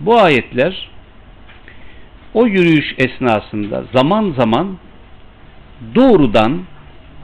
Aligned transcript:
bu 0.00 0.20
ayetler 0.20 0.90
o 2.34 2.46
yürüyüş 2.46 2.94
esnasında 2.98 3.84
zaman 3.94 4.34
zaman 4.38 4.78
doğrudan 5.94 6.62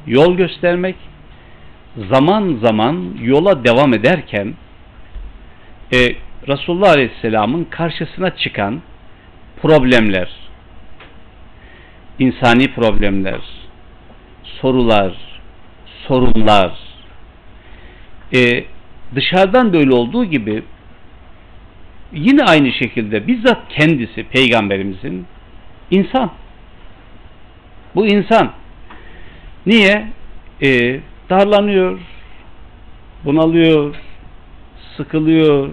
yol 0.06 0.36
göstermek, 0.36 0.96
zaman 2.10 2.58
zaman 2.62 3.16
yola 3.20 3.64
devam 3.64 3.94
ederken 3.94 4.54
e, 5.92 5.98
Resulullah 6.48 6.90
Aleyhisselam'ın 6.90 7.64
karşısına 7.64 8.36
çıkan 8.36 8.82
problemler, 9.62 10.30
insani 12.18 12.74
problemler, 12.74 13.40
sorular, 14.60 15.16
sorunlar, 16.08 16.78
e, 18.34 18.64
dışarıdan 19.14 19.72
böyle 19.72 19.94
olduğu 19.94 20.24
gibi 20.24 20.62
yine 22.12 22.44
aynı 22.44 22.72
şekilde 22.72 23.26
bizzat 23.26 23.68
kendisi 23.68 24.24
peygamberimizin 24.24 25.26
insan. 25.90 26.30
Bu 27.94 28.06
insan. 28.06 28.52
Niye? 29.66 30.08
E, 30.62 31.00
darlanıyor, 31.30 31.98
bunalıyor, 33.24 33.94
sıkılıyor, 34.96 35.70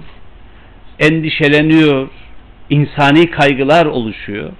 endişeleniyor, 0.99 2.09
insani 2.69 3.31
kaygılar 3.31 3.85
oluşuyor. 3.85 4.51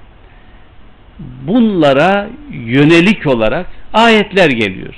Bunlara 1.48 2.30
yönelik 2.52 3.28
olarak 3.28 3.68
ayetler 3.94 4.50
geliyor. 4.50 4.94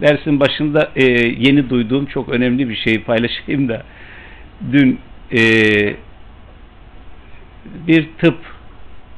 Dersin 0.00 0.40
başında 0.40 0.90
e, 0.96 1.04
yeni 1.38 1.70
duyduğum 1.70 2.06
çok 2.06 2.28
önemli 2.28 2.68
bir 2.68 2.76
şeyi 2.76 3.04
paylaşayım 3.04 3.68
da 3.68 3.82
dün 4.72 4.98
e, 5.32 5.40
bir 7.86 8.08
tıp 8.18 8.38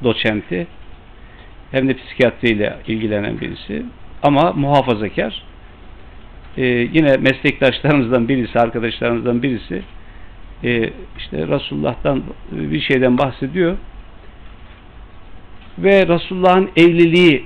doçenti 0.03 0.67
hem 1.71 1.89
de 1.89 1.93
psikiyatriyle 1.93 2.77
ilgilenen 2.87 3.41
birisi 3.41 3.85
ama 4.23 4.53
muhafazakar. 4.53 5.43
E, 6.57 6.65
yine 6.65 7.17
meslektaşlarımızdan 7.17 8.27
birisi 8.27 8.59
arkadaşlarımızdan 8.59 9.43
birisi 9.43 9.81
e, 10.63 10.89
işte 11.17 11.47
Resulullah'tan 11.47 12.23
bir 12.51 12.81
şeyden 12.81 13.17
bahsediyor. 13.17 13.77
Ve 15.77 16.07
Resulullah'ın 16.07 16.69
evliliği 16.75 17.45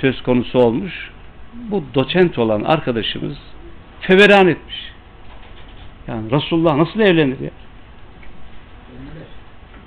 söz 0.00 0.22
konusu 0.22 0.58
olmuş. 0.58 1.10
Bu 1.70 1.84
doçent 1.94 2.38
olan 2.38 2.62
arkadaşımız 2.62 3.38
feveran 4.00 4.48
etmiş. 4.48 4.76
Yani 6.08 6.30
Resulullah 6.30 6.76
nasıl 6.76 7.00
evlenir 7.00 7.40
ya 7.40 7.50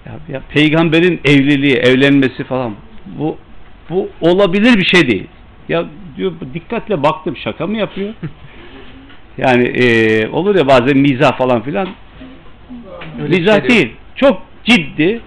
ya, 0.06 0.20
ya 0.30 0.42
peygamberin 0.50 1.22
evliliği, 1.26 1.76
evlenmesi 1.76 2.44
falan 2.44 2.76
bu 3.06 3.38
bu 3.90 4.10
olabilir 4.22 4.78
bir 4.78 4.86
şey 4.86 5.08
değil. 5.08 5.28
Ya 5.70 5.86
diyor 6.18 6.32
dikkatle 6.54 7.04
baktım 7.04 7.38
şaka 7.38 7.68
mı 7.68 7.78
yapıyor? 7.78 8.14
yani 9.38 9.64
e, 9.64 10.28
olur 10.28 10.56
ya 10.56 10.68
bazen 10.68 10.98
mizah 10.98 11.38
falan 11.38 11.62
filan. 11.62 11.88
Öyle 13.22 13.38
mizah 13.40 13.60
şey 13.60 13.70
değil. 13.70 13.94
Çok 14.16 14.42
ciddi. 14.64 15.22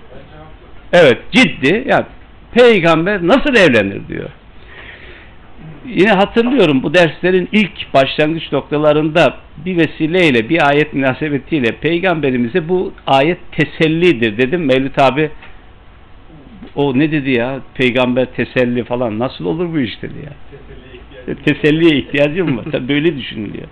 Evet 0.93 1.19
ciddi. 1.33 1.75
Ya 1.75 1.83
yani, 1.87 2.07
peygamber 2.53 3.27
nasıl 3.27 3.55
evlenir 3.55 4.09
diyor 4.09 4.31
yine 5.89 6.11
hatırlıyorum 6.11 6.83
bu 6.83 6.95
derslerin 6.95 7.48
ilk 7.53 7.95
başlangıç 7.95 8.53
noktalarında 8.53 9.37
bir 9.65 9.77
vesileyle 9.77 10.48
bir 10.48 10.69
ayet 10.69 10.93
münasebetiyle 10.93 11.73
peygamberimize 11.73 12.69
bu 12.69 12.93
ayet 13.06 13.39
tesellidir 13.53 14.39
dedim. 14.39 14.65
Mevlüt 14.65 14.98
abi 14.98 15.31
o 16.75 16.98
ne 16.98 17.12
dedi 17.12 17.31
ya 17.31 17.61
peygamber 17.75 18.27
teselli 18.27 18.84
falan 18.84 19.19
nasıl 19.19 19.45
olur 19.45 19.73
bu 19.73 19.78
iş 19.78 20.03
dedi 20.03 20.15
ya. 20.25 20.33
Teselliye 21.44 21.99
ihtiyacım 21.99 22.59
var. 22.59 22.65
Tabii 22.72 22.88
böyle 22.88 23.16
düşünülüyor. 23.16 23.66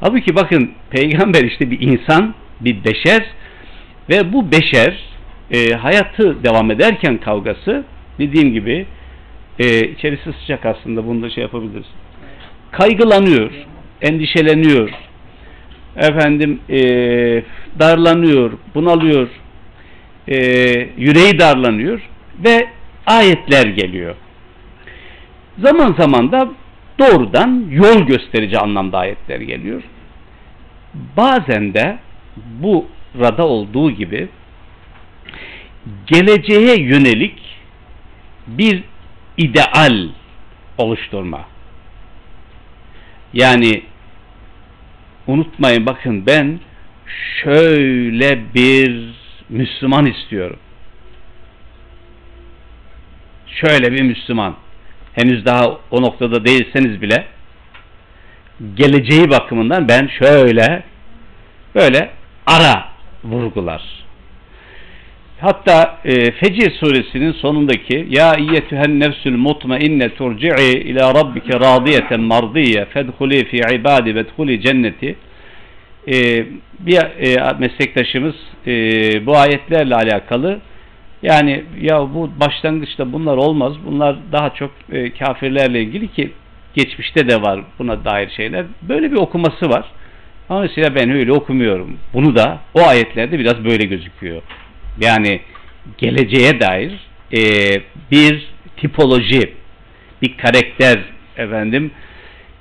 Halbuki 0.00 0.36
bakın 0.36 0.70
peygamber 0.90 1.44
işte 1.44 1.70
bir 1.70 1.80
insan, 1.80 2.34
bir 2.60 2.84
beşer 2.84 3.22
ve 4.10 4.32
bu 4.32 4.52
beşer 4.52 4.98
e, 5.50 5.74
hayatı 5.74 6.44
devam 6.44 6.70
ederken 6.70 7.18
kavgası 7.18 7.84
dediğim 8.18 8.52
gibi 8.52 8.86
e, 9.60 9.88
içerisi 9.88 10.32
sıcak 10.40 10.66
aslında 10.66 11.06
bunu 11.06 11.22
da 11.22 11.30
şey 11.30 11.42
yapabiliriz. 11.42 11.86
Kaygılanıyor, 12.72 13.50
endişeleniyor, 14.02 14.90
efendim 15.96 16.60
e, 16.70 16.80
darlanıyor, 17.78 18.52
bunalıyor, 18.74 19.28
e, 20.28 20.36
yüreği 20.96 21.38
darlanıyor 21.38 22.00
ve 22.44 22.68
ayetler 23.06 23.66
geliyor. 23.66 24.14
Zaman 25.58 25.94
zaman 25.98 26.32
da 26.32 26.48
doğrudan 26.98 27.64
yol 27.70 28.06
gösterici 28.06 28.58
anlamda 28.58 28.98
ayetler 28.98 29.40
geliyor. 29.40 29.82
Bazen 31.16 31.74
de 31.74 31.98
bu 32.34 32.86
rada 33.20 33.46
olduğu 33.46 33.90
gibi 33.90 34.28
geleceğe 36.06 36.80
yönelik 36.80 37.34
bir 38.46 38.89
ideal 39.36 40.08
oluşturma. 40.78 41.44
Yani 43.32 43.82
unutmayın 45.26 45.86
bakın 45.86 46.26
ben 46.26 46.60
şöyle 47.42 48.54
bir 48.54 49.14
Müslüman 49.48 50.06
istiyorum. 50.06 50.58
Şöyle 53.46 53.92
bir 53.92 54.02
Müslüman. 54.02 54.56
Henüz 55.12 55.46
daha 55.46 55.78
o 55.90 56.02
noktada 56.02 56.44
değilseniz 56.44 57.02
bile 57.02 57.26
geleceği 58.74 59.30
bakımından 59.30 59.88
ben 59.88 60.06
şöyle 60.18 60.82
böyle 61.74 62.10
ara 62.46 62.88
vurgular 63.24 63.99
Hatta 65.40 65.98
e, 66.04 66.30
Fecir 66.30 66.70
suresinin 66.70 67.32
sonundaki 67.32 68.06
Ya 68.10 68.34
iyyetühen 68.34 69.00
nefsül 69.00 69.36
mutmainne 69.36 70.08
turci'i 70.08 70.80
ila 70.80 71.14
rabbike 71.14 71.60
radiyeten 71.60 72.20
mardiye 72.20 72.84
fedhuli 72.84 73.44
fi 73.44 73.56
ibadi 73.74 74.14
vedhuli 74.14 74.60
cenneti 74.60 75.16
e, 76.08 76.46
bir 76.80 76.96
e, 76.96 77.58
meslektaşımız 77.58 78.34
e, 78.66 78.72
bu 79.26 79.36
ayetlerle 79.36 79.94
alakalı 79.94 80.60
yani 81.22 81.64
ya 81.80 82.14
bu 82.14 82.30
başlangıçta 82.40 83.12
bunlar 83.12 83.36
olmaz. 83.36 83.72
Bunlar 83.86 84.16
daha 84.32 84.50
çok 84.50 84.70
e, 84.92 85.10
kafirlerle 85.10 85.82
ilgili 85.82 86.08
ki 86.08 86.30
geçmişte 86.74 87.28
de 87.28 87.42
var 87.42 87.60
buna 87.78 88.04
dair 88.04 88.30
şeyler. 88.30 88.66
Böyle 88.82 89.12
bir 89.12 89.16
okuması 89.16 89.70
var. 89.70 89.84
Ama 90.48 90.60
mesela 90.60 90.94
ben 90.94 91.10
öyle 91.10 91.32
okumuyorum. 91.32 91.96
Bunu 92.14 92.36
da 92.36 92.58
o 92.74 92.80
ayetlerde 92.80 93.38
biraz 93.38 93.64
böyle 93.64 93.84
gözüküyor 93.84 94.42
yani 95.00 95.40
geleceğe 95.98 96.60
dair 96.60 96.92
e, 97.32 97.40
bir 98.10 98.48
tipoloji, 98.76 99.54
bir 100.22 100.36
karakter 100.36 100.98
efendim, 101.36 101.90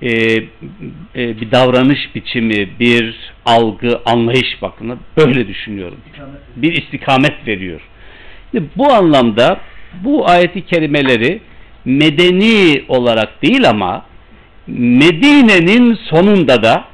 e, 0.02 0.12
e, 0.12 1.42
bir 1.42 1.52
davranış 1.52 2.16
biçimi, 2.16 2.80
bir 2.80 3.16
algı, 3.46 4.02
anlayış 4.06 4.62
bakımına 4.62 4.98
böyle 5.18 5.48
düşünüyorum. 5.48 5.98
Bir 6.56 6.84
istikamet 6.84 7.48
veriyor. 7.48 7.82
Şimdi 8.52 8.70
bu 8.78 8.94
anlamda 8.94 9.60
bu 10.04 10.30
ayeti 10.30 10.66
kerimeleri 10.66 11.42
medeni 11.86 12.84
olarak 12.88 13.44
değil 13.44 13.70
ama 13.70 14.06
Medine'nin 14.68 15.94
sonunda 15.94 16.64
da 16.64 16.86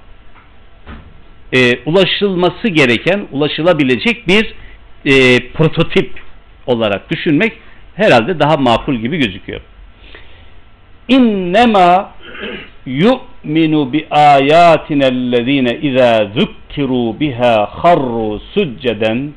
e, 1.53 1.79
ulaşılması 1.85 2.67
gereken, 2.67 3.27
ulaşılabilecek 3.31 4.27
bir 4.27 4.53
e, 5.05 5.39
prototip 5.53 6.11
olarak 6.67 7.11
düşünmek 7.11 7.53
herhalde 7.95 8.39
daha 8.39 8.57
makul 8.57 8.95
gibi 8.95 9.17
gözüküyor. 9.17 9.61
İnnemâ 11.07 12.11
yu'minu 12.85 13.93
bi 13.93 14.07
ayatinellezîne 14.09 15.77
izâ 15.77 16.31
zukkiru 16.35 17.19
biha 17.19 17.65
harru 17.71 18.39
succeden 18.39 19.33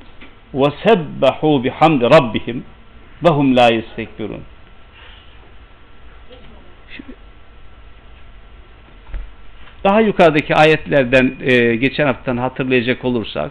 ve 0.55 0.67
sebbahu 0.87 1.65
bihamdi 1.65 2.05
rabbihim 2.05 2.65
ve 3.25 3.29
hum 3.29 3.57
la 3.57 3.69
yestekbirun. 3.69 4.43
Daha 9.85 10.01
yukarıdaki 10.01 10.55
ayetlerden 10.55 11.33
e, 11.41 11.77
geçen 11.77 12.07
haftadan 12.07 12.37
hatırlayacak 12.37 13.05
olursak 13.05 13.51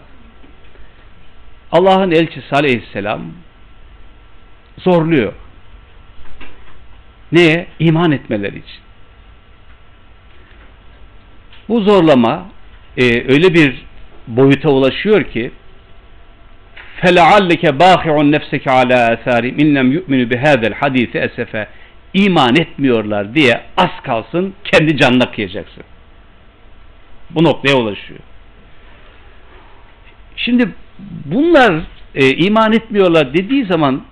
Allah'ın 1.71 2.11
elçisi 2.11 2.55
aleyhisselam 2.55 3.21
zorluyor. 4.77 5.33
Neye? 7.31 7.67
İman 7.79 8.11
etmeleri 8.11 8.57
için. 8.57 8.83
Bu 11.69 11.81
zorlama 11.81 12.45
e, 12.97 13.03
öyle 13.03 13.53
bir 13.53 13.85
boyuta 14.27 14.69
ulaşıyor 14.69 15.23
ki 15.23 15.51
فَلَعَلَّكَ 17.01 17.63
بَاخِعٌ 17.83 18.15
نَفْسَكَ 18.35 18.65
عَلَى 18.79 18.97
آثَارِهِمْ 19.15 19.55
اِنْ 19.61 19.67
لَمْ 19.77 19.87
يُؤْمِنُوا 19.97 20.27
بِهَذَا 20.33 20.65
الْحَد۪يثِ 20.71 21.11
اَسَفَ 21.27 21.67
iman 22.13 22.55
etmiyorlar 22.55 23.35
diye 23.35 23.61
az 23.77 23.89
kalsın 24.03 24.53
kendi 24.63 24.97
canına 24.97 25.31
kıyacaksın. 25.31 25.83
Bu 27.29 27.43
noktaya 27.43 27.77
ulaşıyor. 27.77 28.19
Şimdi 30.35 30.69
bunlar 31.24 31.82
e, 32.14 32.30
iman 32.30 32.72
etmiyorlar 32.72 33.34
dediği 33.34 33.66
zaman 33.66 34.02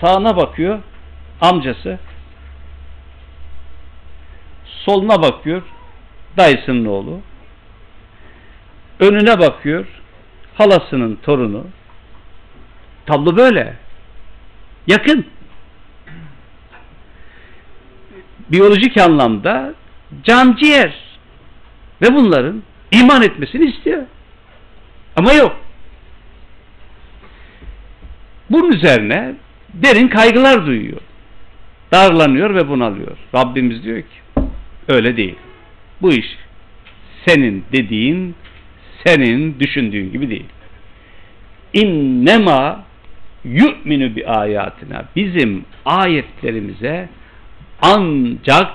sağına 0.00 0.36
bakıyor 0.36 0.78
amcası 1.40 1.98
soluna 4.84 5.22
bakıyor 5.22 5.62
dayısının 6.36 6.84
oğlu 6.84 7.20
önüne 9.00 9.38
bakıyor 9.38 9.86
halasının 10.54 11.18
torunu. 11.22 11.66
Tablo 13.06 13.36
böyle. 13.36 13.76
Yakın. 14.86 15.26
Biyolojik 18.48 18.96
anlamda 18.96 19.74
can 20.24 20.56
ciğer 20.56 20.94
ve 22.02 22.14
bunların 22.14 22.62
iman 22.90 23.22
etmesini 23.22 23.64
istiyor. 23.64 24.02
Ama 25.16 25.32
yok 25.32 25.56
bunun 28.54 28.72
üzerine 28.72 29.34
derin 29.74 30.08
kaygılar 30.08 30.66
duyuyor 30.66 31.00
darlanıyor 31.92 32.54
ve 32.54 32.68
bunalıyor 32.68 33.16
Rabbimiz 33.34 33.84
diyor 33.84 33.98
ki 33.98 34.42
öyle 34.88 35.16
değil 35.16 35.36
bu 36.02 36.12
iş 36.12 36.26
senin 37.26 37.64
dediğin 37.72 38.34
senin 39.06 39.60
düşündüğün 39.60 40.12
gibi 40.12 40.30
değil. 40.30 40.46
İnnema 41.72 42.84
yu'minu 43.44 44.16
bi 44.16 44.26
ayatina 44.26 45.04
bizim 45.16 45.64
ayetlerimize 45.84 47.08
ancak 47.82 48.72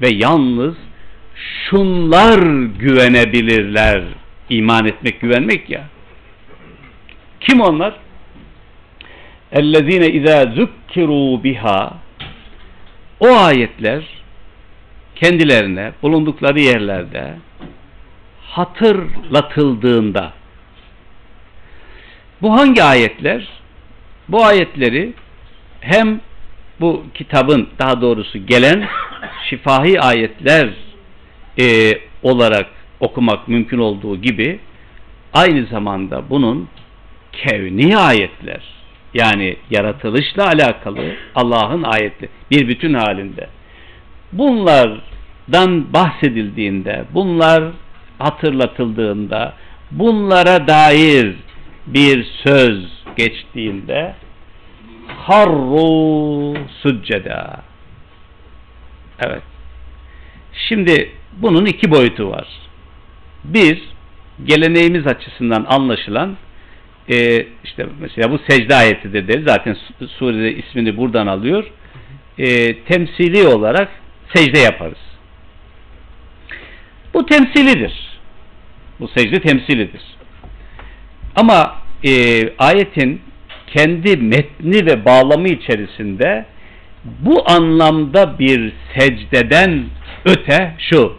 ve 0.00 0.08
yalnız 0.08 0.74
şunlar 1.34 2.38
güvenebilirler. 2.78 4.02
İman 4.50 4.86
etmek, 4.86 5.20
güvenmek 5.20 5.70
ya. 5.70 5.84
Kim 7.40 7.60
onlar? 7.60 7.94
اَلَّذ۪ينَ 9.53 10.03
اِذَا 10.17 10.37
ذُكِّرُوا 10.57 11.43
biha 11.43 11.93
O 13.19 13.27
ayetler 13.27 14.03
kendilerine 15.15 15.91
bulundukları 16.01 16.59
yerlerde 16.59 17.35
hatırlatıldığında 18.49 20.33
bu 22.41 22.53
hangi 22.53 22.83
ayetler? 22.83 23.47
Bu 24.29 24.45
ayetleri 24.45 25.13
hem 25.81 26.21
bu 26.79 27.03
kitabın 27.13 27.69
daha 27.79 28.01
doğrusu 28.01 28.45
gelen 28.45 28.87
şifahi 29.49 30.01
ayetler 30.01 30.69
e, 31.59 31.93
olarak 32.23 32.67
okumak 32.99 33.47
mümkün 33.47 33.77
olduğu 33.77 34.21
gibi 34.21 34.59
aynı 35.33 35.65
zamanda 35.65 36.29
bunun 36.29 36.67
kevni 37.31 37.97
ayetler 37.97 38.72
yani 39.14 39.56
yaratılışla 39.70 40.46
alakalı 40.46 41.14
Allah'ın 41.34 41.82
ayetleri 41.82 42.30
bir 42.50 42.68
bütün 42.68 42.94
halinde. 42.94 43.48
Bunlardan 44.32 45.92
bahsedildiğinde 45.92 47.04
bunlar 47.14 47.64
hatırlatıldığında 48.18 49.54
bunlara 49.90 50.68
dair 50.68 51.34
bir 51.86 52.24
söz 52.24 52.84
geçtiğinde 53.16 54.14
harru 55.06 56.54
succeda. 56.82 57.60
Evet. 59.20 59.42
Şimdi 60.68 61.10
bunun 61.36 61.66
iki 61.66 61.90
boyutu 61.90 62.30
var. 62.30 62.48
Bir 63.44 63.82
geleneğimiz 64.44 65.06
açısından 65.06 65.66
anlaşılan 65.68 66.36
e, 67.10 67.46
işte 67.64 67.86
mesela 68.00 68.30
bu 68.30 68.38
secde 68.48 68.74
ayetidir 68.74 69.28
deriz 69.28 69.44
zaten 69.44 69.76
surede 70.18 70.54
ismini 70.54 70.96
buradan 70.96 71.26
alıyor 71.26 71.64
e, 72.38 72.78
temsili 72.82 73.46
olarak 73.46 73.88
secde 74.34 74.58
yaparız 74.58 74.98
bu 77.14 77.26
temsilidir. 77.26 77.92
Bu 79.00 79.08
secde 79.08 79.40
temsilidir. 79.40 80.02
Ama 81.36 81.74
e, 82.04 82.42
ayetin 82.58 83.22
kendi 83.66 84.16
metni 84.16 84.86
ve 84.86 85.04
bağlamı 85.04 85.48
içerisinde 85.48 86.46
bu 87.04 87.50
anlamda 87.50 88.38
bir 88.38 88.72
secdeden 88.98 89.84
öte 90.24 90.74
şu 90.78 91.16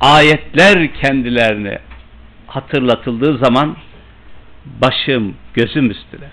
ayetler 0.00 0.94
kendilerine 0.94 1.78
hatırlatıldığı 2.46 3.38
zaman 3.38 3.76
başım 4.64 5.36
gözüm 5.54 5.90
üstüne 5.90 6.28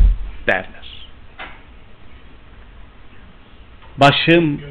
derler. 0.47 0.89
Başım 3.97 4.61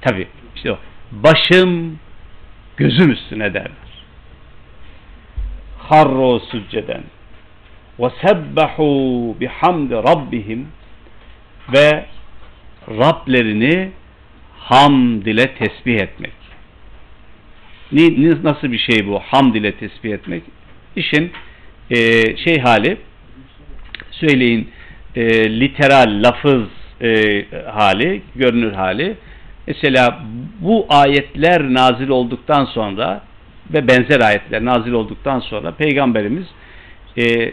tabi 0.00 0.28
işte 0.56 0.72
o 0.72 0.78
başım 1.12 1.98
gözüm 2.76 3.10
üstüne 3.10 3.54
derler. 3.54 3.70
Harro 5.78 6.38
sücceden 6.38 7.02
ve 7.98 8.10
sebbahu 8.26 9.36
bihamdi 9.40 9.94
rabbihim 9.94 10.68
ve 11.72 12.06
Rablerini 12.88 13.90
hamd 14.58 15.26
ile 15.26 15.54
tesbih 15.54 16.00
etmek. 16.00 16.32
Nasıl 18.42 18.72
bir 18.72 18.78
şey 18.78 19.06
bu 19.06 19.20
hamd 19.20 19.54
ile 19.54 19.72
tesbih 19.72 20.12
etmek? 20.12 20.42
İşin 20.96 21.32
e, 21.90 21.96
şey 22.36 22.58
hali 22.58 22.96
söyleyin 24.10 24.70
e, 25.16 25.50
literal 25.60 26.22
lafız 26.22 26.62
e, 27.02 27.44
hali, 27.72 28.22
görünür 28.34 28.72
hali. 28.72 29.16
Mesela 29.66 30.22
bu 30.60 30.86
ayetler 30.88 31.62
nazil 31.62 32.08
olduktan 32.08 32.64
sonra 32.64 33.20
ve 33.72 33.88
benzer 33.88 34.20
ayetler 34.20 34.64
nazil 34.64 34.92
olduktan 34.92 35.40
sonra 35.40 35.70
Peygamberimiz 35.70 36.46
e, 37.18 37.52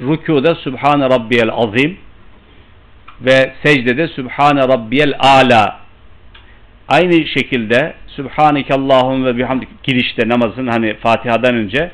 rükuda 0.00 0.54
Sübhane 0.54 1.04
Rabbiyel 1.04 1.50
Azim 1.52 1.96
ve 3.20 3.52
secdede 3.64 4.08
Sübhane 4.08 4.60
Rabbiyel 4.60 5.14
Ala. 5.18 5.80
Aynı 6.88 7.26
şekilde 7.26 7.94
Sübhaneke 8.06 8.74
Allahum 8.74 9.24
ve 9.24 9.36
bihamdik 9.36 9.82
girişte 9.82 10.28
namazın 10.28 10.66
hani 10.66 10.94
Fatiha'dan 10.94 11.54
önce 11.54 11.90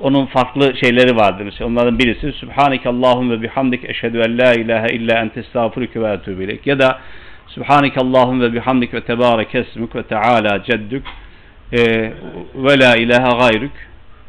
onun 0.00 0.26
farklı 0.26 0.76
şeyleri 0.76 1.16
vardır. 1.16 1.44
Mesela 1.44 1.70
onların 1.70 1.98
birisi 1.98 2.32
Sübhaneke 2.32 2.88
Allahum 2.88 3.30
ve 3.30 3.42
bihamdik 3.42 3.90
eşhedü 3.90 4.18
en 4.18 4.38
la 4.38 4.54
ilahe 4.54 4.94
illa 4.94 5.18
ente 5.18 5.40
estağfurüke 5.40 6.00
ve 6.00 6.06
etûbü 6.06 6.58
Ya 6.64 6.78
da 6.78 7.00
Subhaneke 7.46 8.00
Allahum 8.00 8.40
ve 8.40 8.52
bihamdik 8.52 8.94
ve 8.94 9.00
tebarek 9.00 9.54
esmük 9.54 9.96
ve 9.96 10.02
teala 10.02 10.64
ceddük 10.64 11.04
e, 11.72 11.78
ve 12.54 12.78
la 12.78 12.96
ilahe 12.96 13.38
gayrük 13.38 13.72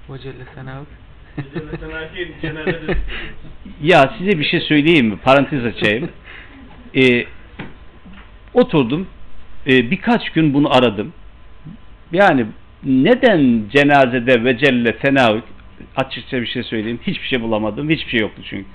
ve 0.10 0.20
celle 0.20 0.46
senavuk 0.56 0.88
ya 3.82 4.14
size 4.18 4.40
bir 4.40 4.44
şey 4.44 4.60
söyleyeyim 4.60 5.08
mi? 5.08 5.18
Parantez 5.24 5.66
açayım. 5.66 6.10
E, 6.96 7.26
oturdum. 8.54 9.08
E, 9.68 9.92
birkaç 9.92 10.30
gün 10.30 10.54
bunu 10.54 10.76
aradım. 10.76 11.14
Yani 12.12 12.46
neden 12.84 13.64
cenazede 13.70 14.44
ve 14.44 14.58
celle 14.58 14.98
senavuk 15.02 15.44
açıkça 15.96 16.42
bir 16.42 16.48
şey 16.48 16.64
söyleyeyim. 16.64 17.00
Hiçbir 17.08 17.28
şey 17.28 17.42
bulamadım. 17.42 17.90
Hiçbir 17.90 18.12
şey 18.12 18.20
yoktu 18.20 18.42
çünkü. 18.50 18.70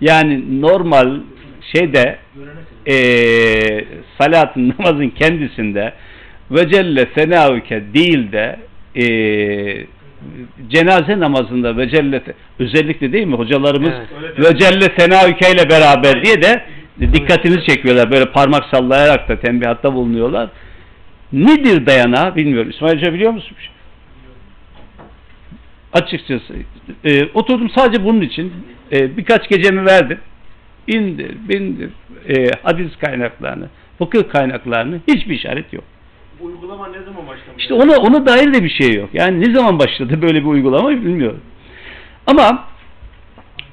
Yani 0.00 0.60
normal 0.60 1.20
şeyde 1.72 2.18
e, 2.86 2.94
salatın 4.18 4.74
namazın 4.78 5.08
kendisinde 5.08 5.94
ve 6.50 6.68
celle 6.68 7.08
senavüke 7.14 7.82
değil 7.94 8.32
de 8.32 8.58
e, 8.96 9.04
cenaze 10.68 11.20
namazında 11.20 11.76
ve 11.76 11.88
celle 11.88 12.22
özellikle 12.58 13.12
değil 13.12 13.26
mi 13.26 13.36
hocalarımız 13.36 13.92
evet. 14.20 14.38
ve 14.38 14.58
celle 14.58 14.86
senavüke 14.98 15.50
ile 15.50 15.70
beraber 15.70 16.24
diye 16.24 16.42
de 16.42 16.62
dikkatinizi 17.00 17.66
çekiyorlar 17.66 18.10
böyle 18.10 18.24
parmak 18.24 18.64
sallayarak 18.64 19.28
da 19.28 19.40
tembihatta 19.40 19.94
bulunuyorlar 19.94 20.48
nedir 21.32 21.86
dayanağı 21.86 22.36
bilmiyorum 22.36 22.70
İsmail 22.70 22.96
Hoca 22.96 23.14
biliyor 23.14 23.32
musun? 23.32 23.56
Açıkçası 25.92 26.54
e, 27.04 27.24
oturdum 27.24 27.70
sadece 27.76 28.04
bunun 28.04 28.20
için 28.20 28.52
e, 28.92 29.16
birkaç 29.16 29.48
gecemi 29.48 29.86
verdim 29.86 30.18
indir, 30.86 31.36
bindir 31.48 31.90
e, 32.28 32.50
hadis 32.62 32.96
kaynaklarını, 32.96 33.68
fıkıh 33.98 34.28
kaynaklarını 34.28 35.00
hiçbir 35.08 35.34
işaret 35.34 35.72
yok. 35.72 35.84
Bu 36.40 36.44
uygulama 36.44 36.88
ne 36.88 36.98
zaman 36.98 37.26
başlamış? 37.26 37.58
İşte 37.58 37.74
ona, 37.74 37.96
ona 37.96 38.26
dair 38.26 38.54
de 38.54 38.64
bir 38.64 38.70
şey 38.70 38.94
yok. 38.94 39.10
Yani 39.12 39.40
ne 39.40 39.54
zaman 39.54 39.78
başladı 39.78 40.22
böyle 40.22 40.40
bir 40.40 40.46
uygulama 40.46 40.90
bilmiyorum. 40.90 41.40
Ama 42.26 42.64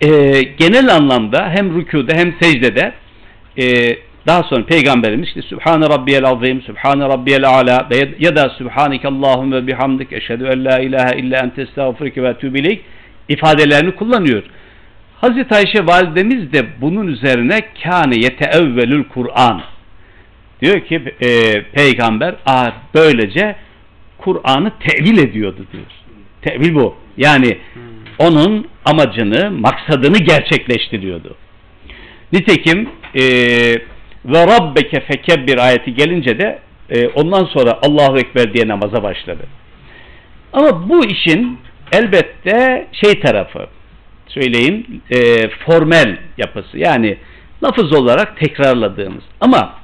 e, 0.01 0.09
genel 0.41 0.95
anlamda 0.95 1.50
hem 1.50 1.79
rükuda 1.79 2.13
hem 2.13 2.33
secdede 2.41 2.93
e, 3.57 3.97
daha 4.27 4.43
sonra 4.43 4.65
Peygamberimiz 4.65 5.27
işte 5.27 5.41
Sübhane 5.41 5.86
Rabbiyel 5.86 6.25
Azim, 6.25 6.62
Sübhane 6.62 7.03
Rabbiyel 7.03 7.50
Ala 7.50 7.89
ya 8.19 8.36
da 8.36 8.50
Sübhaneke 8.50 9.07
Allahümme 9.07 9.67
bihamdik 9.67 10.13
eşhedü 10.13 10.43
en 10.46 10.65
la 10.65 10.79
ilahe 10.79 11.19
illa 11.19 11.39
ente 11.39 11.62
estağfurike 11.62 12.24
ve 12.24 12.38
tübileyk 12.38 12.81
ifadelerini 13.29 13.96
kullanıyor. 13.96 14.43
Hazreti 15.22 15.55
Ayşe 15.55 15.88
validemiz 15.88 16.53
de 16.53 16.65
bunun 16.81 17.07
üzerine 17.07 17.60
kâne 17.84 18.15
yeteevvelül 18.15 19.03
Kur'an 19.03 19.62
diyor 20.62 20.79
ki 20.79 21.01
e, 21.22 21.62
peygamber 21.63 22.36
a, 22.46 22.72
böylece 22.93 23.55
Kur'an'ı 24.17 24.72
tevil 24.79 25.17
ediyordu 25.17 25.65
diyor. 25.72 25.86
Tevil 26.41 26.75
bu. 26.75 26.96
Yani 27.17 27.57
onun 28.19 28.67
amacını, 28.86 29.51
maksadını 29.51 30.17
gerçekleştiriyordu. 30.17 31.36
Nitekim 32.34 32.89
e, 33.15 33.24
ve 34.26 34.47
rabbeke 34.47 35.00
fekebbir 35.00 35.59
ayeti 35.59 35.95
gelince 35.95 36.38
de 36.38 36.59
e, 36.90 37.09
ondan 37.09 37.45
sonra 37.45 37.78
Allahu 37.83 38.19
Ekber 38.19 38.54
diye 38.54 38.69
namaza 38.69 39.02
başladı. 39.02 39.47
Ama 40.52 40.88
bu 40.88 41.04
işin 41.04 41.59
elbette 41.92 42.87
şey 42.92 43.21
tarafı 43.21 43.66
söyleyeyim 44.28 44.87
e, 45.11 45.49
formel 45.49 46.19
yapısı 46.38 46.78
yani 46.78 47.16
lafız 47.64 47.92
olarak 47.92 48.37
tekrarladığımız 48.37 49.25
ama 49.40 49.75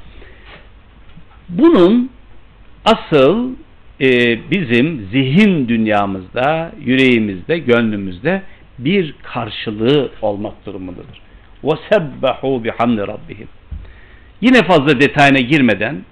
bunun 1.49 2.11
asıl 2.85 3.51
e, 4.01 4.39
bizim 4.51 5.09
zihin 5.13 5.69
dünyamızda, 5.69 6.73
yüreğimizde, 6.85 7.59
gönlümüzde 7.59 8.43
bir 8.79 9.15
karşılığı 9.23 10.11
olmak 10.23 10.67
durumundadır. 10.67 11.21
وَسَبَّحُوا 11.65 12.69
بِحَمْدِ 12.69 13.01
رَبِّهِمْ 13.01 13.47
Yine 14.44 14.64
fazla 14.64 15.00
detayına 15.00 15.40
girmeden 15.40 16.06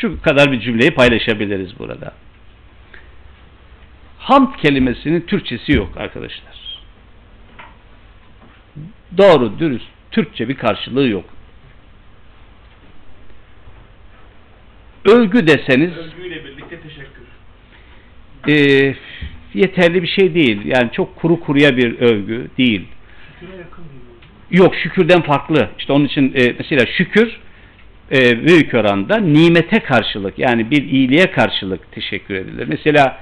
şu 0.00 0.22
kadar 0.22 0.52
bir 0.52 0.60
cümleyi 0.60 0.90
paylaşabiliriz 0.90 1.78
burada. 1.78 2.14
Hamd 4.18 4.56
kelimesinin 4.56 5.20
Türkçesi 5.20 5.72
yok 5.72 5.96
arkadaşlar. 5.96 6.80
Doğru, 9.18 9.58
dürüst, 9.58 9.86
Türkçe 10.10 10.48
bir 10.48 10.54
karşılığı 10.54 11.08
yok. 11.08 11.24
Övgü 15.04 15.46
deseniz 15.46 15.96
Övgüyle 15.98 16.44
birlikte 16.44 16.80
teşekkür. 16.80 17.24
e, 18.48 18.94
yeterli 19.54 20.02
bir 20.02 20.08
şey 20.08 20.34
değil. 20.34 20.60
Yani 20.64 20.90
çok 20.92 21.16
kuru 21.16 21.40
kuruya 21.40 21.76
bir 21.76 21.98
övgü 22.00 22.50
değil. 22.58 22.88
Şüküre 23.40 23.56
yakın. 23.56 23.89
Yok 24.50 24.74
şükürden 24.74 25.22
farklı. 25.22 25.68
İşte 25.78 25.92
onun 25.92 26.04
için 26.04 26.32
e, 26.36 26.54
mesela 26.58 26.86
şükür 26.86 27.40
e, 28.12 28.46
büyük 28.46 28.74
oranda 28.74 29.16
nimete 29.16 29.78
karşılık 29.78 30.38
yani 30.38 30.70
bir 30.70 30.84
iyiliğe 30.84 31.30
karşılık 31.30 31.92
teşekkür 31.92 32.34
edilir. 32.34 32.66
Mesela 32.68 33.20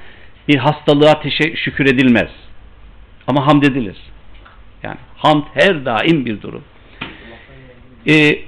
bir 0.49 0.57
hastalığa 0.57 1.23
şükür 1.65 1.87
edilmez. 1.87 2.31
Ama 3.27 3.47
hamd 3.47 3.63
edilir. 3.63 3.97
Yani 4.83 4.97
hamd 5.17 5.45
her 5.55 5.85
daim 5.85 6.27
bir 6.27 6.43
durum. 6.43 6.65
E, 8.09 8.39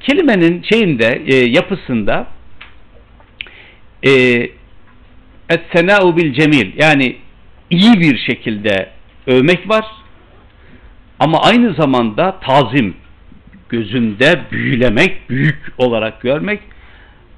kelimenin 0.00 0.62
şeyinde 0.62 1.22
e, 1.26 1.34
yapısında 1.34 2.26
e, 4.06 4.10
es-sena'u 5.48 6.16
bil 6.16 6.34
cemil 6.34 6.72
yani 6.76 7.16
iyi 7.70 8.00
bir 8.00 8.18
şekilde 8.18 8.90
övmek 9.26 9.68
var 9.68 9.84
ama 11.20 11.42
aynı 11.42 11.74
zamanda 11.74 12.40
tazim 12.40 12.96
gözünde 13.68 14.40
büyülemek, 14.50 15.30
büyük 15.30 15.72
olarak 15.78 16.20
görmek 16.20 16.60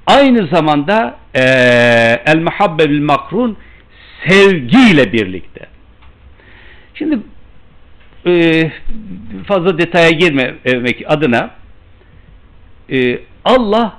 aynı 0.08 0.46
zamanda 0.46 1.16
e, 1.34 1.42
el 2.26 2.38
muhabbe 2.38 2.90
bil 2.90 3.02
makrun 3.02 3.56
sevgiyle 4.28 5.12
birlikte. 5.12 5.66
Şimdi 6.94 7.18
e, 8.26 8.62
fazla 9.46 9.78
detaya 9.78 10.10
girmemek 10.10 11.02
adına 11.06 11.50
e, 12.90 13.18
Allah 13.44 13.96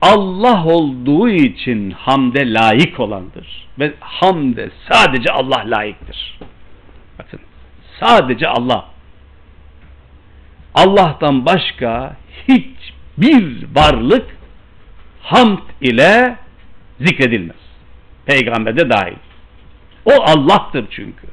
Allah 0.00 0.64
olduğu 0.64 1.28
için 1.28 1.90
hamde 1.90 2.52
layık 2.52 3.00
olandır. 3.00 3.68
Ve 3.78 3.92
hamde 4.00 4.70
sadece 4.90 5.32
Allah 5.32 5.62
layıktır. 5.66 6.38
Bakın 7.18 7.40
sadece 8.00 8.48
Allah. 8.48 8.88
Allah'tan 10.74 11.46
başka 11.46 12.16
hiçbir 12.48 13.66
varlık 13.74 14.26
hamd 15.22 15.58
ile 15.80 16.36
zikredilmez. 17.00 17.56
Peygamber 18.26 18.76
de 18.76 18.90
dahil. 18.90 19.16
O 20.04 20.12
Allah'tır 20.22 20.86
çünkü. 20.90 21.26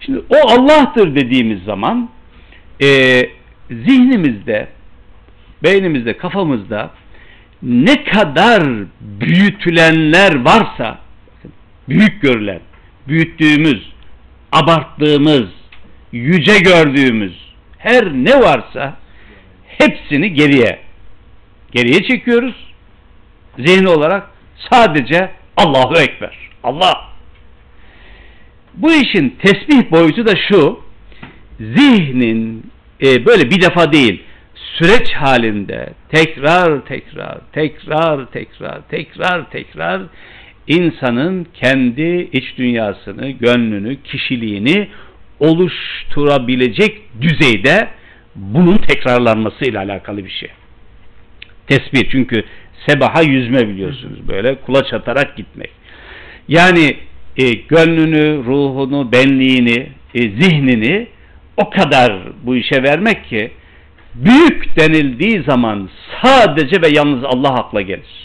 Şimdi 0.00 0.22
o 0.28 0.48
Allah'tır 0.48 1.14
dediğimiz 1.14 1.62
zaman 1.64 2.10
e, 2.82 3.20
zihnimizde, 3.70 4.68
beynimizde, 5.62 6.16
kafamızda 6.16 6.90
ne 7.62 8.04
kadar 8.04 8.62
büyütülenler 9.00 10.44
varsa 10.44 10.98
büyük 11.88 12.22
görülen, 12.22 12.60
büyüttüğümüz, 13.08 13.91
abarttığımız, 14.52 15.48
yüce 16.12 16.58
gördüğümüz 16.58 17.32
her 17.78 18.12
ne 18.12 18.40
varsa 18.40 18.96
hepsini 19.66 20.32
geriye 20.32 20.78
geriye 21.72 22.02
çekiyoruz. 22.02 22.54
Zihni 23.58 23.88
olarak 23.88 24.30
sadece 24.70 25.30
Allahu 25.56 25.98
Ekber. 25.98 26.38
Allah. 26.64 27.08
Bu 28.74 28.92
işin 28.92 29.36
tesbih 29.42 29.90
boyutu 29.90 30.26
da 30.26 30.36
şu. 30.48 30.80
Zihnin 31.60 32.72
e, 33.02 33.26
böyle 33.26 33.50
bir 33.50 33.62
defa 33.62 33.92
değil 33.92 34.22
süreç 34.78 35.12
halinde 35.12 35.92
tekrar 36.12 36.84
tekrar 36.84 37.38
tekrar 37.52 38.26
tekrar 38.30 38.82
tekrar 38.88 39.50
tekrar 39.50 40.02
insanın 40.66 41.46
kendi 41.54 42.28
iç 42.32 42.44
dünyasını, 42.58 43.30
gönlünü, 43.30 44.02
kişiliğini 44.02 44.88
oluşturabilecek 45.40 47.00
düzeyde 47.20 47.88
bunun 48.34 48.76
tekrarlanması 48.76 49.64
ile 49.64 49.78
alakalı 49.78 50.24
bir 50.24 50.30
şey. 50.30 50.48
Tesbih 51.66 52.10
çünkü 52.10 52.44
sebaha 52.86 53.22
yüzme 53.22 53.68
biliyorsunuz 53.68 54.28
böyle 54.28 54.54
kulaç 54.54 54.92
atarak 54.92 55.36
gitmek. 55.36 55.70
Yani 56.48 56.96
e, 57.36 57.52
gönlünü, 57.52 58.44
ruhunu, 58.44 59.12
benliğini, 59.12 59.88
e, 60.14 60.20
zihnini 60.20 61.06
o 61.56 61.70
kadar 61.70 62.22
bu 62.42 62.56
işe 62.56 62.82
vermek 62.82 63.28
ki 63.28 63.50
büyük 64.14 64.76
denildiği 64.78 65.42
zaman 65.42 65.88
sadece 66.22 66.82
ve 66.82 66.88
yalnız 66.88 67.24
Allah 67.24 67.54
akla 67.54 67.80
gelir. 67.80 68.21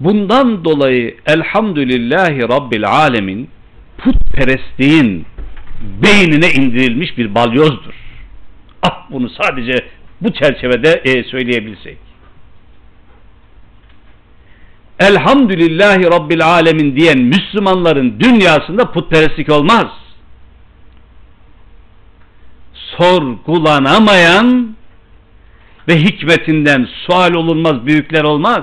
Bundan 0.00 0.64
dolayı 0.64 1.16
elhamdülillahi 1.26 2.42
rabbil 2.42 2.88
alemin 2.88 3.50
putperestliğin 3.98 5.26
beynine 6.02 6.52
indirilmiş 6.52 7.18
bir 7.18 7.34
balyozdur. 7.34 7.94
Ah 8.82 9.10
bunu 9.10 9.30
sadece 9.30 9.84
bu 10.20 10.32
çerçevede 10.32 11.02
e, 11.04 11.24
söyleyebilsek. 11.24 11.98
Elhamdülillahi 15.00 16.04
Rabbil 16.04 16.46
Alemin 16.46 16.96
diyen 16.96 17.18
Müslümanların 17.18 18.20
dünyasında 18.20 18.92
putperestlik 18.92 19.52
olmaz. 19.52 19.86
Sorgulanamayan 22.74 24.76
ve 25.88 25.96
hikmetinden 25.96 26.88
sual 27.06 27.34
olunmaz 27.34 27.86
büyükler 27.86 28.24
olmaz. 28.24 28.62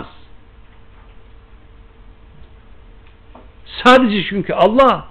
Sadece 3.84 4.24
çünkü 4.30 4.54
Allah 4.54 5.08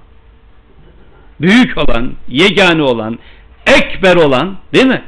büyük 1.41 1.79
olan, 1.79 2.13
yegane 2.29 2.83
olan, 2.83 3.19
ekber 3.67 4.17
olan 4.17 4.57
değil 4.75 4.87
mi? 4.87 5.03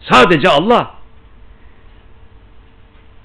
Sadece 0.00 0.48
Allah. 0.48 0.94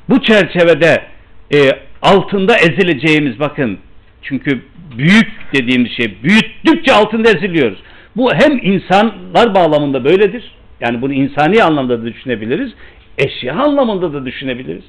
Bu 0.10 0.22
çerçevede 0.22 1.06
e, 1.54 1.58
altında 2.02 2.58
ezileceğimiz 2.58 3.40
bakın 3.40 3.80
çünkü 4.22 4.62
büyük 4.98 5.32
dediğimiz 5.54 5.92
şey 5.92 6.24
büyüttükçe 6.24 6.94
altında 6.94 7.30
eziliyoruz. 7.30 7.80
Bu 8.16 8.34
hem 8.34 8.60
insanlar 8.64 9.56
bağlamında 9.56 10.06
böyledir. 10.06 10.52
Yani 10.80 11.02
bunu 11.02 11.14
insani 11.14 11.64
anlamda 11.64 12.02
da 12.02 12.06
düşünebiliriz. 12.06 12.72
Eşya 13.18 13.56
anlamında 13.56 14.14
da 14.14 14.26
düşünebiliriz 14.26 14.84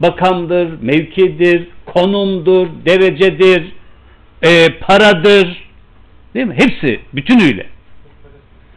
Bakandır, 0.00 0.82
mevkidir, 0.82 1.68
konumdur, 1.86 2.68
derecedir, 2.86 3.72
e, 4.42 4.68
paradır. 4.80 5.66
Değil 6.34 6.46
mi? 6.46 6.54
Hepsi 6.54 7.00
bütünüyle. 7.12 7.66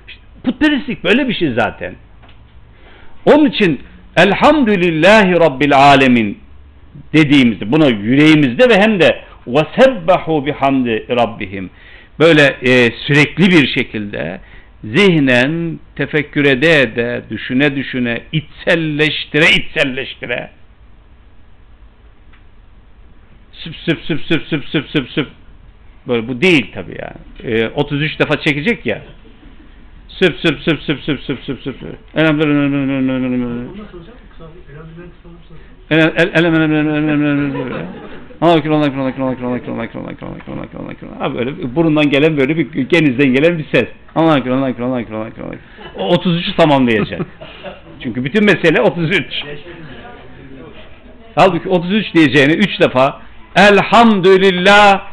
İşte 0.07 0.21
putperestlik 0.43 1.03
böyle 1.03 1.27
bir 1.27 1.33
şey 1.33 1.53
zaten. 1.53 1.95
Onun 3.25 3.45
için 3.45 3.79
Elhamdülillahi 4.17 5.31
Rabbil 5.31 5.77
Alemin 5.77 6.37
dediğimizde 7.13 7.71
buna 7.71 7.87
yüreğimizde 7.87 8.69
ve 8.69 8.81
hem 8.81 8.99
de 8.99 9.21
وَسَبَّحُوا 9.47 10.49
بِحَمْدِ 10.49 11.15
Rabbihim 11.15 11.69
böyle 12.19 12.41
e, 12.41 12.91
sürekli 13.07 13.49
bir 13.49 13.67
şekilde 13.67 14.39
zihnen 14.83 15.79
tefekkür 15.95 16.45
ede 16.45 16.81
ede, 16.81 17.21
düşüne 17.29 17.75
düşüne, 17.75 18.21
içselleştire 18.31 19.45
içselleştire 19.55 20.49
Süp 23.64 23.76
süp 23.76 24.00
süp 24.00 24.20
süp 24.20 24.42
süp 24.42 24.64
süp 24.64 24.88
süp 24.88 25.08
süp. 25.10 25.28
Böyle 26.08 26.28
bu 26.28 26.40
değil 26.40 26.70
tabii 26.74 26.96
yani. 27.00 27.54
E, 27.54 27.68
33 27.68 28.20
defa 28.20 28.40
çekecek 28.40 28.86
ya. 28.86 29.02
Süp 30.08 30.36
süp 30.36 30.60
süp 30.60 30.80
süp 30.82 31.00
süp 31.00 31.20
süp 31.20 31.40
süp 31.44 31.60
süp. 31.62 31.78
Elhamdülillah. 32.14 32.64
Abi 41.20 41.38
öyle 41.38 41.76
burundan 41.76 42.10
gelen 42.10 42.36
böyle 42.36 42.56
bir 42.56 42.82
genizden 42.82 43.34
gelen 43.34 43.58
bir 43.58 43.66
ses. 43.74 43.88
Allah 44.14 44.38
ekran 44.38 44.58
Allah 44.58 44.70
ekran 44.70 44.90
Allah 44.90 45.00
ekran 45.00 45.16
Allah 45.16 45.26
ekran. 45.26 45.48
O 45.98 46.14
33'ü 46.14 46.56
tamamlayacak. 46.56 47.26
Çünkü 48.02 48.24
bütün 48.24 48.44
mesele 48.44 48.80
33. 48.80 49.44
Halbuki 51.34 51.68
33 51.68 52.14
diyeceğini 52.14 52.52
3 52.52 52.80
defa 52.80 53.23
Elhamdülillah 53.56 55.08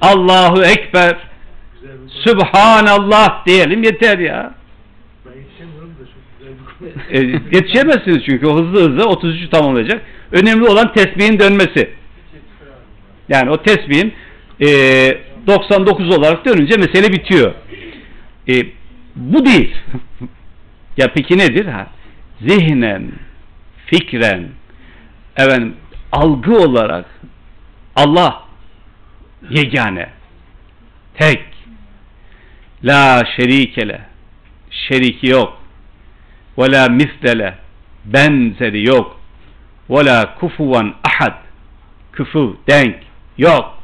Allahu 0.00 0.64
Ekber. 0.64 1.16
Sübhanallah 2.24 3.46
diyelim 3.46 3.82
yeter 3.82 4.18
ya. 4.18 4.54
E, 7.10 7.18
yetişemezsiniz 7.52 8.24
çünkü 8.26 8.46
o 8.46 8.54
hızlı 8.56 8.80
hızlı 8.80 9.02
33'ü 9.02 9.50
tamamlayacak. 9.50 10.02
Önemli 10.32 10.68
olan 10.68 10.92
tesbihin 10.92 11.38
dönmesi. 11.38 11.90
Yani 13.28 13.50
o 13.50 13.62
tesbihin 13.62 14.12
e, 14.60 14.68
99 15.46 16.18
olarak 16.18 16.44
dönünce 16.44 16.76
mesele 16.76 17.12
bitiyor. 17.12 17.54
E, 18.48 18.66
bu 19.16 19.46
değil. 19.46 19.74
ya 20.96 21.12
peki 21.14 21.38
nedir? 21.38 21.66
Ha? 21.66 21.86
Zihnen, 22.40 23.12
fikren, 23.86 24.48
efendim, 25.36 25.74
algı 26.12 26.58
olarak 26.58 27.06
Allah. 27.96 28.46
Yegane, 29.50 30.08
tek, 31.14 31.44
la 32.84 33.22
şerikele, 33.36 34.00
şeriki 34.70 35.26
yok, 35.26 35.58
ve 36.58 36.72
la 36.72 36.88
mislele, 36.88 37.54
benzeri 38.04 38.86
yok, 38.86 39.20
ve 39.90 40.04
la 40.04 40.34
kufuvan 40.34 40.94
ahad, 41.04 41.34
küfu, 42.12 42.56
denk, 42.68 42.96
yok, 43.38 43.78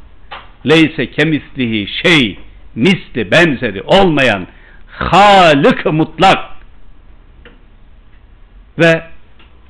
leyse 0.67 1.11
kemislihi 1.11 1.89
şey, 2.03 2.39
misli, 2.75 3.31
benzeri 3.31 3.83
olmayan, 3.83 4.47
halık 4.87 5.87
mutlak, 5.87 6.39
ve 8.79 9.03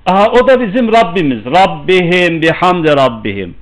aha, 0.07 0.31
o 0.31 0.49
da 0.49 0.61
bizim 0.61 0.93
Rabbimiz, 0.93 1.45
Rabbihim 1.45 2.43
bihamdi 2.43 2.89
Rabbihim, 2.89 3.55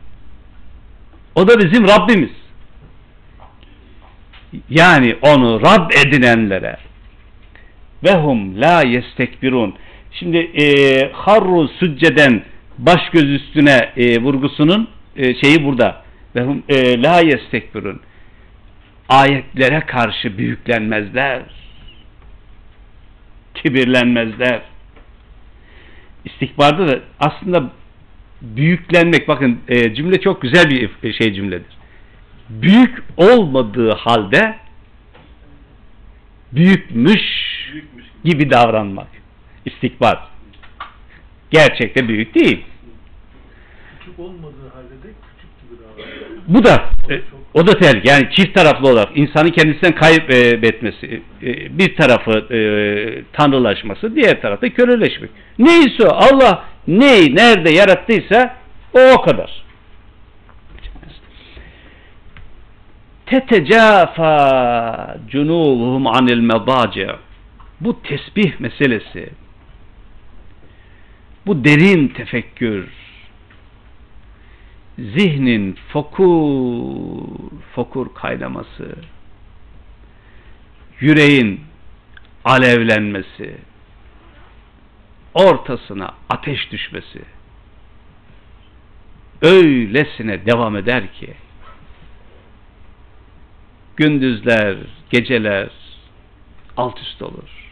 o 1.34 1.48
da 1.48 1.58
bizim 1.58 1.88
Rabbimiz. 1.88 2.30
Yani 4.70 5.16
onu 5.22 5.60
Rab 5.60 5.90
edinenlere 5.90 6.76
ve 8.04 8.14
hum 8.14 8.60
la 8.60 8.82
yestekbirun. 8.82 9.74
Şimdi 10.12 10.38
e, 10.38 10.64
harru 11.12 11.68
sücceden 11.68 12.42
baş 12.78 13.10
göz 13.12 13.30
üstüne 13.30 13.92
e, 13.96 14.22
vurgusunun 14.22 14.88
e, 15.16 15.34
şeyi 15.34 15.64
burada. 15.64 16.02
Ve 16.34 16.42
hum 16.42 16.62
e, 16.68 17.02
la 17.02 17.20
yestekbirun. 17.20 18.00
Ayetlere 19.08 19.80
karşı 19.80 20.38
büyüklenmezler. 20.38 21.42
Kibirlenmezler. 23.54 24.62
İstikbarda 26.24 26.88
da 26.88 26.98
aslında 27.20 27.70
büyüklenmek 28.42 29.28
bakın 29.28 29.58
e, 29.68 29.94
cümle 29.94 30.20
çok 30.20 30.42
güzel 30.42 30.70
bir 30.70 31.12
şey 31.12 31.34
cümledir. 31.34 31.80
Büyük 32.48 33.02
olmadığı 33.16 33.90
halde 33.92 34.54
büyükmüş 36.52 37.22
Büyükmüş. 37.72 38.04
gibi 38.24 38.50
davranmak. 38.50 39.06
İstikbar. 39.64 40.18
Gerçekte 41.50 42.08
büyük 42.08 42.34
değil. 42.34 42.64
Küçük 43.98 44.18
olmadığı 44.18 44.68
halde 44.74 44.94
de 45.08 45.12
küçük 45.36 45.50
gibi 45.60 45.82
davranıyor. 45.82 46.40
Bu 46.48 46.64
da 46.64 46.90
e, 47.14 47.20
o 47.54 47.66
da 47.66 47.78
tehlikeli. 47.78 48.08
Yani 48.08 48.28
çift 48.36 48.54
taraflı 48.54 48.88
olarak 48.88 49.08
insanın 49.14 49.50
kendisinden 49.50 49.94
kaybetmesi, 49.94 51.22
e, 51.42 51.78
bir 51.78 51.96
tarafı 51.96 52.54
e, 52.54 52.58
tanrılaşması, 53.32 54.14
diğer 54.16 54.42
tarafta 54.42 54.68
köleleşmek. 54.68 55.30
Neyse 55.58 56.06
Allah 56.08 56.64
neyi 56.88 57.36
nerede 57.36 57.70
yarattıysa 57.70 58.56
o 58.94 59.00
o 59.14 59.22
kadar. 59.22 59.62
Tetecafa 63.26 65.16
cunubuhum 65.28 66.06
anil 66.06 66.40
medaci. 66.40 67.08
Bu 67.80 68.02
tesbih 68.02 68.60
meselesi. 68.60 69.30
Bu 71.46 71.64
derin 71.64 72.08
tefekkür, 72.08 72.88
zihnin 74.98 75.78
fokur 75.92 77.28
fokur 77.74 78.14
kaynaması, 78.14 78.94
yüreğin 81.00 81.60
alevlenmesi, 82.44 83.56
ortasına 85.34 86.14
ateş 86.28 86.72
düşmesi 86.72 87.22
öylesine 89.42 90.46
devam 90.46 90.76
eder 90.76 91.12
ki 91.12 91.34
gündüzler, 93.96 94.76
geceler 95.10 95.70
alt 96.76 97.00
üst 97.00 97.22
olur. 97.22 97.70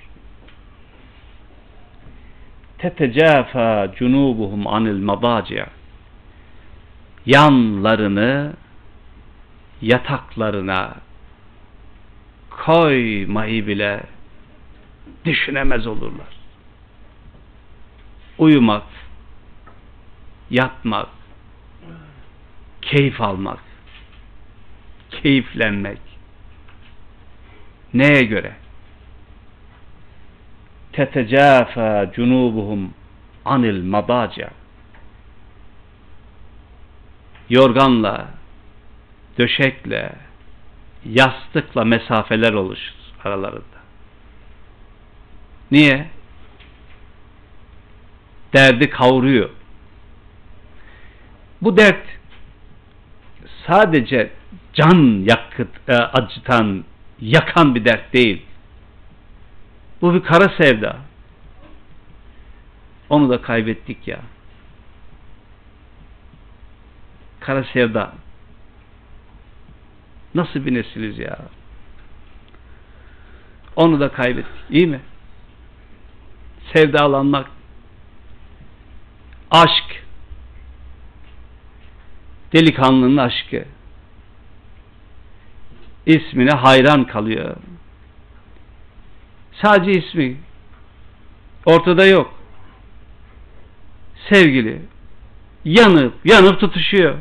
Tetecafa 2.78 3.92
cunubuhum 3.98 4.66
anil 4.66 5.02
madaci' 5.02 5.66
yanlarını 7.26 8.52
yataklarına 9.82 10.94
koymayı 12.50 13.66
bile 13.66 14.02
düşünemez 15.24 15.86
olurlar. 15.86 16.37
Uyumak, 18.38 18.86
yatmak, 20.50 21.08
keyif 22.82 23.20
almak, 23.20 23.60
keyiflenmek. 25.10 26.00
Neye 27.94 28.22
göre? 28.22 28.56
Tetecafa 30.92 32.12
cunubuhum 32.12 32.94
anil 33.44 33.84
madaca 33.84 34.50
yorganla, 37.50 38.28
döşekle, 39.38 40.12
yastıkla 41.04 41.84
mesafeler 41.84 42.52
oluşur 42.52 42.94
aralarında. 43.24 43.78
Niye? 45.70 46.08
Derdi 48.54 48.90
kavuruyor. 48.90 49.50
Bu 51.62 51.76
dert 51.76 52.06
sadece 53.66 54.30
can 54.74 55.24
yakıt, 55.28 55.68
e, 55.88 55.96
acıtan, 55.96 56.84
yakan 57.20 57.74
bir 57.74 57.84
dert 57.84 58.12
değil. 58.12 58.42
Bu 60.02 60.14
bir 60.14 60.22
kara 60.22 60.48
sevda. 60.48 60.96
Onu 63.10 63.30
da 63.30 63.42
kaybettik 63.42 64.08
ya. 64.08 64.20
Kara 67.40 67.64
sevda. 67.64 68.12
Nasıl 70.34 70.66
bir 70.66 70.74
nesiliz 70.74 71.18
ya? 71.18 71.38
Onu 73.76 74.00
da 74.00 74.08
kaybettik. 74.08 74.54
İyi 74.70 74.86
mi? 74.86 75.00
Sevdalanmak. 76.74 77.57
Aşk. 79.50 80.04
Delikanlının 82.52 83.16
aşkı. 83.16 83.64
İsmine 86.06 86.50
hayran 86.50 87.06
kalıyor. 87.06 87.56
Sadece 89.62 90.00
ismi. 90.00 90.36
Ortada 91.64 92.06
yok. 92.06 92.34
Sevgili. 94.28 94.82
Yanıp, 95.64 96.14
yanıp 96.24 96.60
tutuşuyor. 96.60 97.18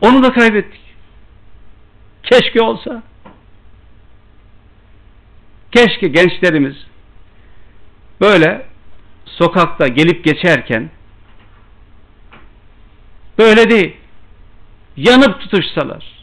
Onu 0.00 0.22
da 0.22 0.32
kaybettik. 0.32 0.80
Keşke 2.22 2.62
olsa. 2.62 3.02
Keşke 5.72 6.08
gençlerimiz 6.08 6.76
böyle 8.20 8.73
sokakta 9.38 9.88
gelip 9.88 10.24
geçerken 10.24 10.90
böyle 13.38 13.70
değil. 13.70 13.96
Yanıp 14.96 15.40
tutuşsalar. 15.40 16.14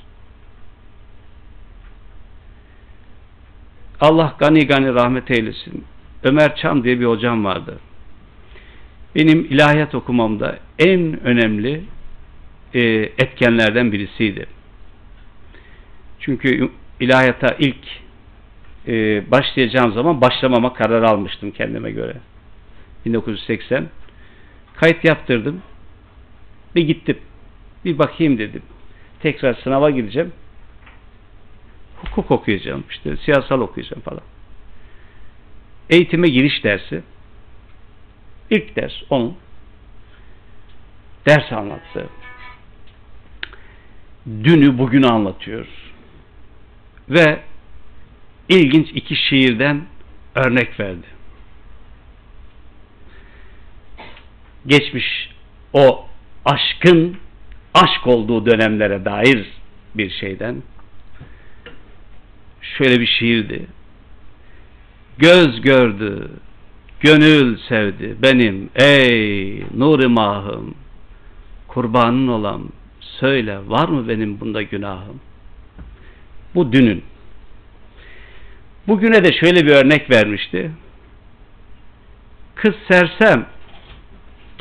Allah 3.99 4.35
gani 4.39 4.67
gani 4.67 4.93
rahmet 4.93 5.31
eylesin. 5.31 5.85
Ömer 6.23 6.55
Çam 6.55 6.83
diye 6.83 6.99
bir 6.99 7.05
hocam 7.05 7.45
vardı. 7.45 7.79
Benim 9.15 9.45
ilahiyat 9.45 9.95
okumamda 9.95 10.59
en 10.79 11.19
önemli 11.23 11.83
e, 12.73 12.81
etkenlerden 13.17 13.91
birisiydi. 13.91 14.45
Çünkü 16.19 16.69
ilahiyata 16.99 17.55
ilk 17.59 18.01
e, 18.87 19.23
başlayacağım 19.31 19.93
zaman 19.93 20.21
başlamama 20.21 20.73
karar 20.73 21.03
almıştım 21.03 21.51
kendime 21.51 21.91
göre. 21.91 22.17
1980 23.05 23.89
kayıt 24.75 25.05
yaptırdım 25.05 25.61
ve 26.75 26.81
gittim. 26.81 27.17
Bir 27.85 27.97
bakayım 27.97 28.37
dedim. 28.37 28.61
Tekrar 29.21 29.53
sınava 29.53 29.89
gireceğim. 29.89 30.33
Hukuk 31.95 32.31
okuyacağım, 32.31 32.83
işte 32.89 33.17
siyasal 33.17 33.61
okuyacağım 33.61 34.01
falan. 34.01 34.23
Eğitime 35.89 36.27
giriş 36.27 36.63
dersi. 36.63 37.03
İlk 38.49 38.75
ders 38.75 38.93
onun. 39.09 39.37
Ders 41.27 41.51
anlattı. 41.51 42.09
Dünü 44.27 44.77
bugünü 44.77 45.07
anlatıyor. 45.07 45.67
Ve 47.09 47.39
ilginç 48.49 48.89
iki 48.93 49.15
şiirden 49.15 49.85
örnek 50.35 50.79
verdi. 50.79 51.07
Geçmiş 54.67 55.29
o 55.73 56.05
aşkın 56.45 57.17
aşk 57.73 58.07
olduğu 58.07 58.45
dönemlere 58.45 59.05
dair 59.05 59.45
bir 59.95 60.09
şeyden 60.09 60.61
şöyle 62.61 62.99
bir 62.99 63.07
şiirdi. 63.07 63.65
Göz 65.17 65.61
gördü, 65.61 66.31
gönül 66.99 67.57
sevdi 67.69 68.15
benim 68.23 68.69
ey 68.75 69.63
nuri 69.77 70.07
mahım. 70.07 70.75
Kurbanın 71.67 72.27
olan 72.27 72.69
söyle 72.99 73.59
var 73.67 73.87
mı 73.87 74.07
benim 74.07 74.39
bunda 74.39 74.61
günahım? 74.61 75.19
Bu 76.55 76.71
dünün. 76.71 77.03
Bugüne 78.87 79.23
de 79.23 79.33
şöyle 79.33 79.65
bir 79.65 79.71
örnek 79.71 80.09
vermişti. 80.09 80.71
Kız 82.55 82.73
sersem, 82.91 83.45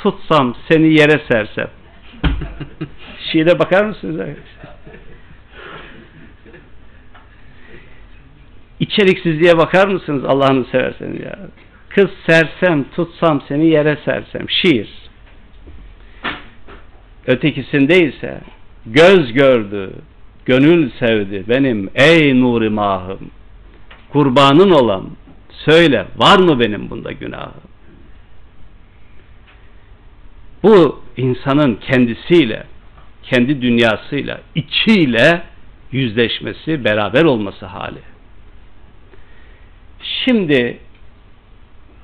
tutsam 0.03 0.55
seni 0.69 1.01
yere 1.01 1.21
sersem. 1.31 1.69
Şiire 3.33 3.59
bakar 3.59 3.85
mısınız? 3.85 4.37
İçeriksizliğe 8.81 9.59
bakar 9.59 9.89
mısınız 9.89 10.25
Allah'ını 10.25 10.65
severseniz 10.65 11.21
ya? 11.21 11.39
Kız 11.89 12.11
sersem, 12.27 12.85
tutsam 12.97 13.43
seni 13.49 13.67
yere 13.67 13.99
sersem. 14.05 14.51
Şiir. 14.51 14.89
Ötekisinde 17.27 17.99
ise 17.99 18.41
göz 18.87 19.33
gördü, 19.33 19.93
gönül 20.45 20.91
sevdi 20.99 21.45
benim 21.49 21.91
ey 21.95 22.41
nuri 22.41 22.69
mahım. 22.69 23.31
Kurbanın 24.13 24.71
olan 24.71 25.11
söyle 25.51 26.07
var 26.17 26.39
mı 26.39 26.61
benim 26.61 26.91
bunda 26.91 27.13
günahım? 27.13 27.70
Bu 30.63 31.03
insanın 31.17 31.75
kendisiyle, 31.75 32.65
kendi 33.23 33.63
dünyasıyla, 33.63 34.41
içiyle 34.55 35.43
yüzleşmesi, 35.93 36.85
beraber 36.85 37.25
olması 37.25 37.67
hali. 37.67 38.01
Şimdi 40.25 40.79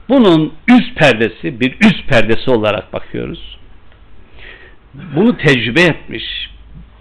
bunun 0.08 0.52
üst 0.68 0.96
perdesi 0.96 1.60
bir 1.60 1.76
üst 1.80 2.08
perdesi 2.08 2.50
olarak 2.50 2.92
bakıyoruz. 2.92 3.58
Bunu 4.94 5.36
tecrübe 5.36 5.82
etmiş, 5.82 6.50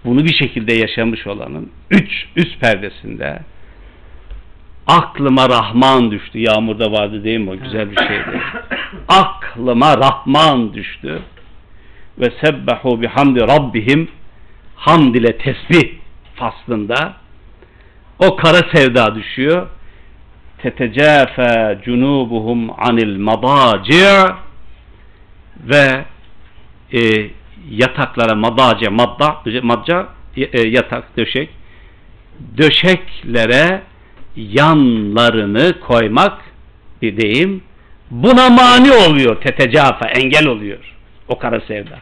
bunu 0.04 0.24
bir 0.24 0.34
şekilde 0.34 0.74
yaşamış 0.74 1.26
olanın 1.26 1.70
üç 1.90 2.26
üst 2.36 2.60
perdesinde 2.60 3.40
aklıma 4.86 5.48
Rahman 5.48 6.10
düştü. 6.10 6.38
Yağmurda 6.38 6.92
vardı 6.92 7.24
değil 7.24 7.38
mi 7.38 7.50
o 7.50 7.58
güzel 7.58 7.90
bir 7.90 7.96
şeydi. 7.96 8.40
aklıma 9.08 9.96
Rahman 9.98 10.74
düştü. 10.74 11.22
Ve 12.18 12.32
sebbehu 12.44 13.02
bihamdi 13.02 13.40
rabbihim 13.40 14.08
hamd 14.76 15.14
ile 15.14 15.38
tesbih 15.38 15.92
faslında. 16.34 17.14
O 18.18 18.36
kara 18.36 18.60
sevda 18.74 19.14
düşüyor. 19.14 19.66
Tetecafa 20.58 21.82
cunubuhum 21.84 22.70
anil 22.70 23.18
madaci' 23.18 24.34
ve 25.60 26.04
e, 26.92 27.30
yataklara 27.70 28.34
madace 28.34 28.88
madda 28.88 29.42
madca 29.62 30.08
e, 30.36 30.68
yatak 30.68 31.16
döşek. 31.16 31.50
Döşeklere 32.58 33.82
yanlarını 34.36 35.80
koymak 35.80 36.40
bir 37.02 37.16
deyim. 37.16 37.62
Buna 38.10 38.50
mani 38.50 38.92
oluyor 38.92 39.40
tetecafa 39.40 40.08
engel 40.08 40.46
oluyor 40.46 40.95
o 41.28 41.38
kara 41.38 41.60
sevda. 41.60 41.98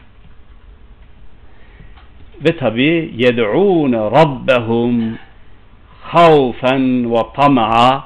Ve 2.45 2.57
tabi 2.57 3.13
yed'ûne 3.17 3.97
rabbehum 3.97 5.17
havfen 6.01 7.13
ve 7.13 7.21
tama'a 7.35 8.03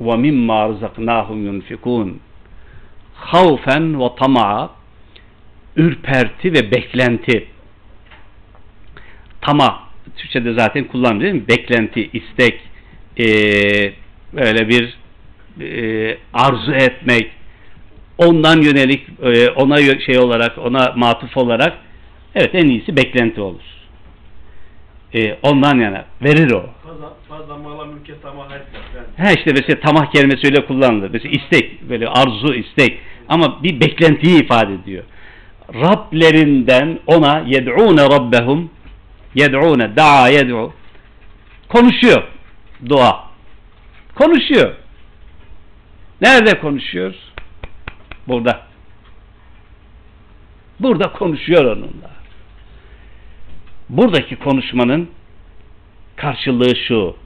ve 0.00 0.16
mimma 0.16 0.68
rızaknahum 0.68 1.44
yunfikun 1.46 2.20
havfen 3.14 4.00
ve 4.00 4.08
tama'a 4.18 4.70
ürperti 5.76 6.52
ve 6.52 6.70
beklenti. 6.70 7.46
Tama 9.40 9.82
Türkçe'de 10.16 10.52
zaten 10.52 10.84
kullanılıyor 10.84 11.32
değil 11.32 11.42
mi? 11.42 11.48
Beklenti, 11.48 12.10
istek 12.12 12.60
e, 13.18 13.26
böyle 14.32 14.68
bir 14.68 14.98
e, 15.60 16.18
arzu 16.32 16.72
etmek 16.72 17.30
ondan 18.18 18.60
yönelik 18.62 19.06
e, 19.22 19.50
ona 19.50 20.00
şey 20.00 20.18
olarak 20.18 20.58
ona 20.58 20.92
matuf 20.96 21.36
olarak 21.36 21.78
evet 22.34 22.54
en 22.54 22.68
iyisi 22.68 22.96
beklenti 22.96 23.40
olur. 23.40 23.62
E, 25.14 25.38
ondan 25.42 25.78
yana 25.78 26.04
verir 26.22 26.50
o. 26.50 26.66
Fazla, 26.86 27.12
fazla 27.28 27.56
mala 27.56 27.84
mülke 27.84 28.20
tamah 28.22 28.44
etmez. 28.44 28.82
Ha 29.18 29.32
işte 29.32 29.52
mesela 29.52 29.80
tamah 29.80 30.12
kelimesi 30.12 30.46
öyle 30.46 30.66
kullanılır. 30.66 31.10
Mesela 31.12 31.32
istek, 31.32 31.88
böyle 31.88 32.08
arzu, 32.08 32.54
istek. 32.54 32.98
Ama 33.28 33.62
bir 33.62 33.80
beklentiyi 33.80 34.44
ifade 34.44 34.74
ediyor. 34.74 35.04
Rablerinden 35.74 36.98
ona 37.06 37.44
yed'ûne 37.46 38.02
rabbehum 38.02 38.70
yed'ûne 39.34 39.96
da'a 39.96 40.30
yed'û 40.30 40.70
konuşuyor 41.68 42.22
dua. 42.88 43.24
Konuşuyor. 44.14 44.74
Nerede 46.20 46.60
konuşuyor? 46.60 47.14
Burada. 48.28 48.62
Burada 50.80 51.12
konuşuyor 51.12 51.64
onunla. 51.64 52.10
Buradaki 53.88 54.36
konuşmanın 54.36 55.10
karşılığı 56.16 56.76
şu. 56.76 57.16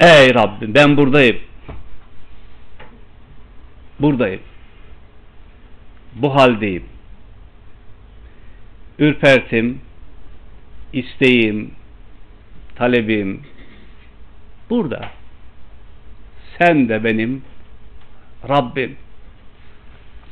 Ey 0.00 0.34
Rabbim 0.34 0.74
ben 0.74 0.96
buradayım. 0.96 1.40
Buradayım. 4.00 4.40
Bu 6.14 6.34
haldeyim. 6.34 6.84
Ürpertim, 8.98 9.80
isteğim, 10.92 11.74
talebim 12.74 13.42
burada. 14.70 15.10
Sen 16.58 16.88
de 16.88 17.04
benim 17.04 17.42
Rabbim. 18.48 18.96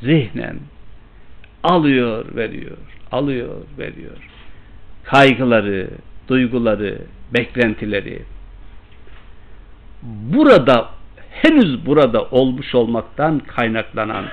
Zihnen, 0.05 0.59
alıyor, 1.63 2.35
veriyor, 2.35 2.77
alıyor, 3.11 3.55
veriyor. 3.77 4.17
Kaygıları, 5.03 5.89
duyguları, 6.27 7.01
beklentileri. 7.33 8.21
Burada 10.03 10.89
henüz 11.31 11.85
burada 11.85 12.23
olmuş 12.23 12.75
olmaktan 12.75 13.39
kaynaklanan 13.39 14.25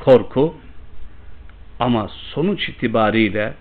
korku 0.00 0.54
ama 1.80 2.08
sonuç 2.34 2.68
itibariyle 2.68 3.54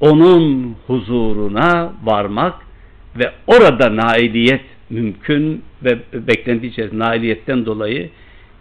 onun 0.00 0.76
huzuruna 0.86 1.92
varmak 2.04 2.54
ve 3.18 3.32
orada 3.46 3.96
nailiyet 3.96 4.64
mümkün 4.90 5.62
ve 5.84 5.98
beklenti 6.12 6.66
içerisinde 6.66 7.04
nailiyetten 7.04 7.66
dolayı 7.66 8.10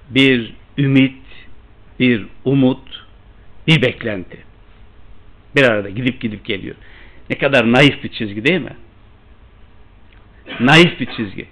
bir 0.10 0.54
ümit, 0.78 1.23
bir 2.04 2.26
umut, 2.46 3.06
bir 3.68 3.82
beklenti. 3.82 4.38
Bir 5.56 5.64
arada 5.64 5.90
gidip 5.90 6.22
gidip 6.22 6.46
geliyor. 6.46 6.76
Ne 7.30 7.38
kadar 7.38 7.72
naif 7.72 8.04
bir 8.04 8.10
çizgi 8.10 8.46
değil 8.46 8.62
mi? 8.62 8.76
Naif 10.60 11.00
bir 11.00 11.06
çizgi. 11.06 11.46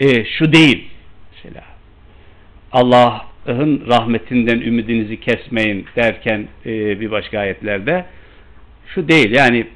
E, 0.00 0.24
şu 0.24 0.52
değil. 0.52 0.88
Mesela 1.32 1.64
Allah'ın 2.72 3.86
rahmetinden 3.88 4.60
ümidinizi 4.60 5.20
kesmeyin 5.20 5.86
derken 5.96 6.48
e, 6.66 7.00
bir 7.00 7.10
başka 7.10 7.38
ayetlerde 7.38 8.04
şu 8.94 9.08
değil 9.08 9.30
yani 9.30 9.66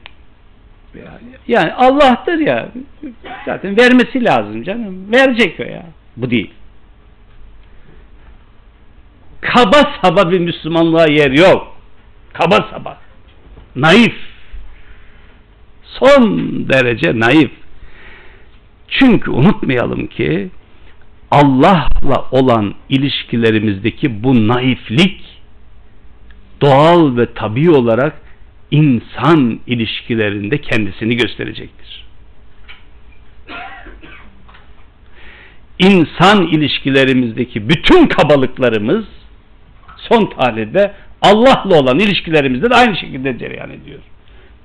yani 1.48 1.72
Allah'tır 1.72 2.38
ya 2.38 2.68
zaten 3.46 3.76
vermesi 3.76 4.24
lazım 4.24 4.62
canım 4.62 5.12
verecek 5.12 5.60
o 5.60 5.62
ya 5.62 5.86
bu 6.16 6.30
değil 6.30 6.50
kaba 9.40 9.92
saba 10.02 10.30
bir 10.30 10.38
Müslümanlığa 10.38 11.06
yer 11.06 11.30
yok. 11.30 11.76
Kaba 12.32 12.68
saba. 12.70 12.98
Naif. 13.76 14.14
Son 15.82 16.22
derece 16.68 17.20
naif. 17.20 17.50
Çünkü 18.88 19.30
unutmayalım 19.30 20.06
ki 20.06 20.50
Allah'la 21.30 22.28
olan 22.30 22.74
ilişkilerimizdeki 22.88 24.22
bu 24.22 24.48
naiflik 24.48 25.20
doğal 26.60 27.16
ve 27.16 27.34
tabi 27.34 27.70
olarak 27.70 28.20
insan 28.70 29.60
ilişkilerinde 29.66 30.60
kendisini 30.60 31.16
gösterecektir. 31.16 32.06
İnsan 35.78 36.46
ilişkilerimizdeki 36.46 37.68
bütün 37.68 38.06
kabalıklarımız 38.06 39.04
son 40.12 40.26
tahlilde 40.26 40.92
Allah'la 41.22 41.80
olan 41.80 41.98
ilişkilerimizde 41.98 42.70
de 42.70 42.74
aynı 42.74 42.96
şekilde 42.96 43.38
cereyan 43.38 43.70
ediyor. 43.70 43.98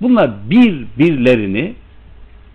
Bunlar 0.01 0.31
birbirlerini 0.49 1.73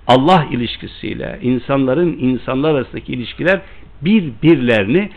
Allah 0.06 0.46
ilişkisiyle 0.50 1.38
insanların 1.42 2.18
insanlar 2.20 2.74
arasındaki 2.74 3.12
ilişkiler 3.12 3.60
birbirlerini 4.02 5.10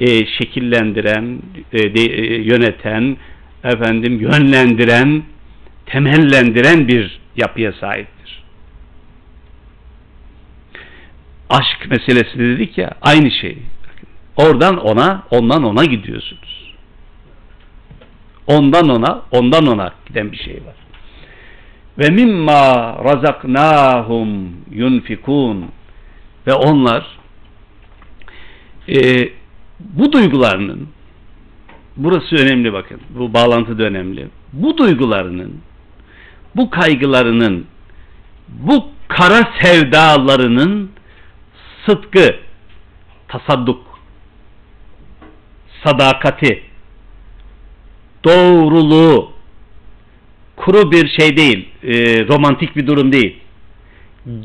e, 0.00 0.06
şekillendiren, 0.26 1.38
e, 1.72 1.78
de, 1.94 2.00
e, 2.00 2.42
yöneten, 2.42 3.16
efendim 3.64 4.20
yönlendiren, 4.20 5.22
temellendiren 5.86 6.88
bir 6.88 7.20
yapıya 7.36 7.72
sahiptir. 7.72 8.42
Aşk 11.50 11.90
meselesi 11.90 12.38
dedik 12.38 12.78
ya 12.78 12.90
aynı 13.02 13.30
şey. 13.30 13.58
Oradan 14.36 14.76
ona, 14.76 15.22
ondan 15.30 15.64
ona 15.64 15.84
gidiyorsunuz. 15.84 16.57
Ondan 18.48 18.88
ona, 18.88 19.22
ondan 19.30 19.66
ona 19.66 19.92
giden 20.06 20.32
bir 20.32 20.36
şey 20.36 20.54
var. 20.54 20.74
Ve 21.98 22.10
mimma 22.10 22.60
razaknahum 23.04 24.50
yunfikun 24.70 25.64
ve 26.46 26.52
onlar 26.52 27.06
e, 28.88 29.28
bu 29.80 30.12
duygularının 30.12 30.88
burası 31.96 32.36
önemli 32.36 32.72
bakın. 32.72 33.00
Bu 33.10 33.34
bağlantı 33.34 33.78
da 33.78 33.82
önemli. 33.82 34.28
Bu 34.52 34.78
duygularının 34.78 35.60
bu 36.56 36.70
kaygılarının 36.70 37.66
bu 38.48 38.88
kara 39.08 39.48
sevdalarının 39.62 40.90
sıdkı 41.86 42.36
tasadduk 43.28 44.00
sadakati 45.84 46.67
doğruluğu. 48.24 49.32
Kuru 50.56 50.92
bir 50.92 51.08
şey 51.08 51.36
değil 51.36 51.68
e, 51.82 51.92
romantik 52.28 52.76
bir 52.76 52.86
durum 52.86 53.12
değil. 53.12 53.36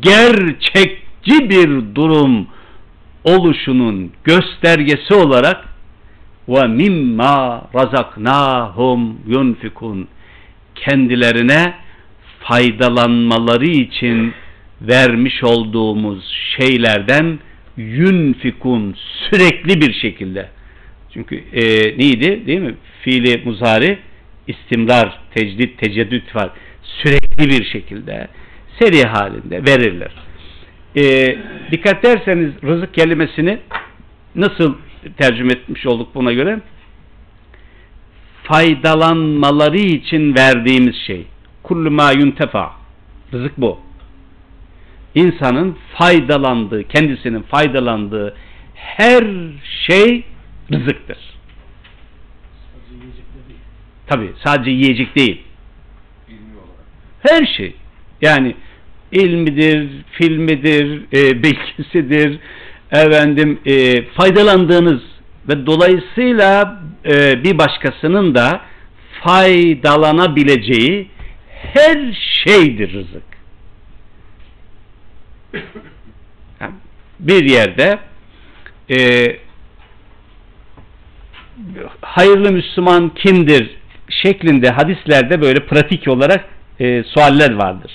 Gerçekçi 0.02 1.50
bir 1.50 1.96
durum 1.96 2.48
oluşunun 3.24 4.12
göstergesi 4.24 5.14
olarak 5.14 5.66
ve 6.48 6.68
mimma 6.68 7.68
razaknahum 7.76 9.18
yunfikun 9.28 10.08
kendilerine 10.76 11.74
faydalanmaları 12.40 13.66
için 13.66 14.34
vermiş 14.82 15.44
olduğumuz 15.44 16.34
şeylerden 16.58 17.40
yunfikun 17.78 18.96
sürekli 19.30 19.82
bir 19.82 19.94
şekilde 19.94 20.50
çünkü 21.14 21.36
e, 21.36 21.64
neydi 21.98 22.48
değil 22.48 22.60
mi? 22.60 22.76
Fiili 23.02 23.42
muzari 23.46 24.00
istimrar, 24.48 25.20
tecdit, 25.36 25.78
teceddüt 25.78 26.36
var. 26.36 26.50
Sürekli 26.84 27.50
bir 27.50 27.66
şekilde 27.66 28.28
seri 28.80 29.04
halinde 29.04 29.66
verirler. 29.66 30.12
E, 30.96 31.36
dikkat 31.72 32.04
derseniz 32.04 32.52
rızık 32.64 32.94
kelimesini 32.94 33.60
nasıl 34.36 34.76
tercüme 35.18 35.54
etmiş 35.54 35.86
olduk 35.86 36.16
buna 36.16 36.34
göre? 36.34 36.60
Faydalanmaları 38.44 39.78
için 39.78 40.36
verdiğimiz 40.36 40.96
şey. 41.08 41.26
Kullu 41.64 41.92
ma 41.92 42.12
yuntefa. 42.12 42.72
Rızık 43.34 43.58
bu. 43.58 43.80
İnsanın 45.16 45.78
faydalandığı, 45.98 46.84
kendisinin 46.84 47.42
faydalandığı 47.42 48.36
her 48.76 49.24
şey 49.88 50.24
rızıktır. 50.74 51.18
Tabi 54.08 54.32
sadece 54.44 54.72
yiyecek 54.72 55.16
değil. 55.16 55.42
Her 57.20 57.46
şey. 57.46 57.76
Yani 58.22 58.56
ilmidir, 59.12 59.90
filmidir, 60.12 61.02
e, 61.14 61.44
bilgisidir, 61.44 62.40
efendim 62.92 63.60
e, 63.66 64.06
faydalandığınız 64.06 65.02
ve 65.50 65.66
dolayısıyla 65.66 66.82
e, 67.06 67.44
bir 67.44 67.58
başkasının 67.58 68.36
da 68.36 68.62
faydalanabileceği 69.24 71.10
her 71.50 72.14
şeydir 72.44 72.94
rızık. 72.94 73.24
Bir 77.20 77.44
yerde 77.50 78.00
e, 78.90 79.28
hayırlı 82.02 82.52
Müslüman 82.52 83.10
kimdir 83.10 83.70
şeklinde 84.10 84.70
hadislerde 84.70 85.42
böyle 85.42 85.60
pratik 85.60 86.08
olarak 86.08 86.46
e, 86.80 87.04
sualler 87.04 87.54
vardır. 87.54 87.92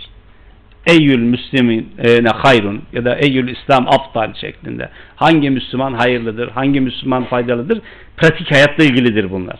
Eyyül 0.86 1.22
Müslümin 1.22 1.92
ne 2.22 2.28
hayrun 2.28 2.82
ya 2.92 3.04
da 3.04 3.16
Eyyül 3.16 3.48
İslam 3.48 3.88
aftal 3.88 4.34
şeklinde. 4.34 4.88
Hangi 5.16 5.50
Müslüman 5.50 5.92
hayırlıdır, 5.92 6.50
hangi 6.50 6.80
Müslüman 6.80 7.24
faydalıdır? 7.24 7.80
Pratik 8.16 8.52
hayatla 8.52 8.84
ilgilidir 8.84 9.30
bunlar. 9.30 9.58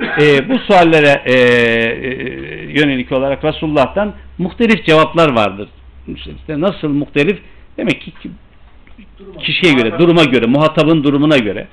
E, 0.00 0.48
bu 0.48 0.58
suallere 0.58 1.22
e, 1.24 1.32
e, 1.32 2.10
yönelik 2.80 3.12
olarak 3.12 3.44
Resulullah'tan 3.44 4.12
muhtelif 4.38 4.86
cevaplar 4.86 5.32
vardır. 5.32 5.68
İşte 6.14 6.60
nasıl 6.60 6.88
muhtelif? 6.88 7.38
Demek 7.76 8.00
ki 8.00 8.12
kişiye 9.40 9.72
göre, 9.72 9.98
duruma 9.98 10.24
göre, 10.24 10.46
muhatabın 10.46 11.04
durumuna 11.04 11.38
göre. 11.38 11.66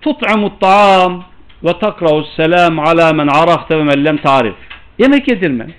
Tut'amut 0.00 0.60
ta'am 0.60 1.24
ve 1.64 1.78
takra'us 1.78 2.36
selam 2.36 2.78
ala 2.78 3.12
men 3.12 3.26
arafte 3.26 3.78
ve 3.78 3.84
men 3.84 4.04
lem 4.04 4.16
tarif. 4.16 4.54
Yemek 4.98 5.28
yedirmen. 5.28 5.72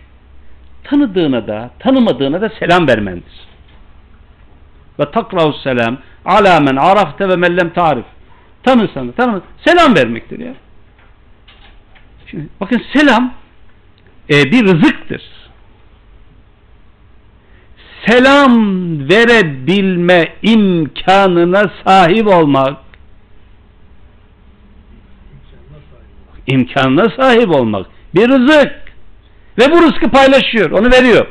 Tanıdığına 0.84 1.48
da, 1.48 1.72
tanımadığına 1.80 2.42
da 2.42 2.50
selam 2.60 2.88
vermendir. 2.88 3.34
Ve 5.00 5.12
takra'us 5.12 5.64
selam 5.64 5.98
ala 6.26 6.60
men 6.60 6.76
arafte 6.76 7.30
ve 7.30 7.36
men 7.36 7.58
lem 7.58 7.70
tarif. 7.74 8.06
Tanırsan 8.64 9.08
da, 9.08 9.12
tanımadığına 9.12 9.46
selam 9.66 9.96
vermektir 9.96 10.40
ya. 10.40 10.54
Şimdi 12.32 12.48
bakın 12.62 12.82
selam 12.94 13.34
e, 14.30 14.52
bir 14.52 14.64
rızıktır. 14.64 15.22
Selam 18.06 18.54
verebilme 19.10 20.34
imkanına 20.42 21.72
sahip 21.86 22.28
olmak 22.28 22.83
imkanına 26.48 27.10
sahip 27.18 27.50
olmak 27.50 27.86
Bir 28.16 28.30
rızık. 28.30 28.84
Ve 29.60 29.72
bu 29.72 29.82
rızkı 29.82 30.10
paylaşıyor. 30.10 30.72
Onu 30.72 30.92
veriyor. 30.92 31.28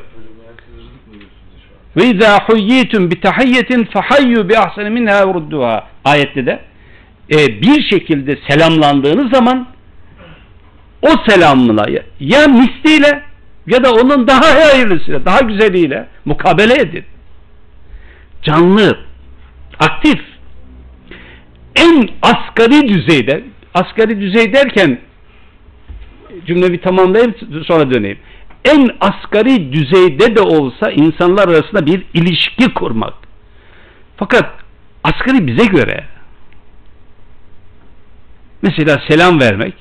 Ve 1.97 2.05
izâ 2.05 2.39
huyyitum 2.39 3.11
bi 3.11 3.21
tahiyyetin 3.21 3.85
fehayyu 3.85 4.49
bi 4.49 4.59
ahseni 4.59 4.91
minha 4.91 5.29
vurudduha. 5.29 5.89
Ayette 6.05 6.47
de 6.47 6.61
e, 7.31 7.63
bir 7.63 7.89
şekilde 7.91 8.39
selamlandığınız 8.49 9.33
zaman 9.33 9.69
o 11.03 11.09
selamla 11.29 11.87
ya 12.21 12.47
misliyle 12.49 13.23
ya 13.67 13.85
da 13.85 13.93
onun 13.93 14.27
daha 14.27 14.55
hayırlısıyla, 14.55 15.25
daha 15.25 15.41
güzeliyle 15.41 16.09
mukabele 16.25 16.75
edin. 16.75 17.05
Canlı, 18.43 18.99
aktif, 19.79 20.21
en 21.77 22.09
asgari 22.23 22.89
düzeyde, 22.89 23.45
asgari 23.75 24.21
düzey 24.21 24.53
derken 24.53 24.99
cümle 26.47 26.73
bir 26.73 26.83
tamamlayayım 26.83 27.35
sonra 27.67 27.91
döneyim. 27.91 28.19
En 28.65 28.91
asgari 29.01 29.73
düzeyde 29.73 30.37
de 30.37 30.41
olsa 30.41 30.91
insanlar 30.91 31.49
arasında 31.49 31.87
bir 31.87 32.07
ilişki 32.15 32.75
kurmak. 32.75 33.15
Fakat 34.17 34.51
asgari 35.05 35.47
bize 35.47 35.67
göre 35.67 36.05
mesela 38.63 39.03
selam 39.09 39.41
vermek 39.41 39.75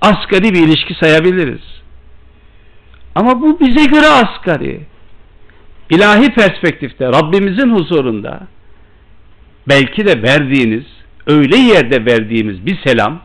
asgari 0.00 0.54
bir 0.54 0.68
ilişki 0.68 0.94
sayabiliriz. 0.94 1.80
Ama 3.14 3.42
bu 3.42 3.60
bize 3.60 3.84
göre 3.84 4.06
asgari. 4.06 4.80
İlahi 5.90 6.34
perspektifte 6.34 7.06
Rabbimizin 7.06 7.70
huzurunda 7.70 8.40
belki 9.68 10.06
de 10.06 10.22
verdiğiniz 10.22 10.84
öyle 11.26 11.56
yerde 11.56 12.06
verdiğimiz 12.06 12.66
bir 12.66 12.78
selam 12.84 13.20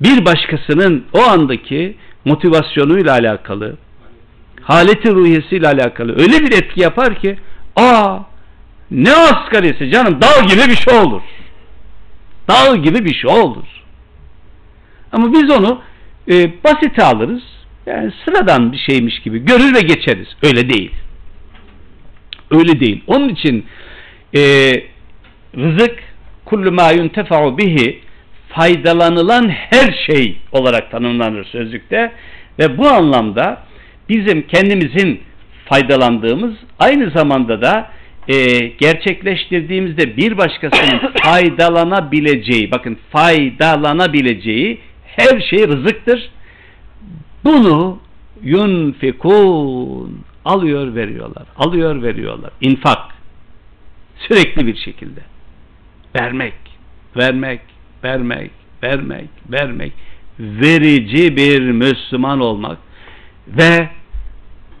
bir 0.00 0.24
başkasının 0.24 1.04
o 1.12 1.22
andaki 1.22 1.96
motivasyonuyla 2.24 3.12
alakalı 3.12 3.76
haleti 4.62 5.14
ruhiyesiyle 5.14 5.68
alakalı 5.68 6.12
öyle 6.12 6.40
bir 6.40 6.52
etki 6.52 6.80
yapar 6.80 7.20
ki 7.20 7.36
aa 7.76 8.18
ne 8.90 9.12
asgarisi 9.12 9.90
canım 9.90 10.18
dağ 10.22 10.40
gibi 10.40 10.70
bir 10.70 10.76
şey 10.76 10.98
olur. 10.98 11.22
Dağ 12.48 12.76
gibi 12.76 13.04
bir 13.04 13.14
şey 13.14 13.30
olur. 13.30 13.64
Ama 15.12 15.32
biz 15.32 15.50
onu 15.50 15.82
e, 16.28 16.64
basite 16.64 17.04
alırız. 17.04 17.42
Yani 17.86 18.12
sıradan 18.24 18.72
bir 18.72 18.78
şeymiş 18.78 19.18
gibi 19.18 19.38
görür 19.38 19.74
ve 19.74 19.80
geçeriz. 19.80 20.28
Öyle 20.42 20.68
değil. 20.68 20.92
Öyle 22.50 22.80
değil. 22.80 23.02
Onun 23.06 23.28
için 23.28 23.66
e, 24.34 24.40
rızık 25.56 25.98
kullu 26.44 26.72
ma 26.72 26.90
yuntefa'u 26.90 27.58
bihi 27.58 28.00
faydalanılan 28.48 29.48
her 29.48 30.06
şey 30.06 30.36
olarak 30.52 30.90
tanımlanır 30.90 31.44
sözlükte 31.44 32.12
ve 32.58 32.78
bu 32.78 32.88
anlamda 32.88 33.62
bizim 34.08 34.46
kendimizin 34.46 35.20
faydalandığımız 35.64 36.54
aynı 36.78 37.10
zamanda 37.10 37.62
da 37.62 37.90
e, 38.28 38.58
gerçekleştirdiğimizde 38.58 40.16
bir 40.16 40.38
başkasının 40.38 41.12
faydalanabileceği 41.22 42.70
bakın 42.70 42.98
faydalanabileceği 43.10 44.80
her 45.06 45.40
şey 45.40 45.68
rızıktır. 45.68 46.30
Bunu 47.44 47.98
yunfikun 48.42 50.24
alıyor 50.44 50.94
veriyorlar. 50.94 51.46
Alıyor 51.56 52.02
veriyorlar. 52.02 52.50
İnfak. 52.60 53.14
Sürekli 54.28 54.66
bir 54.66 54.76
şekilde. 54.76 55.20
Vermek. 56.16 56.54
Vermek. 57.16 57.60
Vermek. 58.04 58.50
Vermek. 58.82 59.28
Vermek. 59.50 59.92
Verici 60.38 61.36
bir 61.36 61.60
Müslüman 61.60 62.40
olmak 62.40 62.78
ve 63.48 63.88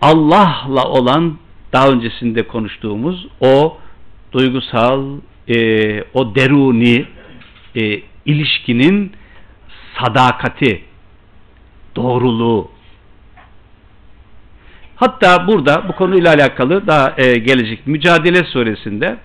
Allah'la 0.00 0.84
olan 0.84 1.38
daha 1.72 1.88
öncesinde 1.88 2.42
konuştuğumuz 2.42 3.26
o 3.40 3.78
duygusal 4.32 5.16
e, 5.48 5.56
o 6.14 6.34
deruni 6.34 7.06
e, 7.76 8.00
ilişkinin 8.26 9.12
sadakati 9.98 10.82
doğruluğu 11.96 12.70
hatta 14.96 15.46
burada 15.46 15.88
bu 15.88 15.92
konuyla 15.92 16.34
alakalı 16.34 16.86
daha 16.86 17.14
e, 17.16 17.38
gelecek 17.38 17.86
Mücadele 17.86 18.44
suresinde 18.44 19.16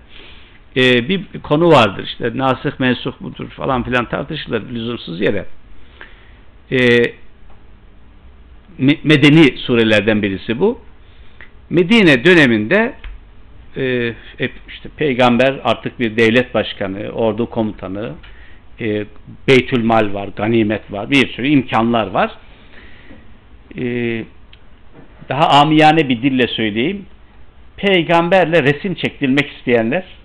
e, 0.75 1.09
bir 1.09 1.25
konu 1.43 1.69
vardır 1.69 2.03
işte 2.03 2.31
nasih 2.35 2.71
mensuh 2.79 3.13
budur 3.21 3.49
falan 3.49 3.83
filan 3.83 4.09
tartışılır 4.09 4.69
lüzumsuz 4.69 5.21
yere 5.21 5.45
e, 6.71 6.77
medeni 9.03 9.57
surelerden 9.57 10.21
birisi 10.21 10.59
bu 10.59 10.79
Medine 11.69 12.25
döneminde 12.25 12.93
e, 13.77 14.13
işte 14.67 14.89
peygamber 14.97 15.59
artık 15.63 15.99
bir 15.99 16.17
devlet 16.17 16.53
başkanı, 16.53 17.09
ordu 17.09 17.49
komutanı, 17.49 18.11
e, 18.81 19.05
beytülmal 19.47 20.13
var, 20.13 20.29
ganimet 20.35 20.91
var, 20.91 21.09
bir 21.09 21.27
sürü 21.27 21.47
imkanlar 21.47 22.07
var. 22.07 22.31
E, 23.77 23.83
daha 25.29 25.47
amiyane 25.47 26.09
bir 26.09 26.21
dille 26.21 26.47
söyleyeyim. 26.47 27.05
Peygamberle 27.77 28.63
resim 28.63 28.95
çektirmek 28.95 29.51
isteyenlerin 29.51 30.18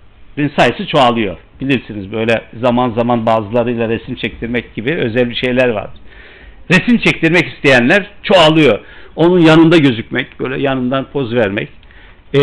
sayısı 0.57 0.87
çoğalıyor. 0.87 1.37
Bilirsiniz 1.61 2.11
böyle 2.11 2.41
zaman 2.61 2.89
zaman 2.89 3.25
bazılarıyla 3.25 3.89
resim 3.89 4.15
çektirmek 4.15 4.75
gibi 4.75 4.95
özel 4.95 5.29
bir 5.29 5.35
şeyler 5.35 5.69
var. 5.69 5.89
Resim 6.71 6.97
çektirmek 6.97 7.47
isteyenler 7.47 8.09
çoğalıyor 8.23 8.79
onun 9.15 9.39
yanında 9.39 9.77
gözükmek, 9.77 10.39
böyle 10.39 10.61
yanından 10.61 11.05
poz 11.13 11.33
vermek, 11.33 11.69
e, 12.33 12.39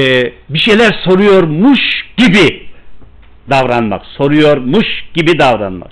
bir 0.49 0.59
şeyler 0.59 1.01
soruyormuş 1.05 1.81
gibi 2.17 2.67
davranmak, 3.51 4.07
soruyormuş 4.07 4.87
gibi 5.15 5.39
davranmak. 5.39 5.91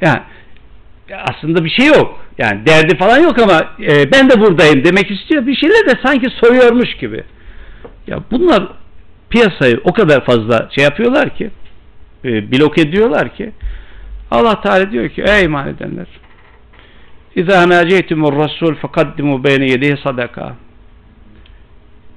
Yani 0.00 0.20
aslında 1.10 1.64
bir 1.64 1.70
şey 1.70 1.86
yok. 1.86 2.24
Yani 2.38 2.66
derdi 2.66 2.96
falan 2.96 3.18
yok 3.18 3.38
ama 3.38 3.60
e, 3.80 4.12
ben 4.12 4.30
de 4.30 4.40
buradayım 4.40 4.84
demek 4.84 5.10
istiyor. 5.10 5.46
Bir 5.46 5.56
şeyler 5.56 5.86
de 5.86 6.00
sanki 6.04 6.30
soruyormuş 6.30 6.94
gibi. 6.94 7.24
Ya 8.06 8.20
bunlar 8.30 8.68
piyasayı 9.30 9.80
o 9.84 9.92
kadar 9.92 10.24
fazla 10.24 10.68
şey 10.74 10.84
yapıyorlar 10.84 11.36
ki, 11.36 11.50
e, 12.24 12.52
blok 12.52 12.78
ediyorlar 12.78 13.34
ki 13.34 13.52
Allah 14.30 14.60
Teala 14.60 14.90
diyor 14.90 15.08
ki 15.08 15.22
ey 15.22 15.44
iman 15.44 15.68
edenler 15.68 16.06
İzâ 17.38 17.68
nâceytumur 17.68 18.36
rasul 18.36 18.74
fekaddimu 18.74 19.44
beyne 19.44 19.66
yedihi 19.70 19.96
sadaka. 20.04 20.56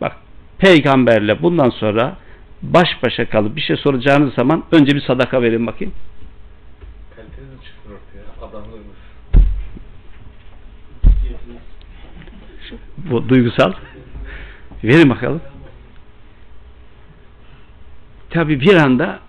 Bak 0.01 0.15
peygamberle 0.57 1.41
bundan 1.41 1.69
sonra 1.69 2.17
baş 2.61 2.87
başa 3.03 3.29
kalıp 3.29 3.55
bir 3.55 3.61
şey 3.61 3.77
soracağınız 3.77 4.33
zaman 4.33 4.63
önce 4.71 4.95
bir 4.95 5.01
sadaka 5.01 5.41
verin 5.41 5.67
bakayım. 5.67 5.93
Kaliteniz 7.15 7.65
çıkıyor 7.65 7.99
ortaya. 7.99 8.47
Adamlığınız. 8.47 8.85
Bu 12.97 13.29
duygusal. 13.29 13.73
Verin 14.83 15.09
bakalım. 15.09 15.41
Tabi 18.31 18.61
bir 18.61 18.73
anda 18.73 19.19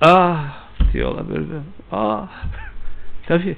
ah 0.00 0.44
diyorlar 0.92 1.28
böyle, 1.28 1.46
ah 1.92 2.28
tabi 3.26 3.56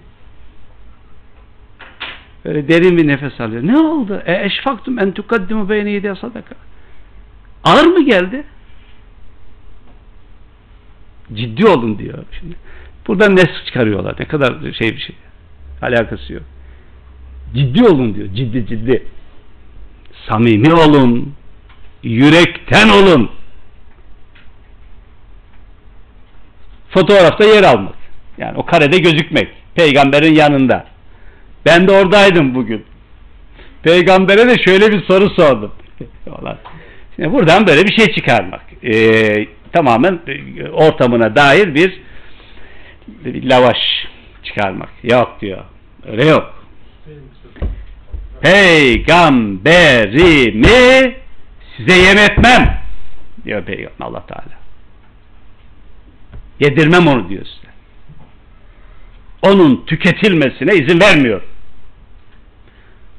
Böyle 2.45 2.69
derin 2.69 2.97
bir 2.97 3.07
nefes 3.07 3.41
alıyor. 3.41 3.63
Ne 3.67 3.79
oldu? 3.79 4.23
E 4.27 4.45
eşfaktum 4.45 4.99
en 4.99 5.13
tukaddimu 5.13 5.69
beyne 5.69 5.91
yedi 5.91 6.15
sadaka. 6.21 6.55
Ağır 7.65 7.87
mı 7.87 8.05
geldi? 8.05 8.45
Ciddi 11.35 11.67
olun 11.67 11.99
diyor 11.99 12.25
şimdi. 12.41 12.57
Buradan 13.07 13.37
ne 13.37 13.43
çıkarıyorlar? 13.67 14.17
Ne 14.19 14.25
kadar 14.25 14.73
şey 14.73 14.93
bir 14.97 15.01
şey. 15.01 15.17
Alakası 15.83 16.33
yok. 16.33 16.43
Ciddi 17.55 17.85
olun 17.85 18.15
diyor. 18.15 18.29
Ciddi 18.35 18.67
ciddi. 18.67 19.07
Samimi 20.29 20.75
olun. 20.75 21.35
Yürekten 22.03 22.89
olun. 22.89 23.31
Fotoğrafta 26.95 27.45
yer 27.45 27.63
almak. 27.63 27.95
Yani 28.39 28.59
o 28.59 28.67
karede 28.67 28.99
gözükmek. 28.99 29.49
Peygamberin 29.75 30.35
yanında. 30.35 30.87
Ben 31.67 31.89
de 31.89 31.93
oradaydım 31.93 32.55
bugün. 32.55 32.85
Peygambere 33.83 34.49
de 34.49 34.59
şöyle 34.59 34.93
bir 34.93 35.03
soru 35.03 35.31
sordum. 35.31 35.73
Şimdi 37.17 37.33
buradan 37.33 37.67
böyle 37.67 37.85
bir 37.85 37.97
şey 37.97 38.13
çıkarmak. 38.13 38.63
Ee, 38.85 39.47
tamamen 39.73 40.21
e, 40.27 40.69
ortamına 40.69 41.37
dair 41.37 41.75
bir, 41.75 42.01
bir 43.09 43.51
lavaş 43.51 44.07
çıkarmak. 44.43 44.91
Yok 45.03 45.37
diyor. 45.41 45.65
Öyle 46.07 46.25
yok. 46.25 46.65
Peygamberimi 48.41 51.15
size 51.77 51.97
yem 51.97 52.19
etmem 52.19 52.79
diyor 53.45 53.65
Peygamber 53.65 54.07
Allah 54.07 54.27
Teala. 54.27 54.64
Yedirmem 56.61 57.07
onu 57.07 57.29
diyor 57.29 57.45
size. 57.45 57.73
Onun 59.43 59.85
tüketilmesine 59.87 60.75
izin 60.75 61.01
vermiyor. 61.01 61.43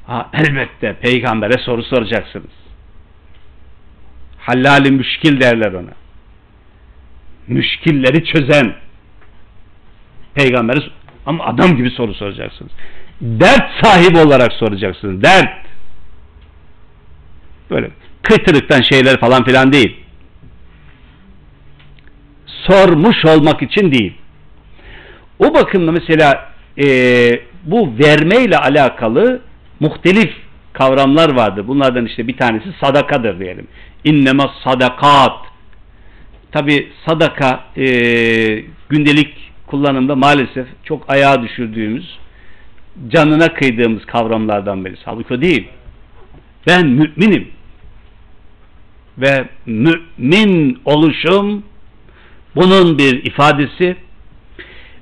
Ha, 0.06 0.30
elbette 0.32 0.96
peygambere 0.96 1.58
soru 1.58 1.82
soracaksınız. 1.82 2.50
Hallali 4.38 4.90
müşkil 4.90 5.40
derler 5.40 5.72
ona. 5.72 5.92
Müşkilleri 7.46 8.24
çözen 8.24 8.74
peygambere 10.34 10.80
ama 11.26 11.44
adam 11.44 11.76
gibi 11.76 11.90
soru 11.90 12.14
soracaksınız. 12.14 12.72
Dert 13.20 13.84
sahibi 13.84 14.18
olarak 14.18 14.52
soracaksınız. 14.52 15.22
Dert. 15.22 15.66
Böyle 17.70 17.90
kıtırıktan 18.22 18.82
şeyler 18.82 19.20
falan 19.20 19.44
filan 19.44 19.72
değil. 19.72 20.05
Sormuş 22.66 23.24
olmak 23.24 23.62
için 23.62 23.92
değil. 23.92 24.14
O 25.38 25.54
bakımda 25.54 25.92
mesela 25.92 26.52
e, 26.84 26.86
bu 27.64 27.92
vermeyle 27.98 28.58
alakalı 28.58 29.40
muhtelif 29.80 30.32
kavramlar 30.72 31.36
vardır. 31.36 31.68
Bunlardan 31.68 32.06
işte 32.06 32.28
bir 32.28 32.36
tanesi 32.36 32.68
sadakadır 32.84 33.40
diyelim. 33.40 33.66
İnneme 34.04 34.42
sadakat. 34.64 35.46
Tabi 36.52 36.88
sadaka 37.06 37.64
e, 37.76 37.86
gündelik 38.88 39.52
kullanımda 39.66 40.16
maalesef 40.16 40.66
çok 40.84 41.12
ayağa 41.12 41.42
düşürdüğümüz, 41.42 42.18
canına 43.08 43.54
kıydığımız 43.54 44.04
kavramlardan 44.04 44.84
birisi. 44.84 45.02
Halbuki 45.04 45.34
o 45.34 45.40
değil. 45.40 45.68
Ben 46.66 46.86
müminim. 46.86 47.48
Ve 49.18 49.48
mümin 49.66 50.78
oluşum 50.84 51.62
bunun 52.56 52.98
bir 52.98 53.24
ifadesi 53.24 53.96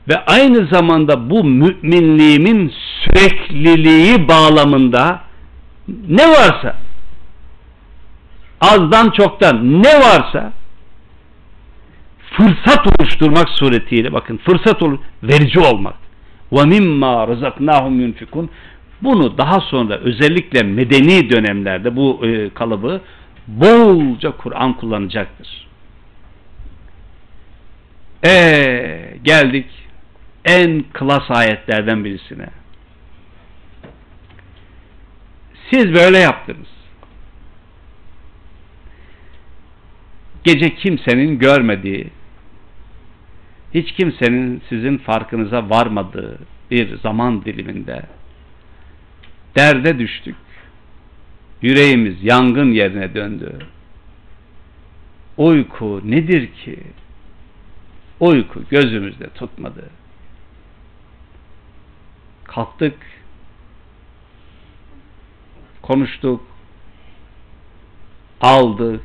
ve 0.09 0.25
aynı 0.27 0.67
zamanda 0.67 1.31
bu 1.31 1.45
müminliğimin 1.45 2.73
sürekliliği 3.03 4.29
bağlamında 4.29 5.21
ne 6.09 6.29
varsa 6.29 6.77
azdan 8.61 9.11
çoktan 9.11 9.83
ne 9.83 10.01
varsa 10.01 10.53
fırsat 12.31 12.87
oluşturmak 12.87 13.49
suretiyle 13.49 14.13
bakın 14.13 14.37
fırsat 14.37 14.83
olur 14.83 14.99
verici 15.23 15.61
olmak 15.61 15.95
ve 16.53 16.65
mimma 16.65 17.27
rızaknahum 17.29 18.01
yunfikun 18.01 18.51
bunu 19.03 19.39
daha 19.39 19.61
sonra 19.61 19.97
özellikle 19.97 20.63
medeni 20.63 21.31
dönemlerde 21.31 21.97
bu 21.97 22.27
e, 22.27 22.51
kalıbı 22.51 23.01
bolca 23.47 24.31
Kur'an 24.31 24.73
kullanacaktır. 24.73 25.67
E 28.25 29.19
geldik 29.25 29.67
en 30.45 30.85
klas 30.93 31.31
ayetlerden 31.31 32.05
birisine. 32.05 32.47
Siz 35.71 35.95
böyle 35.95 36.19
yaptınız. 36.19 36.69
Gece 40.45 40.75
kimsenin 40.75 41.39
görmediği, 41.39 42.07
hiç 43.75 43.93
kimsenin 43.93 44.63
sizin 44.69 44.99
farkınıza 44.99 45.71
varmadığı 45.71 46.39
bir 46.71 46.99
zaman 46.99 47.45
diliminde 47.45 48.03
derde 49.57 49.99
düştük. 49.99 50.37
Yüreğimiz 51.63 52.25
yangın 52.25 52.73
yerine 52.73 53.15
döndü. 53.15 53.59
Uyku 55.37 56.01
nedir 56.05 56.49
ki? 56.53 56.79
Uyku 58.21 58.63
gözümüzde 58.71 59.29
tutmadı. 59.29 59.91
Kalktık, 62.45 62.99
konuştuk, 65.83 66.41
aldık, 68.41 69.05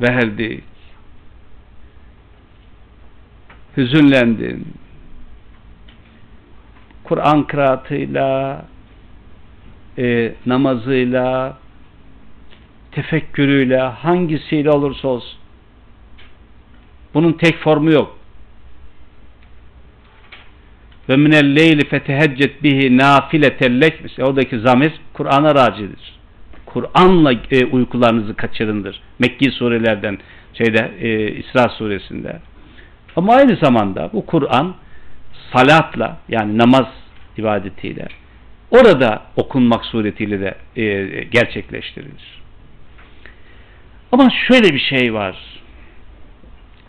verdik. 0.00 0.64
Hüzünlendin. 3.76 4.74
Kur'an 7.04 7.46
kıraatıyla, 7.46 8.64
e, 9.98 10.34
namazıyla, 10.46 11.58
tefekkürüyle, 12.92 13.78
hangisiyle 13.78 14.70
olursa 14.70 15.08
olsun. 15.08 15.39
Bunun 17.14 17.32
tek 17.32 17.58
formu 17.58 17.92
yok. 17.92 18.18
Ve 21.08 21.16
minel 21.16 21.56
leyli 21.56 21.88
feteheccet 21.88 22.62
bihi 22.62 22.98
nafiletellek 22.98 24.02
mesela 24.02 24.28
oradaki 24.28 24.60
zamir 24.60 24.92
Kur'an'a 25.12 25.54
racidir. 25.54 26.20
Kur'an'la 26.66 27.32
e, 27.50 27.64
uykularınızı 27.64 28.36
kaçırındır. 28.36 29.00
Mekki 29.18 29.50
surelerden 29.50 30.18
şeyde 30.54 30.90
e, 31.00 31.32
İsra 31.32 31.68
suresinde. 31.68 32.40
Ama 33.16 33.34
aynı 33.34 33.56
zamanda 33.56 34.10
bu 34.12 34.26
Kur'an 34.26 34.74
salatla 35.52 36.18
yani 36.28 36.58
namaz 36.58 36.86
ibadetiyle 37.38 38.08
orada 38.70 39.22
okunmak 39.36 39.84
suretiyle 39.84 40.40
de 40.40 40.54
e, 40.82 41.24
gerçekleştirilir. 41.24 42.40
Ama 44.12 44.28
şöyle 44.48 44.74
bir 44.74 44.80
şey 44.80 45.14
var. 45.14 45.59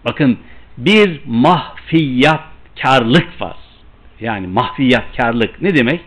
Bakın 0.06 0.38
bir 0.78 1.22
mahfiyatkarlık 1.26 3.41
var. 3.41 3.58
Yani 4.20 4.47
mahfiyatkarlık 4.47 5.62
ne 5.62 5.76
demek? 5.76 6.02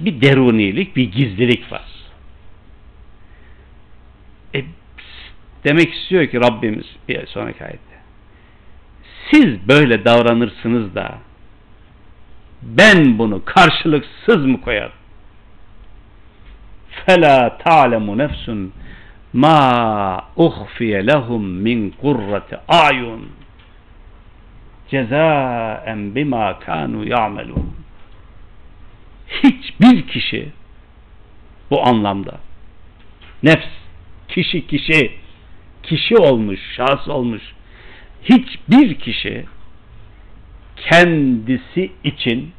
Bir 0.00 0.20
derunilik, 0.20 0.96
bir 0.96 1.12
gizlilik 1.12 1.72
var. 1.72 1.86
E, 4.54 4.64
demek 5.64 5.94
istiyor 5.94 6.26
ki 6.26 6.40
Rabbimiz 6.40 6.86
bir 7.08 7.26
sonraki 7.26 7.64
ayette. 7.64 7.98
Siz 9.30 9.68
böyle 9.68 10.04
davranırsınız 10.04 10.94
da 10.94 11.18
ben 12.62 13.18
bunu 13.18 13.42
karşılıksız 13.44 14.46
mı 14.46 14.60
koyarım? 14.60 14.92
Fela 17.06 17.58
ta'lemu 17.58 18.18
nefsun 18.18 18.72
ma 19.38 20.20
uhfiye 20.36 21.06
lehum 21.06 21.44
min 21.64 21.90
kurrati 21.90 22.56
ayun 22.68 23.28
cezaen 24.90 26.14
bima 26.14 26.58
kanu 26.58 27.04
ya'melun 27.04 27.74
hiçbir 29.42 30.08
kişi 30.08 30.48
bu 31.70 31.86
anlamda 31.86 32.38
nefs 33.42 33.72
kişi 34.28 34.66
kişi 34.66 35.12
kişi 35.82 36.16
olmuş 36.16 36.60
şahs 36.76 37.08
olmuş 37.08 37.42
hiçbir 38.22 38.94
kişi 38.94 39.44
kendisi 40.76 41.92
için 42.04 42.52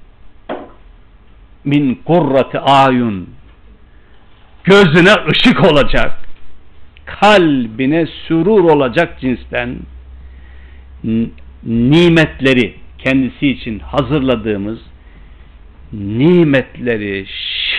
min 1.63 1.95
kurrati 1.95 2.59
ayun 2.59 3.29
gözüne 4.63 5.13
ışık 5.31 5.63
olacak 5.71 6.28
kalbine 7.09 8.05
sürur 8.27 8.63
olacak 8.63 9.19
cinsten 9.21 9.75
nimetleri 11.63 12.75
kendisi 12.97 13.47
için 13.47 13.79
hazırladığımız 13.79 14.79
nimetleri 15.93 17.25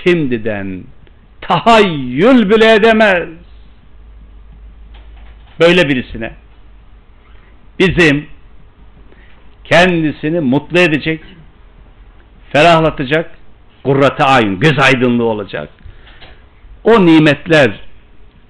şimdiden 0.04 0.84
tahayyül 1.40 2.50
bile 2.50 2.74
edemez. 2.74 3.28
Böyle 5.60 5.88
birisine 5.88 6.32
bizim 7.78 8.26
kendisini 9.64 10.40
mutlu 10.40 10.78
edecek, 10.78 11.20
ferahlatacak, 12.52 13.30
kurrata 13.84 14.24
ayın, 14.24 14.60
göz 14.60 14.78
aydınlığı 14.78 15.24
olacak. 15.24 15.68
O 16.84 17.06
nimetler 17.06 17.89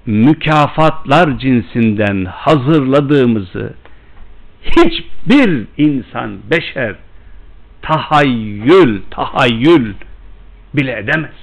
mükafatlar 0.06 1.38
cinsinden 1.38 2.24
hazırladığımızı 2.24 3.74
hiçbir 4.62 5.66
insan, 5.76 6.38
beşer 6.50 6.94
tahayyül, 7.82 9.02
tahayyül 9.10 9.94
bile 10.74 10.98
edemez. 10.98 11.34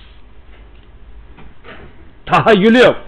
Tahayyülü 2.26 2.78
yok. 2.78 3.02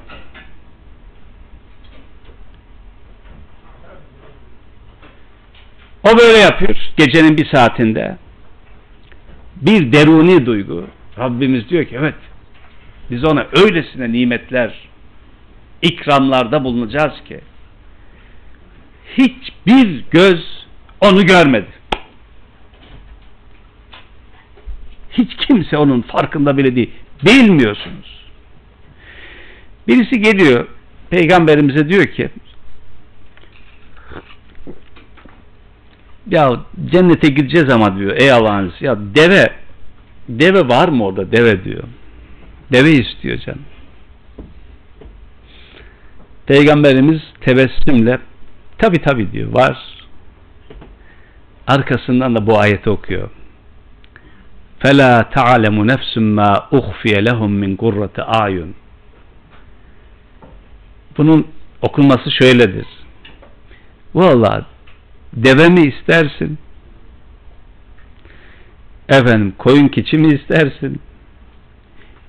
O 6.03 6.17
böyle 6.17 6.37
yapıyor 6.37 6.75
gecenin 6.97 7.37
bir 7.37 7.45
saatinde. 7.45 8.17
Bir 9.55 9.91
deruni 9.91 10.45
duygu. 10.45 10.87
Rabbimiz 11.17 11.69
diyor 11.69 11.85
ki 11.85 11.95
evet 11.99 12.15
biz 13.11 13.25
ona 13.25 13.47
öylesine 13.55 14.11
nimetler 14.11 14.88
ikramlarda 15.81 16.63
bulunacağız 16.63 17.13
ki 17.27 17.41
hiçbir 19.17 20.03
göz 20.11 20.65
onu 21.01 21.25
görmedi. 21.25 21.67
Hiç 25.11 25.35
kimse 25.35 25.77
onun 25.77 26.01
farkında 26.01 26.57
bile 26.57 26.75
değil. 26.75 26.91
Bilmiyorsunuz. 27.25 28.19
Birisi 29.87 30.21
geliyor 30.21 30.67
peygamberimize 31.09 31.89
diyor 31.89 32.05
ki 32.05 32.29
ya 36.29 36.59
cennete 36.91 37.29
gideceğiz 37.29 37.69
ama 37.69 37.97
diyor 37.97 38.17
ey 38.17 38.31
Allah'ın 38.31 38.73
ya 38.79 38.97
deve 39.15 39.49
deve 40.29 40.67
var 40.67 40.87
mı 40.89 41.05
orada 41.05 41.31
deve 41.31 41.63
diyor. 41.63 41.83
Deve 42.71 42.91
istiyor 42.91 43.37
canım. 43.37 43.65
Peygamberimiz 46.49 47.21
tebessümle 47.41 48.19
tabi 48.77 49.01
tabi 49.01 49.31
diyor 49.31 49.53
var. 49.53 49.77
Arkasından 51.67 52.35
da 52.35 52.47
bu 52.47 52.59
ayeti 52.59 52.89
okuyor. 52.89 53.29
Fela 54.79 55.29
ta'lemu 55.29 55.87
nefsum 55.87 56.23
ma 56.23 56.67
ukhfiye 56.71 57.25
lehum 57.25 57.51
min 57.51 57.75
qurrati 57.75 58.21
ayun. 58.21 58.75
Bunun 61.17 61.47
okunması 61.81 62.31
şöyledir. 62.31 62.87
Vallahi 64.15 64.65
deve 65.33 65.69
mi 65.69 65.81
istersin? 65.81 66.57
Efendim 69.09 69.53
koyun 69.57 69.87
keçi 69.87 70.17
mi 70.17 70.33
istersin? 70.33 71.01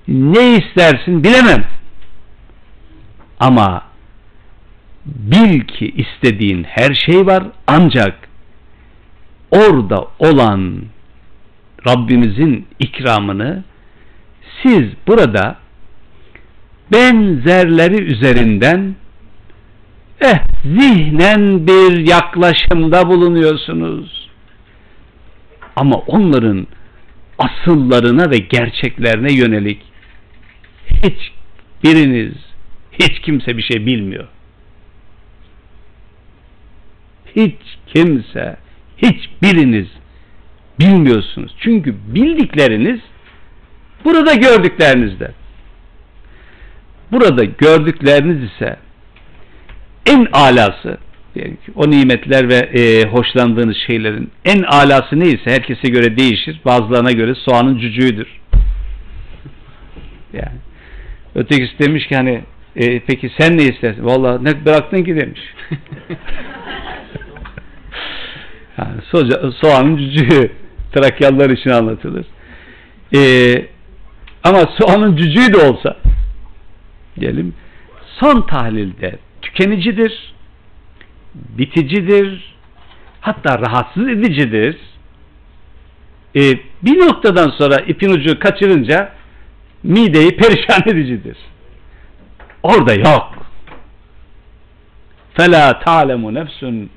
Ne 0.07 0.57
istersin 0.57 1.23
bilemem. 1.23 1.65
Ama 3.39 3.90
bil 5.05 5.59
ki 5.59 5.93
istediğin 5.97 6.63
her 6.63 6.93
şey 6.93 7.25
var 7.25 7.43
ancak 7.67 8.29
orada 9.51 10.07
olan 10.19 10.81
Rabbimizin 11.87 12.67
ikramını 12.79 13.63
siz 14.63 14.83
burada 15.07 15.55
benzerleri 16.91 18.03
üzerinden 18.03 18.95
eh 20.21 20.39
zihnen 20.63 21.67
bir 21.67 22.07
yaklaşımda 22.07 23.09
bulunuyorsunuz. 23.09 24.29
Ama 25.75 25.95
onların 25.95 26.67
asıllarına 27.37 28.31
ve 28.31 28.37
gerçeklerine 28.37 29.33
yönelik 29.33 29.81
hiç 31.03 31.31
biriniz, 31.83 32.33
hiç 32.91 33.19
kimse 33.19 33.57
bir 33.57 33.63
şey 33.63 33.85
bilmiyor. 33.85 34.27
Hiç 37.35 37.55
kimse, 37.87 38.57
hiç 38.97 39.29
biriniz 39.41 39.87
bilmiyorsunuz. 40.79 41.55
Çünkü 41.59 41.95
bildikleriniz 42.07 42.99
burada 44.05 44.33
gördüklerinizde. 44.33 45.31
Burada 47.11 47.43
gördükleriniz 47.43 48.51
ise 48.51 48.75
en 50.05 50.27
alası 50.33 50.97
diyelim 51.35 51.55
ki 51.55 51.71
o 51.75 51.89
nimetler 51.89 52.49
ve 52.49 52.55
e, 52.55 53.05
hoşlandığınız 53.07 53.77
şeylerin 53.87 54.31
en 54.45 54.63
alası 54.63 55.19
neyse 55.19 55.43
herkese 55.45 55.87
göre 55.89 56.17
değişir. 56.17 56.61
Bazılarına 56.65 57.11
göre 57.11 57.35
soğanın 57.35 57.79
cücüğüdür. 57.79 58.27
Yani 60.33 60.57
ötekisi 61.35 61.79
demiş 61.79 62.07
ki 62.07 62.15
hani 62.15 62.41
e, 62.75 62.99
peki 62.99 63.31
sen 63.39 63.57
ne 63.57 63.63
istersin? 63.63 64.05
Vallahi 64.05 64.43
ne 64.43 64.65
bıraktın 64.65 65.03
ki 65.03 65.15
demiş. 65.15 65.41
yani 68.80 69.00
soca, 69.10 69.52
soğanın 69.52 69.96
cücüğü 69.96 70.50
Trakyalılar 70.92 71.50
için 71.50 71.70
anlatılır. 71.70 72.26
Ee, 73.14 73.66
ama 74.44 74.58
soğanın 74.58 75.16
cücüğü 75.16 75.52
de 75.52 75.56
olsa 75.56 75.96
diyelim 77.20 77.54
son 78.20 78.42
tahlilde 78.42 79.18
tükenicidir, 79.42 80.34
biticidir, 81.34 82.54
hatta 83.20 83.58
rahatsız 83.58 84.08
edicidir. 84.08 84.76
Ee, 86.36 86.40
bir 86.82 86.98
noktadan 86.98 87.50
sonra 87.50 87.76
ipin 87.76 88.10
ucu 88.10 88.38
kaçırınca 88.38 89.12
mideyi 89.82 90.36
perişan 90.36 90.82
edicidir. 90.86 91.36
Orada 92.62 92.94
yok. 92.94 93.32
فَلَا 95.36 95.82
تَعْلَمُ 95.84 96.34
nefsun 96.34 96.90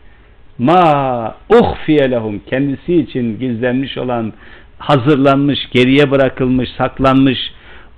ma 0.59 1.35
uhfiye 1.49 2.11
lehum 2.11 2.41
kendisi 2.51 2.95
için 2.95 3.39
gizlenmiş 3.39 3.99
olan 3.99 4.33
hazırlanmış, 4.79 5.59
geriye 5.73 6.11
bırakılmış, 6.11 6.69
saklanmış 6.79 7.39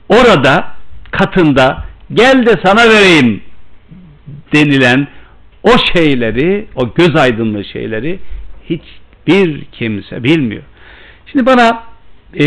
orada 0.08 0.64
katında 1.10 1.84
gel 2.14 2.46
de 2.46 2.54
sana 2.64 2.80
vereyim 2.90 3.42
denilen 4.54 5.08
o 5.62 5.70
şeyleri, 5.94 6.66
o 6.74 6.94
göz 6.94 7.16
aydınlığı 7.16 7.64
şeyleri 7.64 8.18
hiçbir 8.64 9.64
kimse 9.64 10.24
bilmiyor. 10.24 10.62
Şimdi 11.32 11.46
bana 11.46 11.82
e, 12.40 12.44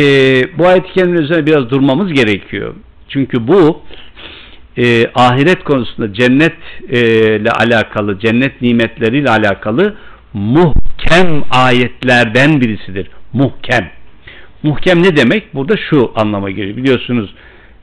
bu 0.58 0.68
ayet-i 0.68 1.02
üzerine 1.02 1.46
biraz 1.46 1.70
durmamız 1.70 2.14
gerekiyor. 2.14 2.76
Çünkü 3.10 3.48
bu 3.48 3.82
e, 4.80 5.12
ahiret 5.16 5.64
konusunda 5.64 6.14
cennet 6.14 6.56
e, 6.92 7.50
alakalı, 7.50 8.20
cennet 8.20 8.62
nimetleriyle 8.62 9.30
alakalı 9.30 9.96
muhkem 10.34 11.44
ayetlerden 11.52 12.62
birisidir. 12.62 13.08
Muhkem. 13.34 13.90
Muhkem 14.64 15.04
ne 15.04 15.16
demek? 15.16 15.56
Burada 15.56 15.76
şu 15.90 16.12
anlama 16.16 16.52
geliyor. 16.52 16.78
Biliyorsunuz 16.78 17.34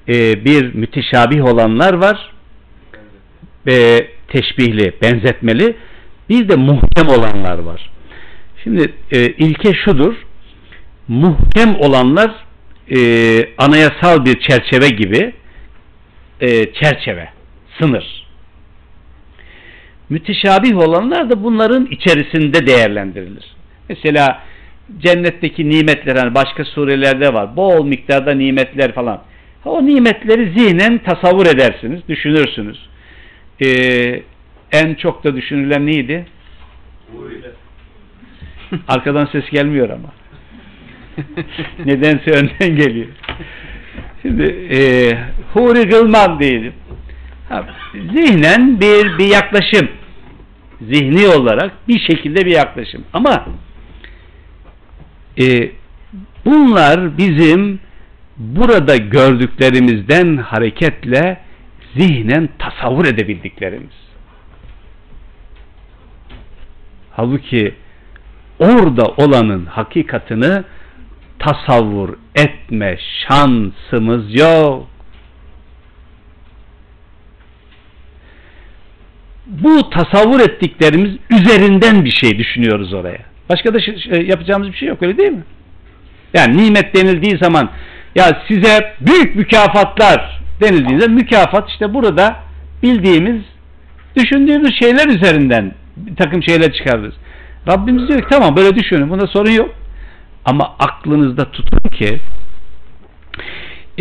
e, 0.09 0.45
bir 0.45 0.75
müteşabih 0.75 1.45
olanlar 1.45 1.95
var 1.95 2.33
ve 3.67 4.09
teşbihli, 4.29 4.93
benzetmeli. 5.03 5.77
Bir 6.29 6.49
de 6.49 6.57
muhkem 6.57 7.09
olanlar 7.09 7.59
var. 7.59 7.91
Şimdi 8.65 8.93
e, 9.13 9.27
ilke 9.27 9.75
şudur. 9.75 10.15
Muhkem 11.09 11.75
olanlar 11.81 12.31
e, 12.97 12.99
anayasal 13.59 14.25
bir 14.25 14.41
çerçeve 14.41 14.89
gibi 14.89 15.33
e, 16.41 16.73
çerçeve, 16.73 17.29
sınır. 17.81 18.27
Müteşabih 20.11 20.77
olanlar 20.79 21.31
da 21.31 21.45
bunların 21.45 21.87
içerisinde 21.87 22.67
değerlendirilir. 22.67 23.45
Mesela 23.89 24.43
cennetteki 24.99 25.71
nimetler 25.71 26.17
hani 26.17 26.35
başka 26.35 26.65
surelerde 26.65 27.35
var. 27.35 27.57
Bol 27.57 27.85
miktarda 27.85 28.35
nimetler 28.35 28.93
falan. 28.93 29.23
O 29.65 29.87
nimetleri 29.87 30.59
zihnen 30.59 30.99
tasavvur 30.99 31.47
edersiniz, 31.47 32.01
düşünürsünüz. 32.09 32.89
Ee, 33.65 34.23
en 34.73 34.95
çok 34.95 35.25
da 35.25 35.37
düşünülen 35.37 35.87
neydi? 35.87 36.27
Arkadan 38.89 39.29
ses 39.33 39.51
gelmiyor 39.51 39.91
ama. 39.91 40.09
Nedense 41.85 42.31
önden 42.31 42.77
geliyor. 42.77 43.07
E, 44.71 45.19
huri 45.53 45.89
gılman 45.89 46.41
diyelim. 46.41 46.73
Ha, 47.49 47.67
zihnen 47.93 48.81
bir, 48.81 49.19
bir 49.19 49.27
yaklaşım. 49.27 49.89
Zihni 50.81 51.29
olarak 51.29 51.73
bir 51.89 52.01
şekilde 52.01 52.47
bir 52.47 52.51
yaklaşım. 52.51 53.05
Ama 53.13 53.47
e, 55.39 55.71
bunlar 56.45 57.19
bizim 57.19 57.81
burada 58.37 58.97
gördüklerimizden 58.97 60.37
hareketle 60.37 61.41
zihnen 61.97 62.49
tasavvur 62.59 63.05
edebildiklerimiz. 63.05 64.07
Halbuki 67.11 67.75
orada 68.59 69.07
olanın 69.07 69.67
hakikatını 69.67 70.65
tasavvur 71.39 72.17
etme 72.35 72.99
şansımız 73.29 74.35
yok. 74.35 74.89
Bu 79.47 79.91
tasavvur 79.91 80.41
ettiklerimiz 80.41 81.17
üzerinden 81.31 82.05
bir 82.05 82.11
şey 82.11 82.39
düşünüyoruz 82.39 82.93
oraya. 82.93 83.21
Başka 83.49 83.75
da 83.75 83.81
şey, 83.81 84.27
yapacağımız 84.27 84.69
bir 84.69 84.77
şey 84.77 84.89
yok 84.89 85.03
öyle 85.03 85.19
değil 85.19 85.33
mi? 85.33 85.45
Yani 86.35 86.57
nimet 86.57 86.95
denildiği 86.95 87.39
zaman 87.43 87.71
ya 88.15 88.43
size 88.49 88.95
büyük 89.01 89.37
mükafatlar 89.37 90.41
denildiğinde 90.61 91.07
mükafat 91.07 91.69
işte 91.69 91.95
burada 91.95 92.37
bildiğimiz 92.83 93.43
düşündüğümüz 94.17 94.79
şeyler 94.79 95.09
üzerinden 95.09 95.75
bir 95.97 96.17
takım 96.17 96.43
şeyler 96.43 96.73
çıkarırız. 96.73 97.15
Rabbimiz 97.69 98.09
diyor 98.09 98.21
ki 98.21 98.27
tamam 98.31 98.57
böyle 98.57 98.75
düşünün 98.75 99.11
bunda 99.11 99.27
sorun 99.27 99.51
yok. 99.51 99.71
Ama 100.47 100.75
aklınızda 100.79 101.51
tutun 101.51 101.89
ki 101.89 102.21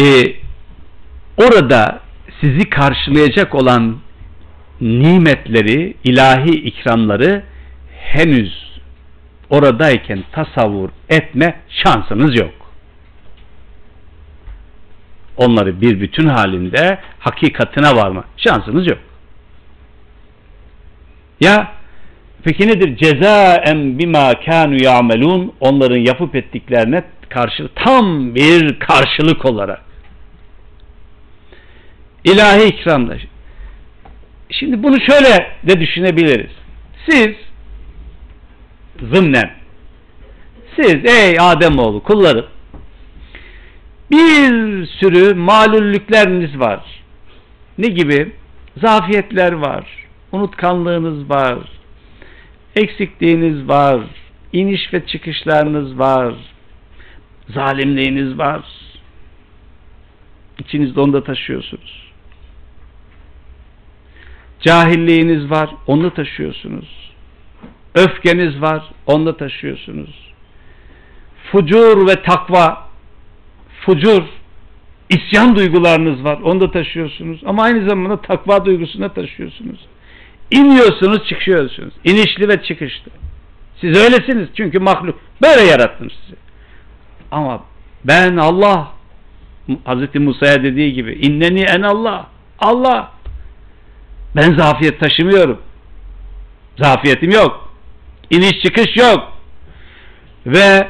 e, 0.01 0.05
orada 1.37 1.99
sizi 2.41 2.69
karşılayacak 2.69 3.55
olan 3.55 3.97
nimetleri, 4.81 5.95
ilahi 6.03 6.49
ikramları 6.49 7.43
henüz 7.97 8.79
oradayken 9.49 10.23
tasavvur 10.31 10.89
etme 11.09 11.59
şansınız 11.69 12.39
yok. 12.39 12.65
onları 15.37 15.81
bir 15.81 16.01
bütün 16.01 16.27
halinde 16.27 16.99
hakikatine 17.19 17.95
varma 17.95 18.23
şansınız 18.37 18.87
yok. 18.87 18.99
Ya 21.39 21.73
peki 22.45 22.67
nedir? 22.67 22.97
Cezaen 22.97 23.99
bima 23.99 24.33
kanu 24.45 24.83
ya'melun 24.83 25.53
onların 25.59 25.97
yapıp 25.97 26.35
ettiklerine 26.35 27.03
karşı 27.29 27.69
tam 27.75 28.35
bir 28.35 28.79
karşılık 28.79 29.45
olarak. 29.45 29.81
İlahi 32.23 32.63
ikramda. 32.63 33.17
Şimdi 34.49 34.83
bunu 34.83 35.01
şöyle 35.01 35.47
de 35.63 35.79
düşünebiliriz. 35.79 36.51
Siz 37.09 37.29
zımnen 39.13 39.51
siz 40.75 41.05
ey 41.05 41.39
Ademoğlu 41.39 42.03
kulları 42.03 42.45
bir 44.11 44.85
sürü 44.85 45.33
malüllükleriniz 45.33 46.59
var. 46.59 46.79
Ne 47.77 47.87
gibi? 47.87 48.31
Zafiyetler 48.81 49.51
var. 49.51 49.85
Unutkanlığınız 50.31 51.29
var. 51.29 51.57
Eksikliğiniz 52.75 53.67
var. 53.67 54.01
iniş 54.53 54.93
ve 54.93 55.07
çıkışlarınız 55.07 55.99
var. 55.99 56.33
Zalimliğiniz 57.49 58.37
var. 58.37 58.65
İçinizde 60.59 60.99
onu 61.01 61.13
da 61.13 61.23
taşıyorsunuz. 61.23 62.05
Cahilliğiniz 64.59 65.49
var, 65.49 65.69
onu 65.87 66.13
taşıyorsunuz. 66.13 67.11
Öfkeniz 67.95 68.61
var, 68.61 68.83
onu 69.05 69.37
taşıyorsunuz. 69.37 70.31
Fucur 71.51 72.07
ve 72.07 72.21
takva, 72.23 72.89
fucur, 73.81 74.23
isyan 75.09 75.55
duygularınız 75.55 76.23
var, 76.23 76.39
onu 76.43 76.61
da 76.61 76.71
taşıyorsunuz. 76.71 77.41
Ama 77.45 77.63
aynı 77.63 77.89
zamanda 77.89 78.21
takva 78.21 78.65
duygusunu 78.65 79.01
da 79.01 79.13
taşıyorsunuz. 79.13 79.79
İniyorsunuz, 80.51 81.27
çıkıyorsunuz. 81.27 81.93
İnişli 82.03 82.49
ve 82.49 82.63
çıkışlı. 82.63 83.11
Siz 83.81 83.97
öylesiniz 83.97 84.49
çünkü 84.57 84.79
mahluk. 84.79 85.19
Böyle 85.41 85.61
yarattım 85.61 86.09
sizi. 86.09 86.35
Ama 87.31 87.63
ben 88.03 88.37
Allah 88.37 88.91
Hz. 89.67 90.15
Musa'ya 90.15 90.63
dediği 90.63 90.93
gibi 90.93 91.13
inneni 91.13 91.61
en 91.61 91.81
Allah. 91.81 92.27
Allah. 92.59 93.11
Ben 94.35 94.57
zafiyet 94.57 94.99
taşımıyorum. 94.99 95.61
Zafiyetim 96.77 97.31
yok. 97.31 97.73
İniş 98.29 98.63
çıkış 98.63 98.97
yok. 98.97 99.33
Ve 100.45 100.87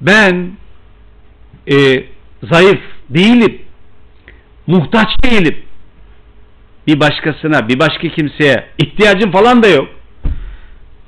ben 0.00 0.50
e, 1.70 2.04
zayıf 2.42 2.80
değilim. 3.10 3.62
Muhtaç 4.66 5.08
değilim. 5.24 5.56
Bir 6.88 7.00
başkasına, 7.00 7.68
bir 7.68 7.78
başka 7.78 8.08
kimseye 8.08 8.66
ihtiyacım 8.78 9.30
falan 9.30 9.62
da 9.62 9.68
yok. 9.68 9.88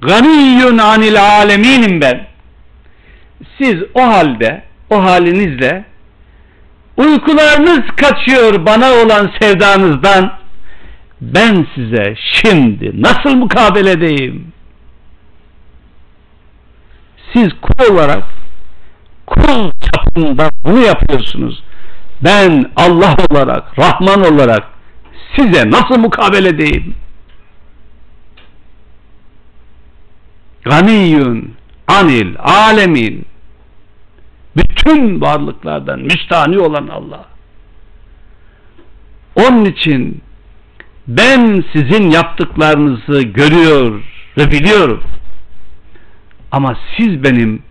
Ganiyyun 0.01 0.79
anil 0.79 1.23
aleminim 1.23 2.01
ben. 2.01 2.27
Siz 3.59 3.75
o 3.95 4.03
halde, 4.03 4.63
o 4.91 5.05
halinizle 5.05 5.85
uykularınız 6.97 7.81
kaçıyor 7.97 8.67
bana 8.67 8.93
olan 8.93 9.31
sevdanızdan 9.41 10.33
ben 11.21 11.67
size 11.75 12.15
şimdi 12.43 13.03
nasıl 13.03 13.35
mukabele 13.35 13.91
edeyim? 13.91 14.53
Siz 17.33 17.49
kul 17.63 17.95
olarak 17.95 18.23
kul 19.27 19.71
çapında 19.81 20.49
bunu 20.65 20.81
yapıyorsunuz. 20.81 21.63
Ben 22.25 22.71
Allah 22.77 23.17
olarak, 23.31 23.79
Rahman 23.79 24.35
olarak 24.35 24.70
size 25.37 25.71
nasıl 25.71 25.99
mukabele 25.99 26.49
edeyim? 26.49 26.95
Ganiyun 30.65 31.55
anil 31.89 32.35
alemin 32.39 33.27
bütün 34.57 35.21
varlıklardan 35.21 36.01
müstani 36.01 36.59
olan 36.59 36.89
Allah. 36.89 37.25
Onun 39.37 39.65
için 39.65 40.23
ben 41.09 41.65
sizin 41.73 42.11
yaptıklarınızı 42.11 43.23
görüyor 43.23 44.03
ve 44.39 44.51
biliyorum. 44.51 45.03
Ama 46.53 46.77
siz 46.97 47.23
benim 47.23 47.63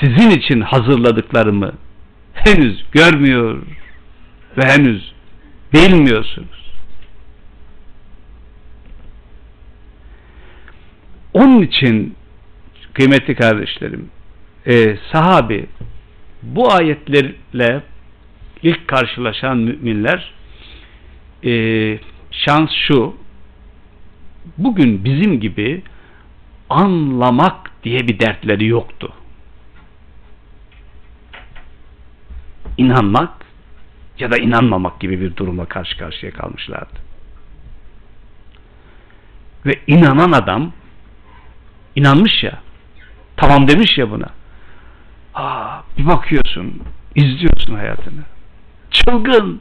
sizin 0.00 0.30
için 0.30 0.60
hazırladıklarımı 0.60 1.72
henüz 2.34 2.84
görmüyor 2.92 3.62
ve 4.56 4.62
henüz 4.66 5.12
bilmiyorsunuz. 5.72 6.65
Onun 11.36 11.62
için 11.62 12.14
kıymetli 12.92 13.34
kardeşlerim 13.34 14.10
e, 14.66 14.96
sahabi 15.12 15.66
bu 16.42 16.72
ayetlerle 16.72 17.82
ilk 18.62 18.88
karşılaşan 18.88 19.58
müminler 19.58 20.34
e, 21.44 21.52
şans 22.30 22.70
şu 22.88 23.16
bugün 24.58 25.04
bizim 25.04 25.40
gibi 25.40 25.82
anlamak 26.70 27.70
diye 27.84 28.08
bir 28.08 28.20
dertleri 28.20 28.66
yoktu. 28.66 29.12
İnanmak 32.76 33.46
ya 34.18 34.30
da 34.30 34.38
inanmamak 34.38 35.00
gibi 35.00 35.20
bir 35.20 35.36
durumla 35.36 35.64
karşı 35.64 35.98
karşıya 35.98 36.32
kalmışlardı. 36.32 36.98
Ve 39.66 39.72
inanan 39.86 40.32
adam 40.32 40.72
inanmış 41.96 42.42
ya 42.44 42.60
tamam 43.36 43.68
demiş 43.68 43.98
ya 43.98 44.10
buna 44.10 44.28
aa, 45.34 45.80
bir 45.98 46.06
bakıyorsun 46.06 46.82
izliyorsun 47.14 47.74
hayatını 47.74 48.22
çılgın 48.90 49.60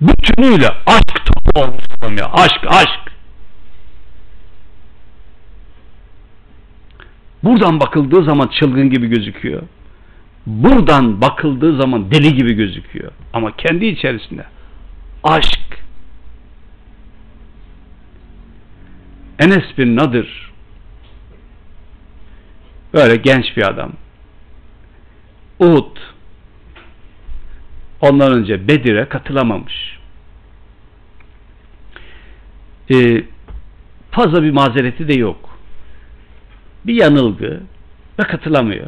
bütünüyle 0.00 0.68
aşk 0.86 1.26
topu 1.26 1.60
olmuş 1.60 1.84
ya. 2.18 2.26
Aşk, 2.32 2.60
aşk. 2.68 3.12
Buradan 7.42 7.80
bakıldığı 7.80 8.24
zaman 8.24 8.48
çılgın 8.48 8.90
gibi 8.90 9.06
gözüküyor. 9.06 9.62
Buradan 10.46 11.20
bakıldığı 11.20 11.76
zaman 11.76 12.10
deli 12.10 12.34
gibi 12.34 12.52
gözüküyor. 12.52 13.12
Ama 13.32 13.56
kendi 13.56 13.86
içerisinde 13.86 14.44
aşk. 15.24 15.85
Enes 19.38 19.78
bin 19.78 19.96
Nadir 19.96 20.52
böyle 22.94 23.16
genç 23.16 23.56
bir 23.56 23.66
adam. 23.66 23.92
Uhud 25.58 25.96
ondan 28.00 28.32
önce 28.32 28.68
Bedir'e 28.68 29.08
katılamamış. 29.08 29.98
Ee, 32.90 33.24
fazla 34.10 34.42
bir 34.42 34.50
mazereti 34.50 35.08
de 35.08 35.14
yok. 35.14 35.58
Bir 36.86 36.94
yanılgı 36.94 37.60
ve 38.18 38.22
katılamıyor. 38.22 38.86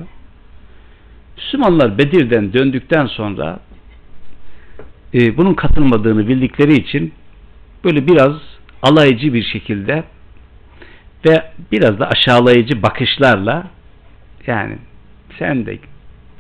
Müslümanlar 1.37 1.99
Bedir'den 1.99 2.53
döndükten 2.53 3.07
sonra 3.07 3.61
e, 5.15 5.37
bunun 5.37 5.55
katılmadığını 5.55 6.29
bildikleri 6.29 6.75
için 6.75 7.13
böyle 7.85 8.07
biraz 8.07 8.33
alaycı 8.83 9.35
bir 9.35 9.43
şekilde 9.43 10.05
ve 11.27 11.53
biraz 11.73 11.99
da 11.99 12.09
aşağılayıcı 12.09 12.83
bakışlarla 12.83 13.67
yani 14.47 14.79
sen 15.39 15.67
de 15.67 15.79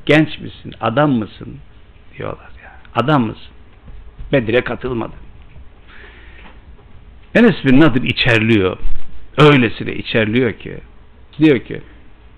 genç 0.06 0.38
misin, 0.38 0.74
adam 0.80 1.10
mısın 1.10 1.56
diyorlar. 2.18 2.48
Adam 2.94 3.22
mısın? 3.22 3.52
Bedir'e 4.32 4.60
katılmadı. 4.60 5.14
Enes 7.34 7.64
bin 7.64 7.80
Nadir 7.80 8.02
içerliyor. 8.02 8.78
Öylesine 9.38 9.94
içerliyor 9.94 10.52
ki 10.52 10.78
diyor 11.38 11.58
ki 11.58 11.82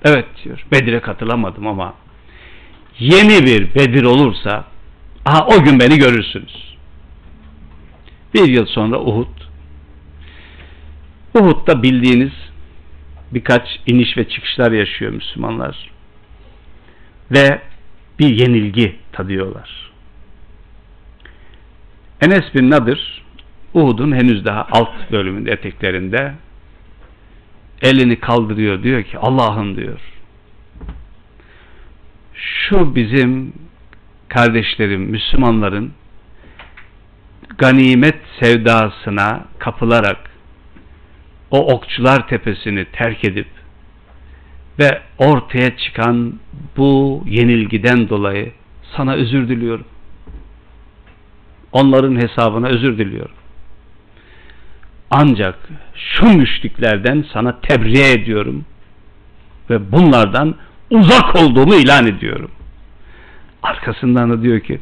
evet 0.04 0.26
diyor 0.44 0.64
Bedir'e 0.72 1.00
katılamadım 1.00 1.66
ama 1.66 1.94
yeni 2.98 3.46
bir 3.46 3.74
Bedir 3.74 4.04
olursa 4.04 4.64
aha 5.24 5.46
o 5.46 5.62
gün 5.64 5.80
beni 5.80 5.98
görürsünüz. 5.98 6.76
Bir 8.34 8.48
yıl 8.48 8.66
sonra 8.66 9.00
Uhud 9.00 9.49
Uhud'da 11.34 11.82
bildiğiniz 11.82 12.32
birkaç 13.30 13.80
iniş 13.86 14.16
ve 14.16 14.28
çıkışlar 14.28 14.72
yaşıyor 14.72 15.12
Müslümanlar. 15.12 15.90
Ve 17.30 17.60
bir 18.18 18.28
yenilgi 18.28 18.96
tadıyorlar. 19.12 19.90
Enes 22.20 22.54
bin 22.54 22.70
Nadir 22.70 23.22
Uhud'un 23.74 24.12
henüz 24.12 24.44
daha 24.44 24.66
alt 24.70 25.12
bölümünde 25.12 25.50
eteklerinde 25.50 26.34
elini 27.82 28.20
kaldırıyor 28.20 28.82
diyor 28.82 29.02
ki 29.02 29.18
Allah'ım 29.18 29.76
diyor 29.76 30.00
şu 32.70 32.94
bizim 32.94 33.52
kardeşlerim, 34.28 35.00
Müslümanların 35.00 35.92
ganimet 37.58 38.16
sevdasına 38.40 39.44
kapılarak 39.58 40.29
o 41.50 41.74
okçular 41.74 42.28
tepesini 42.28 42.84
terk 42.84 43.24
edip 43.24 43.46
ve 44.78 45.00
ortaya 45.18 45.76
çıkan 45.76 46.34
bu 46.76 47.22
yenilgiden 47.26 48.08
dolayı 48.08 48.52
sana 48.96 49.14
özür 49.14 49.48
diliyorum. 49.48 49.86
Onların 51.72 52.16
hesabına 52.16 52.66
özür 52.68 52.98
diliyorum. 52.98 53.34
Ancak 55.10 55.58
şu 55.94 56.26
müşriklerden 56.26 57.24
sana 57.32 57.60
tebriğe 57.60 58.12
ediyorum 58.12 58.64
ve 59.70 59.92
bunlardan 59.92 60.54
uzak 60.90 61.36
olduğumu 61.36 61.74
ilan 61.74 62.06
ediyorum. 62.06 62.50
Arkasından 63.62 64.30
da 64.30 64.42
diyor 64.42 64.60
ki 64.60 64.80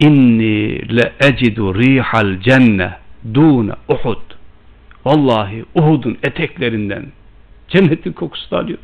inni 0.00 0.96
le 0.96 1.12
ecidu 1.20 1.74
rihal 1.74 2.40
cenne 2.40 2.98
dune 3.34 3.72
Uhud 3.88 4.31
vallahi 5.04 5.64
Uhud'un 5.74 6.18
eteklerinden 6.22 7.12
cennetin 7.68 8.12
kokusu 8.12 8.56
alıyor. 8.56 8.78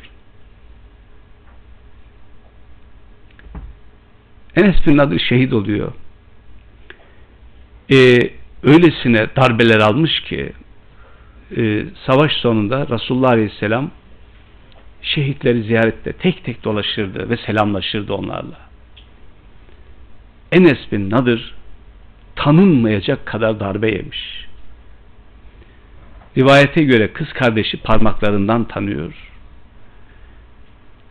Enes 4.55 4.87
bin 4.87 4.97
Nadir 4.97 5.19
şehit 5.19 5.53
oluyor. 5.53 5.91
Ee, 7.91 8.31
öylesine 8.63 9.27
darbeler 9.35 9.79
almış 9.79 10.21
ki 10.21 10.53
e, 11.57 11.85
savaş 12.05 12.31
sonunda 12.31 12.87
Resulullah 12.87 13.29
Aleyhisselam 13.29 13.91
şehitleri 15.01 15.63
ziyarette 15.63 16.13
tek 16.13 16.43
tek 16.43 16.63
dolaşırdı 16.63 17.29
ve 17.29 17.37
selamlaşırdı 17.37 18.13
onlarla. 18.13 18.59
Enes 20.51 20.91
bin 20.91 21.09
Nadir 21.09 21.55
tanınmayacak 22.35 23.25
kadar 23.25 23.59
darbe 23.59 23.91
yemiş. 23.91 24.48
Rivayete 26.37 26.83
göre 26.83 27.13
kız 27.13 27.33
kardeşi 27.33 27.77
parmaklarından 27.77 28.63
tanıyor. 28.63 29.13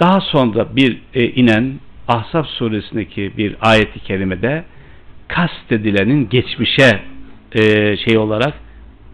Daha 0.01 0.21
sonra 0.21 0.77
bir 0.77 1.03
e, 1.15 1.25
inen 1.25 1.81
Ahzab 2.09 2.45
suresindeki 2.45 3.33
bir 3.37 3.57
ayeti 3.61 4.01
kerimede 4.01 4.65
kastedilenin 5.29 6.29
geçmişe 6.29 7.01
e, 7.53 7.97
şey 7.97 8.19
olarak 8.19 8.55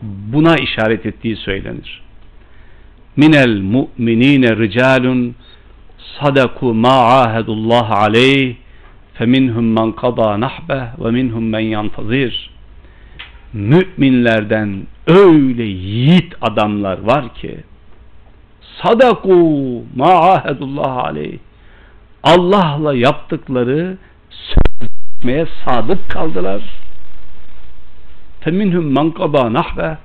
buna 0.03 0.57
işaret 0.57 1.07
ettiği 1.07 1.37
söylenir. 1.37 2.03
Minel 3.17 3.61
mu'minine 3.61 4.57
ricalun 4.57 5.35
sadaku 6.21 6.75
ma 6.75 7.21
ahedullah 7.21 7.91
aleyh 7.91 8.55
feminhum 9.15 9.73
men 9.73 9.93
qada 9.93 10.41
nahbe 10.41 10.89
ve 10.99 11.11
minhum 11.11 11.49
men 11.49 11.61
yantazir 11.61 12.54
müminlerden 13.55 14.87
öyle 15.07 15.63
yiğit 15.63 16.35
adamlar 16.41 16.99
var 16.99 17.35
ki 17.35 17.61
sadaku 18.83 19.35
ma 19.95 20.33
ahedullah 20.33 20.97
aleyh 20.97 21.39
Allah'la 22.23 22.95
yaptıkları 22.95 23.97
sözleşmeye 24.31 25.47
sadık 25.65 26.11
kaldılar. 26.11 26.63
Feminhum 28.41 28.93
men 28.93 29.11
qada 29.11 29.53
nahbe 29.53 29.99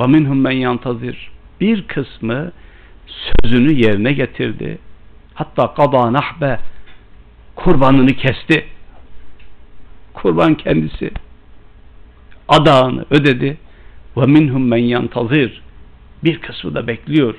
ve 0.00 0.06
minhum 0.06 0.40
men 0.40 0.50
yantazir. 0.50 1.30
Bir 1.60 1.86
kısmı 1.86 2.52
sözünü 3.06 3.72
yerine 3.72 4.12
getirdi. 4.12 4.78
Hatta 5.34 5.74
qada 5.74 6.12
nahbe 6.12 6.58
kurbanını 7.54 8.12
kesti. 8.12 8.66
Kurban 10.14 10.54
kendisi 10.54 11.10
adağını 12.52 13.04
ödedi. 13.10 13.58
Ve 14.16 14.26
minhum 14.26 14.68
men 14.68 14.76
yantazir. 14.76 15.62
Bir 16.24 16.38
kısmı 16.38 16.74
da 16.74 16.86
bekliyor. 16.86 17.34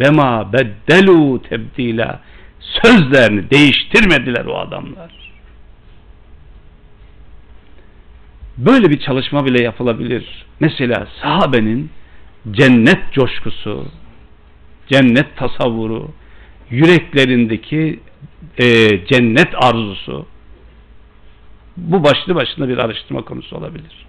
Ve 0.00 0.10
ma 0.10 0.52
beddelu 0.52 1.42
tebdila. 1.42 2.20
Sözlerini 2.60 3.50
değiştirmediler 3.50 4.44
o 4.44 4.58
adamlar. 4.58 5.32
Böyle 8.58 8.90
bir 8.90 9.00
çalışma 9.00 9.46
bile 9.46 9.62
yapılabilir. 9.62 10.46
Mesela 10.60 11.06
sahabenin 11.22 11.90
cennet 12.50 13.12
coşkusu, 13.12 13.86
cennet 14.86 15.36
tasavvuru, 15.36 16.10
yüreklerindeki 16.70 18.00
e, 18.58 18.64
cennet 19.06 19.48
arzusu 19.54 20.26
bu 21.76 22.04
başlı 22.04 22.34
başına 22.34 22.68
bir 22.68 22.78
araştırma 22.78 23.22
konusu 23.22 23.56
olabilir. 23.56 24.06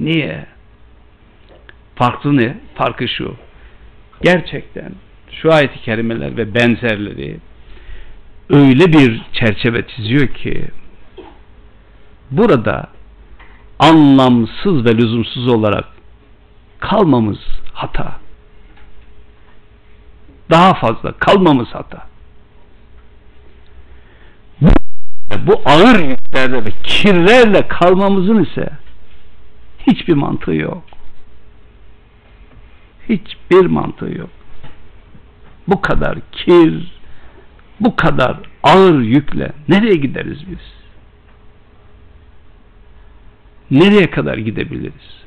Niye? 0.00 0.46
Farklı 1.96 2.36
ne? 2.36 2.56
Farkı 2.74 3.08
şu. 3.08 3.36
Gerçekten 4.22 4.92
şu 5.32 5.52
ayet-i 5.52 5.80
kerimeler 5.80 6.36
ve 6.36 6.54
benzerleri 6.54 7.36
öyle 8.50 8.92
bir 8.92 9.22
çerçeve 9.32 9.86
çiziyor 9.86 10.28
ki 10.28 10.68
burada 12.30 12.88
anlamsız 13.78 14.84
ve 14.84 14.96
lüzumsuz 14.96 15.48
olarak 15.48 15.84
kalmamız 16.78 17.38
hata. 17.72 18.12
Daha 20.50 20.74
fazla 20.74 21.12
kalmamız 21.12 21.68
hata. 21.68 22.06
Bu, 24.60 24.70
bu 25.46 25.62
ağır 25.64 25.98
yüklerde 25.98 26.64
ve 26.64 26.70
kirlerle 26.82 27.68
kalmamızın 27.68 28.44
ise 28.44 28.70
hiçbir 29.86 30.14
mantığı 30.14 30.54
yok. 30.54 30.82
Hiçbir 33.08 33.66
mantığı 33.66 34.18
yok. 34.18 34.30
Bu 35.68 35.80
kadar 35.80 36.18
kir, 36.32 37.00
bu 37.80 37.96
kadar 37.96 38.36
ağır 38.62 39.00
yükle 39.00 39.52
nereye 39.68 39.94
gideriz 39.94 40.38
biz? 40.50 40.80
Nereye 43.70 44.10
kadar 44.10 44.38
gidebiliriz? 44.38 45.20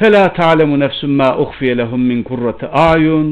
فَلَا 0.00 0.24
تَعْلَمُ 0.40 0.70
نَفْسٌ 0.84 1.00
مَا 1.20 1.30
اُخْفِيَ 1.44 1.68
لَهُمْ 1.80 2.00
مِنْ 2.10 2.18
قُرَّةِ 2.30 2.60
اَعْيُنْ 2.86 3.28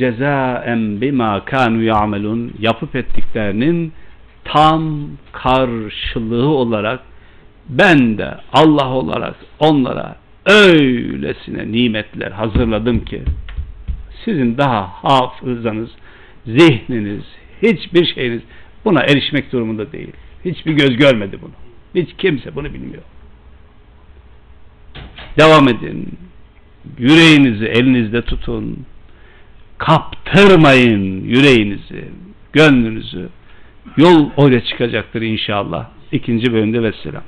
جَزَاءً 0.00 0.64
بِمَا 1.00 1.30
كَانُوا 1.50 1.82
يَعْمَلُونَ 1.92 2.50
Yapıp 2.58 2.96
ettiklerinin 2.96 3.92
tam 4.44 5.08
karşılığı 5.32 6.48
olarak 6.48 7.00
ben 7.78 8.18
de 8.18 8.34
Allah 8.52 8.88
olarak 8.88 9.36
onlara 9.58 10.16
öylesine 10.46 11.72
nimetler 11.72 12.30
hazırladım 12.30 13.04
ki 13.04 13.22
sizin 14.24 14.58
daha 14.58 14.88
hafızanız, 14.88 15.90
zihniniz, 16.46 17.24
hiçbir 17.62 18.06
şeyiniz 18.14 18.42
buna 18.84 19.02
erişmek 19.02 19.52
durumunda 19.52 19.92
değil. 19.92 20.12
Hiçbir 20.44 20.72
göz 20.72 20.96
görmedi 20.96 21.38
bunu. 21.42 21.52
Hiç 22.02 22.10
kimse 22.18 22.54
bunu 22.54 22.74
bilmiyor. 22.74 23.02
Devam 25.38 25.68
edin. 25.68 26.18
Yüreğinizi 26.98 27.66
elinizde 27.66 28.22
tutun. 28.22 28.86
Kaptırmayın 29.78 31.24
yüreğinizi, 31.24 32.04
gönlünüzü. 32.52 33.28
Yol 33.96 34.30
oraya 34.36 34.64
çıkacaktır 34.64 35.22
inşallah. 35.22 35.86
İkinci 36.12 36.52
bölümde 36.52 36.82
vesselam. 36.82 37.22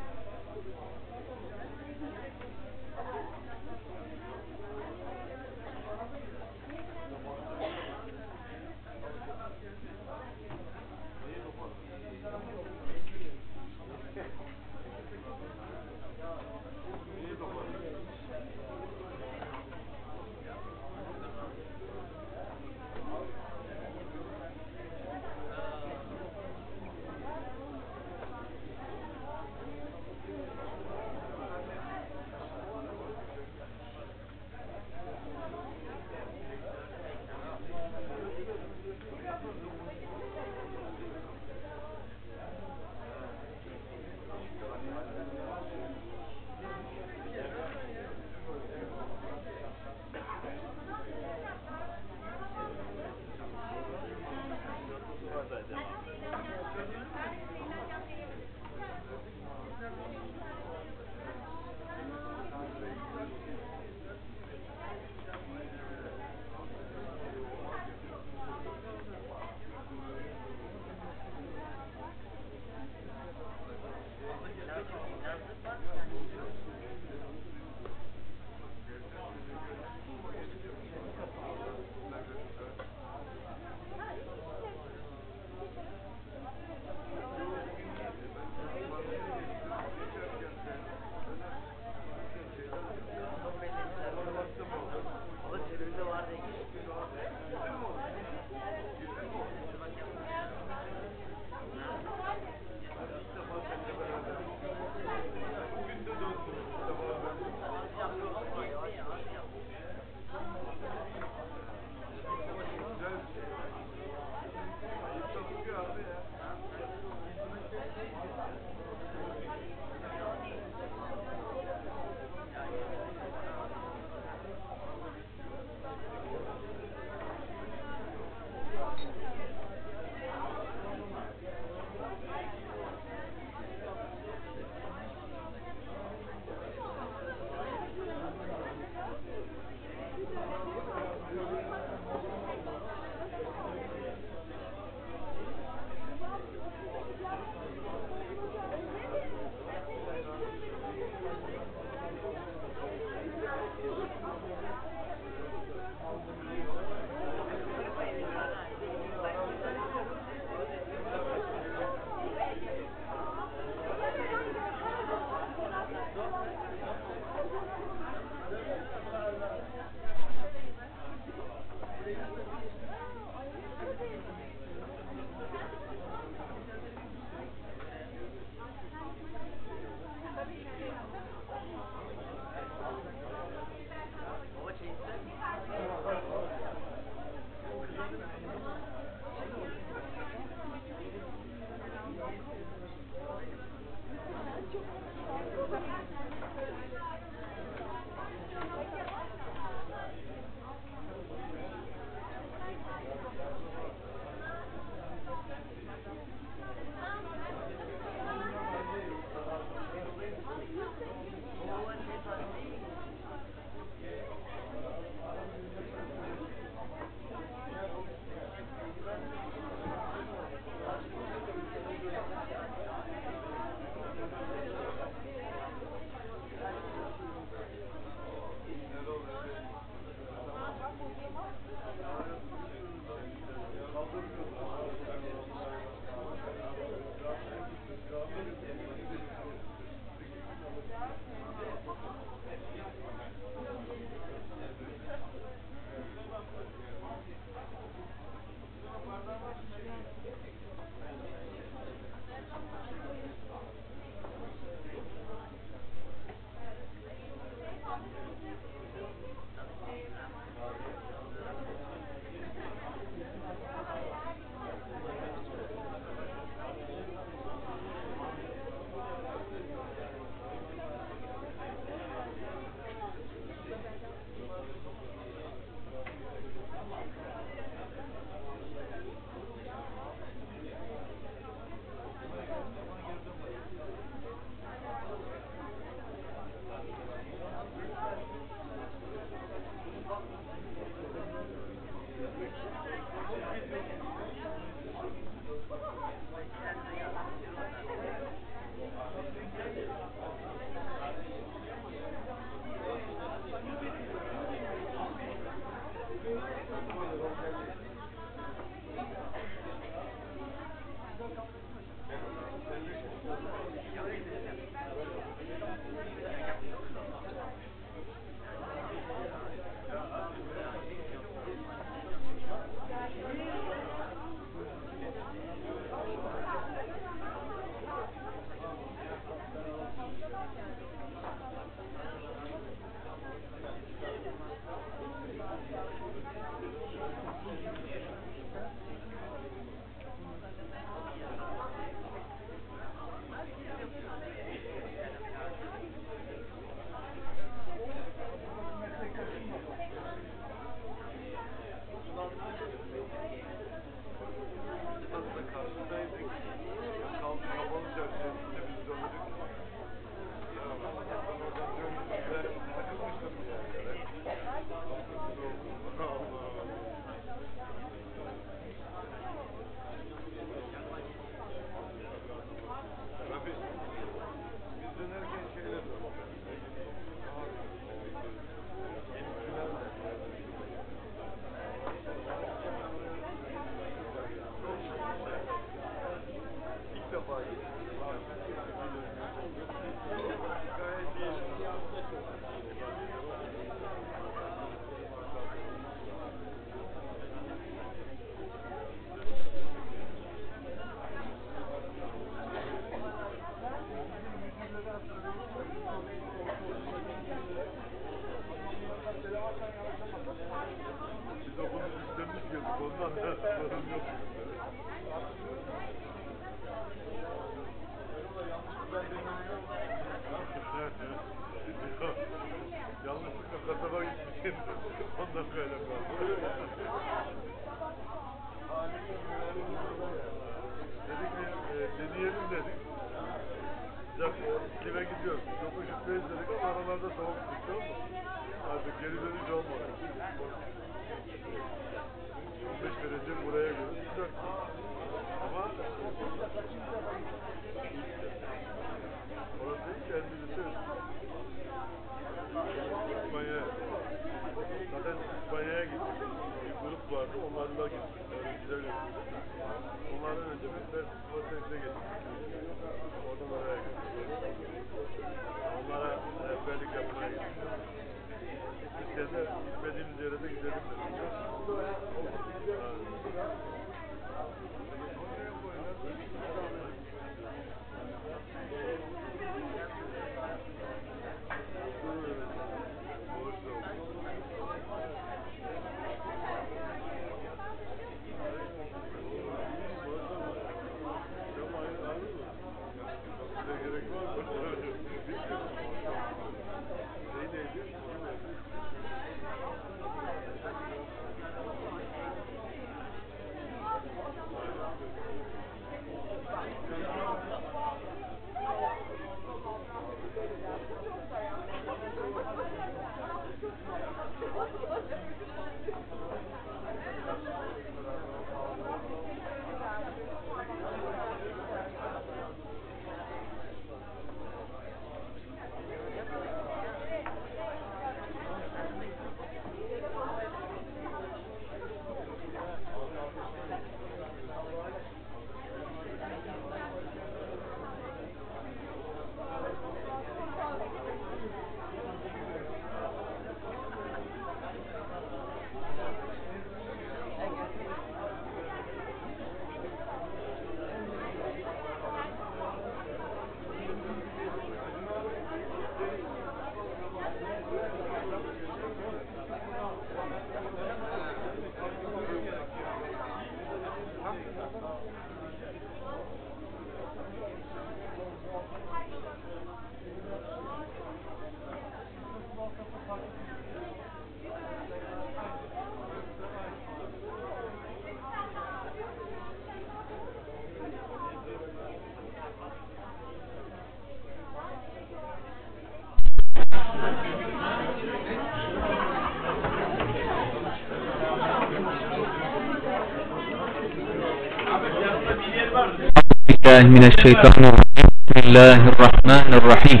بالله 596.46 596.82
من 596.96 597.04
الشيطان 597.10 597.62
الرجيم 597.70 598.08
بسم 598.26 598.36
الله 598.44 598.80
الرحمن 598.92 599.48
الرحيم 599.60 600.00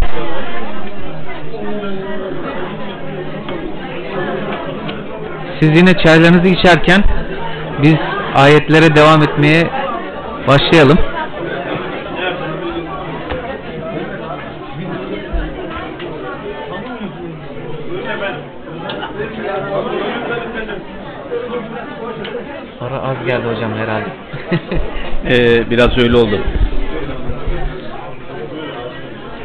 Siz 5.60 5.76
yine 5.76 5.92
çaylarınızı 6.04 6.48
içerken 6.48 7.02
biz 7.82 7.94
ayetlere 8.34 8.96
devam 8.96 9.22
etmeye 9.22 9.62
başlayalım. 10.48 10.98
Biraz 25.69 25.97
öyle 25.97 26.17
oldu. 26.17 26.39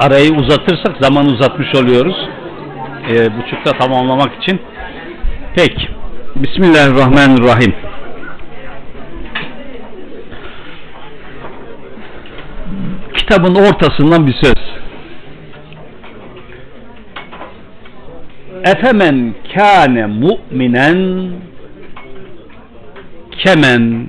Arayı 0.00 0.32
uzatırsak 0.32 0.96
zaman 1.00 1.26
uzatmış 1.26 1.74
oluyoruz. 1.74 2.28
Ee, 3.08 3.38
buçukta 3.38 3.78
tamamlamak 3.78 4.42
için. 4.42 4.60
Peki. 5.54 5.88
Bismillahirrahmanirrahim. 6.36 7.74
Kitabın 13.14 13.54
ortasından 13.54 14.26
bir 14.26 14.32
söz. 14.32 14.72
Efemen 18.64 19.34
kâne 19.54 20.06
mu'minen 20.06 21.30
kemen 23.38 24.01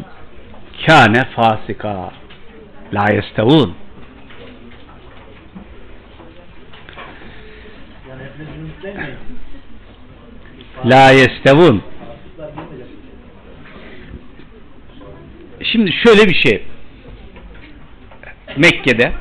kâne 0.86 1.24
fasika 1.36 2.12
la 2.94 3.06
yestevun 3.14 3.76
la 10.86 11.12
yestevun 11.12 11.84
şimdi 15.74 15.92
şöyle 15.92 16.30
bir 16.30 16.36
şey. 16.36 16.64
Mekke'de 18.58 19.12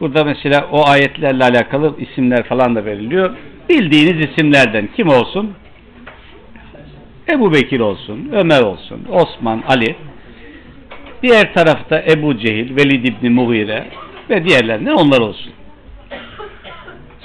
burada 0.00 0.24
mesela 0.24 0.68
o 0.72 0.88
ayetlerle 0.88 1.44
alakalı 1.44 1.94
isimler 1.98 2.42
falan 2.42 2.76
da 2.76 2.84
veriliyor. 2.84 3.36
Bildiğiniz 3.68 4.30
isimlerden 4.30 4.88
kim 4.96 5.08
olsun 5.08 5.54
Ebu 7.30 7.54
Bekir 7.54 7.80
olsun, 7.80 8.28
Ömer 8.32 8.62
olsun, 8.62 9.06
Osman, 9.08 9.62
Ali 9.68 9.96
Diğer 11.22 11.54
tarafta 11.54 12.04
Ebu 12.08 12.38
Cehil, 12.38 12.76
Velid 12.76 13.04
İbni 13.04 13.30
Mughire 13.30 13.90
ve 14.30 14.44
diğerlerinden 14.44 14.92
onlar 14.92 15.20
olsun. 15.20 15.52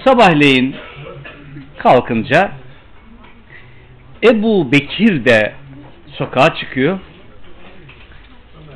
Sabahleyin 0.06 0.76
kalkınca 1.78 2.52
Ebu 4.24 4.72
Bekir 4.72 5.26
de 5.26 5.54
sokağa 6.18 6.56
çıkıyor. 6.56 7.00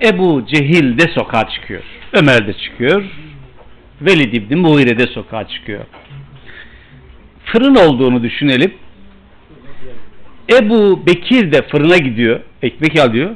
Ebu 0.01 0.45
Cehil 0.45 0.97
de 0.97 1.11
sokağa 1.15 1.49
çıkıyor. 1.49 1.83
Ömer 2.13 2.47
de 2.47 2.53
çıkıyor. 2.53 3.03
Velid 4.01 4.33
İbni 4.33 4.55
Mughire 4.55 4.99
de 4.99 5.07
sokağa 5.07 5.47
çıkıyor. 5.47 5.85
Fırın 7.45 7.75
olduğunu 7.75 8.23
düşünelim. 8.23 8.73
Ebu 10.49 11.05
Bekir 11.05 11.51
de 11.51 11.61
fırına 11.61 11.97
gidiyor. 11.97 12.39
Ekmek 12.61 12.99
alıyor. 12.99 13.35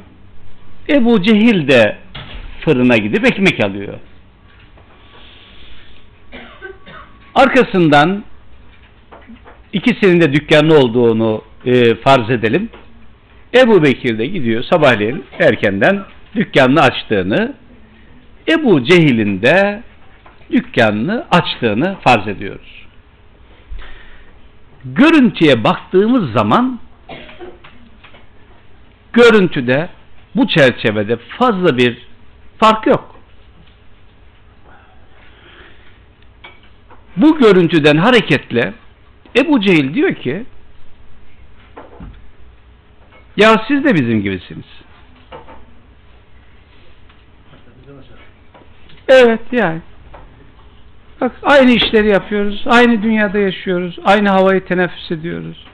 Ebu 0.88 1.22
Cehil 1.22 1.68
de 1.68 1.96
fırına 2.60 2.96
gidip 2.96 3.26
ekmek 3.26 3.64
alıyor. 3.64 3.94
Arkasından 7.34 8.24
ikisinin 9.72 10.20
de 10.20 10.32
dükkanlı 10.32 10.78
olduğunu 10.78 11.42
e, 11.66 11.94
farz 11.94 12.30
edelim. 12.30 12.68
Ebu 13.54 13.82
Bekir 13.82 14.18
de 14.18 14.26
gidiyor 14.26 14.64
sabahleyin 14.70 15.24
erkenden 15.38 16.04
dükkanını 16.36 16.80
açtığını 16.80 17.54
Ebu 18.48 18.84
Cehil'in 18.84 19.42
de 19.42 19.82
dükkanını 20.50 21.26
açtığını 21.30 21.96
farz 22.00 22.28
ediyoruz. 22.28 22.86
Görüntüye 24.84 25.64
baktığımız 25.64 26.32
zaman 26.32 26.80
görüntüde 29.12 29.88
bu 30.36 30.48
çerçevede 30.48 31.16
fazla 31.16 31.76
bir 31.76 32.06
fark 32.58 32.86
yok. 32.86 33.16
Bu 37.16 37.38
görüntüden 37.38 37.96
hareketle 37.96 38.74
Ebu 39.38 39.60
Cehil 39.60 39.94
diyor 39.94 40.14
ki 40.14 40.44
ya 43.36 43.64
siz 43.68 43.84
de 43.84 43.94
bizim 43.94 44.22
gibisiniz. 44.22 44.66
Evet 49.08 49.40
yani. 49.52 49.80
Bak 51.20 51.32
aynı 51.42 51.70
işleri 51.70 52.08
yapıyoruz. 52.08 52.64
Aynı 52.66 53.02
dünyada 53.02 53.38
yaşıyoruz. 53.38 53.98
Aynı 54.04 54.28
havayı 54.28 54.64
teneffüs 54.64 55.10
ediyoruz. 55.10 55.66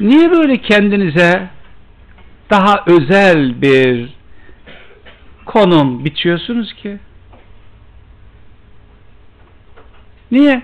Niye 0.00 0.30
böyle 0.30 0.56
kendinize 0.56 1.48
daha 2.50 2.84
özel 2.86 3.62
bir 3.62 4.08
konum 5.46 6.04
biçiyorsunuz 6.04 6.72
ki? 6.74 6.98
Niye? 10.30 10.62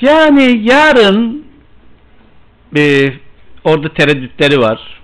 Yani 0.00 0.60
yarın 0.62 1.44
e, 2.76 3.12
orada 3.64 3.94
tereddütleri 3.94 4.60
var. 4.60 5.00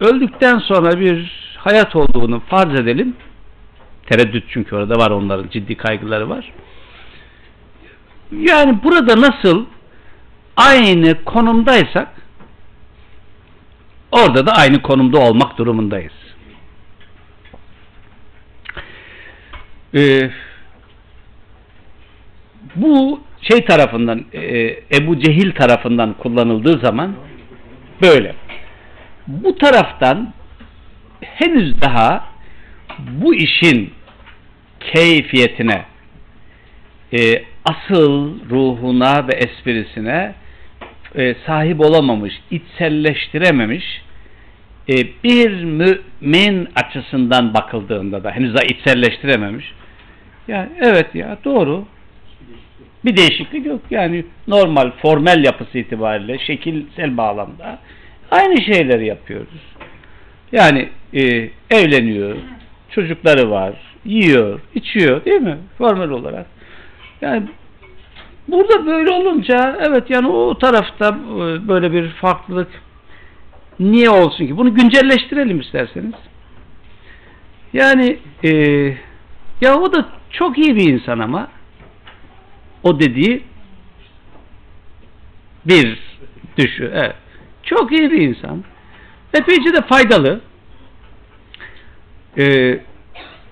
Öldükten 0.00 0.58
sonra 0.58 1.00
bir 1.00 1.32
hayat 1.58 1.96
olduğunu 1.96 2.40
farz 2.40 2.80
edelim. 2.80 3.16
Tereddüt 4.06 4.44
çünkü 4.48 4.76
orada 4.76 4.94
var 4.98 5.10
onların 5.10 5.48
ciddi 5.50 5.76
kaygıları 5.76 6.28
var. 6.28 6.52
Yani 8.32 8.82
burada 8.84 9.20
nasıl 9.20 9.64
aynı 10.56 11.24
konumdaysak 11.24 12.08
orada 14.24 14.46
da 14.46 14.52
aynı 14.52 14.82
konumda 14.82 15.18
olmak 15.18 15.58
durumundayız. 15.58 16.12
Ee, 19.94 20.30
bu 22.76 23.20
şey 23.40 23.64
tarafından 23.64 24.24
e, 24.32 24.76
Ebu 24.94 25.20
Cehil 25.20 25.52
tarafından 25.52 26.12
kullanıldığı 26.12 26.78
zaman 26.78 27.14
böyle. 28.02 28.34
Bu 29.26 29.58
taraftan 29.58 30.32
henüz 31.20 31.80
daha 31.82 32.24
bu 32.98 33.34
işin 33.34 33.92
keyfiyetine 34.80 35.84
e, 37.12 37.44
asıl 37.64 38.40
ruhuna 38.50 39.28
ve 39.28 39.32
esprisine 39.32 40.34
e, 41.14 41.34
sahip 41.46 41.80
olamamış, 41.80 42.34
içselleştirememiş 42.50 44.02
e, 44.88 44.94
bir 45.24 45.64
mümin 45.64 46.68
açısından 46.74 47.54
bakıldığında 47.54 48.24
da 48.24 48.30
henüz 48.30 48.54
daha 48.54 48.64
içselleştirememiş. 48.64 49.72
Yani 50.48 50.68
evet 50.80 51.14
ya 51.14 51.38
doğru. 51.44 51.84
Bir 53.04 53.16
değişiklik 53.16 53.66
yok. 53.66 53.80
Yani 53.90 54.24
normal 54.48 54.90
formel 54.90 55.44
yapısı 55.44 55.78
itibariyle 55.78 56.38
şekilsel 56.38 57.16
bağlamda 57.16 57.78
aynı 58.30 58.62
şeyleri 58.62 59.06
yapıyoruz. 59.06 59.60
Yani 60.52 60.88
e, 61.14 61.50
evleniyor, 61.70 62.36
çocukları 62.90 63.50
var, 63.50 63.72
yiyor, 64.04 64.60
içiyor 64.74 65.24
değil 65.24 65.40
mi? 65.40 65.58
Formel 65.78 66.10
olarak. 66.10 66.46
Yani 67.20 67.42
burada 68.48 68.86
böyle 68.86 69.10
olunca 69.10 69.76
evet 69.80 70.10
yani 70.10 70.28
o 70.28 70.58
tarafta 70.58 71.08
e, 71.08 71.68
böyle 71.68 71.92
bir 71.92 72.08
farklılık 72.08 72.68
niye 73.80 74.10
olsun 74.10 74.46
ki? 74.46 74.56
Bunu 74.56 74.74
güncelleştirelim 74.74 75.60
isterseniz. 75.60 76.14
Yani 77.72 78.18
e, 78.44 78.50
ya 79.60 79.80
o 79.80 79.92
da 79.92 80.08
çok 80.30 80.58
iyi 80.58 80.76
bir 80.76 80.92
insan 80.92 81.18
ama 81.18 81.48
o 82.82 83.00
dediği 83.00 83.42
bir 85.64 85.98
düşü. 86.56 86.90
Evet. 86.94 87.14
Çok 87.62 87.92
iyi 87.92 88.10
bir 88.10 88.20
insan. 88.20 88.64
Epeyce 89.34 89.72
de 89.72 89.80
faydalı. 89.80 90.40
Ee, 92.38 92.80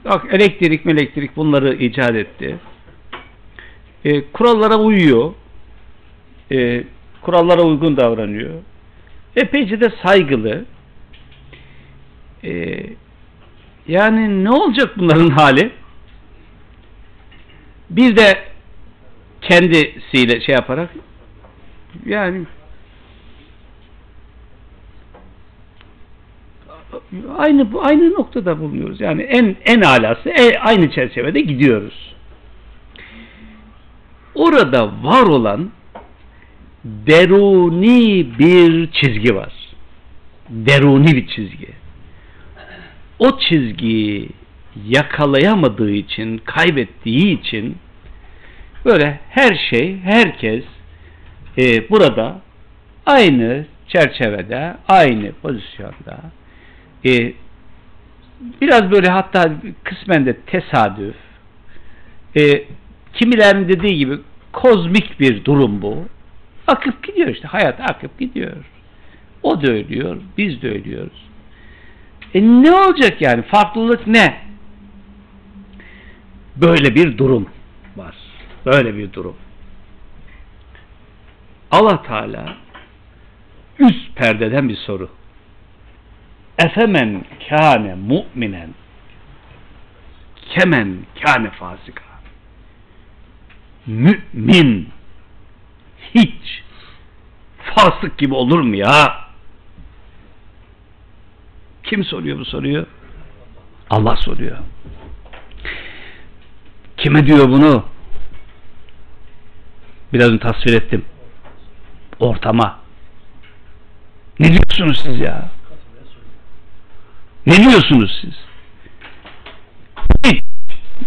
bak 0.05 0.27
elektrik 0.31 0.87
elektrik 0.87 1.37
bunları 1.37 1.75
icat 1.75 2.15
etti. 2.15 2.57
Ee, 4.05 4.25
kurallara 4.33 4.77
uyuyor. 4.77 5.33
Ee, 6.53 6.85
kurallara 7.23 7.63
uygun 7.63 7.97
davranıyor. 7.97 8.55
Epeyce 9.37 9.81
de 9.81 9.93
saygılı. 10.03 10.65
Ee, 12.45 12.87
yani 13.89 14.45
ne 14.45 14.51
olacak 14.51 14.99
bunların 14.99 15.31
hali? 15.31 15.73
Bir 17.91 18.17
de 18.17 18.39
kendisiyle 19.41 20.41
şey 20.41 20.55
yaparak 20.55 20.91
yani 22.07 22.47
aynı 27.37 27.69
aynı 27.81 28.11
noktada 28.11 28.59
bulunuyoruz. 28.61 29.01
Yani 29.01 29.23
en 29.23 29.57
en 29.65 29.81
alası 29.81 30.29
e, 30.29 30.59
aynı 30.59 30.91
çerçevede 30.91 31.41
gidiyoruz. 31.41 32.15
Orada 34.35 34.93
var 35.03 35.23
olan 35.23 35.71
deruni 36.85 38.27
bir 38.39 38.91
çizgi 38.93 39.35
var. 39.35 39.53
Deruni 40.49 41.17
bir 41.17 41.27
çizgi. 41.27 41.69
O 43.19 43.39
çizgiyi 43.39 44.29
yakalayamadığı 44.87 45.91
için, 45.91 46.39
kaybettiği 46.39 47.41
için 47.41 47.77
böyle 48.85 49.21
her 49.29 49.57
şey, 49.71 49.99
herkes 49.99 50.65
e, 51.59 51.91
burada 51.91 52.41
aynı 53.07 53.67
çerçevede, 53.89 54.77
aynı 54.89 55.33
pozisyonda 55.33 56.21
e, 57.07 57.33
biraz 58.61 58.91
böyle 58.91 59.09
hatta 59.09 59.53
kısmen 59.85 60.27
de 60.27 60.37
tesadüf 60.47 61.17
e, 62.37 62.65
kimilerin 63.15 63.69
dediği 63.69 63.97
gibi 63.97 64.19
kozmik 64.53 65.21
bir 65.21 65.45
durum 65.45 65.83
bu. 65.83 66.05
Akıp 66.67 67.03
gidiyor 67.03 67.29
işte. 67.29 67.49
Hayat 67.49 67.81
akıp 67.81 68.19
gidiyor. 68.19 68.57
O 69.43 69.63
da 69.63 69.67
ölüyor. 69.67 70.17
Biz 70.39 70.63
de 70.63 70.71
ölüyoruz. 70.71 71.29
E 72.35 72.43
ne 72.43 72.73
olacak 72.73 73.23
yani? 73.23 73.43
Farklılık 73.43 74.07
ne? 74.07 74.41
Böyle 76.57 76.95
bir 76.95 77.19
durum 77.19 77.49
var. 77.97 78.15
Böyle 78.67 78.97
bir 78.97 79.13
durum. 79.13 79.37
Allah 81.71 82.03
Teala 82.03 82.57
üst 83.79 84.17
perdeden 84.17 84.69
bir 84.69 84.77
soru. 84.77 85.09
Efemen 86.59 87.25
kâne 87.49 87.95
mu'minen 87.95 88.71
kemen 90.51 90.97
kâne 91.25 91.51
fasika 91.51 92.05
mümin 93.87 94.89
hiç 96.15 96.63
fasık 97.75 98.19
gibi 98.19 98.35
olur 98.35 98.61
mu 98.61 98.77
ya? 98.77 99.25
Kim 101.83 102.05
soruyor 102.05 102.39
bu 102.39 102.45
soruyu? 102.45 102.87
Allah 103.91 104.17
soruyor. 104.17 104.59
Kime 106.97 107.27
diyor 107.27 107.49
bunu? 107.49 107.85
Biraz 110.13 110.29
önce 110.29 110.39
tasvir 110.39 110.73
ettim. 110.73 111.05
Ortama. 112.21 112.79
Ne 114.39 114.49
diyorsunuz 114.49 115.01
siz 115.05 115.21
ya? 115.21 115.51
Ne 117.47 117.57
diyorsunuz 117.57 118.19
siz? 118.21 118.35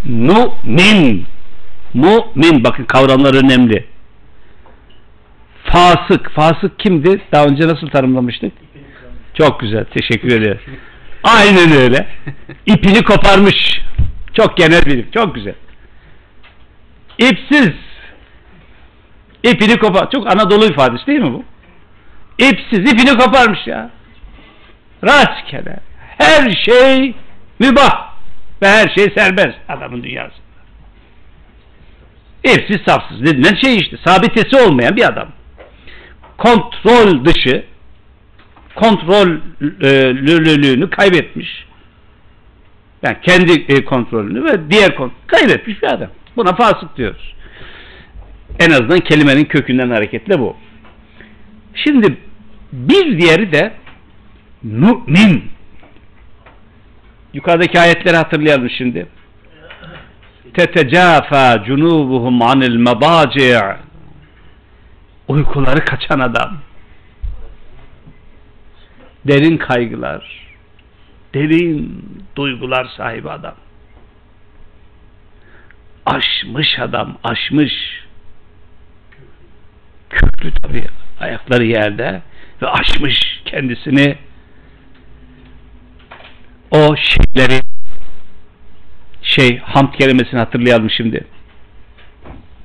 Mu'min. 0.03 1.25
Mu'min. 1.93 2.63
Bakın 2.63 2.85
kavramlar 2.85 3.33
önemli. 3.33 3.87
Fasık. 5.71 6.31
Fasık 6.31 6.79
kimdi? 6.79 7.21
Daha 7.31 7.45
önce 7.45 7.67
nasıl 7.67 7.87
tanımlamıştık? 7.87 8.53
Çok 9.33 9.59
güzel. 9.59 9.85
Teşekkür 9.85 10.31
ederim. 10.31 10.59
Aynen 11.23 11.71
öyle. 11.71 12.07
İpini 12.65 13.03
koparmış. 13.03 13.81
Çok 14.33 14.57
genel 14.57 14.85
bilim. 14.85 15.07
Çok 15.13 15.35
güzel. 15.35 15.55
İpsiz. 17.17 17.71
İpini 19.43 19.77
kopar. 19.77 20.11
Çok 20.11 20.27
Anadolu 20.27 20.65
ifadesi 20.65 21.07
değil 21.07 21.19
mi 21.19 21.33
bu? 21.33 21.43
İpsiz. 22.37 22.79
ipini 22.79 23.17
koparmış 23.17 23.67
ya. 23.67 23.89
Rastgele. 25.03 25.79
Her 26.17 26.51
şey 26.65 27.15
mübah. 27.59 28.13
Ve 28.61 28.67
her 28.67 28.89
şey 28.97 29.13
serbest 29.17 29.57
adamın 29.69 30.03
dünyasında. 30.03 30.47
İpsiz 32.43 32.77
safsız 32.87 33.25
denilen 33.25 33.55
şey 33.63 33.75
işte. 33.77 33.97
Sabitesi 34.05 34.55
olmayan 34.57 34.95
bir 34.95 35.07
adam. 35.07 35.27
Kontrol 36.37 37.25
dışı 37.25 37.65
kontrollülüğünü 38.75 40.89
kaybetmiş. 40.89 41.67
Yani 43.03 43.17
kendi 43.21 43.73
e, 43.73 43.85
kontrolünü 43.85 44.43
ve 44.43 44.71
diğer 44.71 44.95
kontrolü 44.95 45.27
kaybetmiş 45.27 45.83
bir 45.83 45.87
adam. 45.87 46.09
Buna 46.35 46.55
fasık 46.55 46.97
diyoruz. 46.97 47.35
En 48.59 48.71
azından 48.71 48.99
kelimenin 48.99 49.45
kökünden 49.45 49.89
hareketle 49.89 50.39
bu. 50.39 50.55
Şimdi 51.73 52.17
bir 52.71 53.21
diğeri 53.21 53.51
de 53.51 53.73
mümin. 54.63 55.43
Yukarıdaki 57.33 57.79
ayetleri 57.79 58.15
hatırlayalım 58.15 58.69
şimdi. 58.69 59.07
Tetecafa 60.53 61.63
cunubuhum 61.63 62.41
anil 62.41 62.75
mebaci' 62.75 63.59
Uykuları 65.27 65.85
kaçan 65.85 66.19
adam. 66.19 66.57
Derin 69.27 69.57
kaygılar, 69.57 70.47
derin 71.33 72.03
duygular 72.35 72.85
sahibi 72.97 73.29
adam. 73.29 73.55
Aşmış 76.05 76.79
adam, 76.79 77.17
aşmış. 77.23 77.73
Köklü 80.09 80.53
tabii 80.53 80.85
ayakları 81.19 81.65
yerde 81.65 82.21
ve 82.61 82.67
aşmış 82.67 83.41
kendisini 83.45 84.17
o 86.71 86.95
şeyleri 86.95 87.61
şey 89.21 89.57
hamd 89.57 89.93
kelimesini 89.93 90.39
hatırlayalım 90.39 90.89
şimdi. 90.89 91.25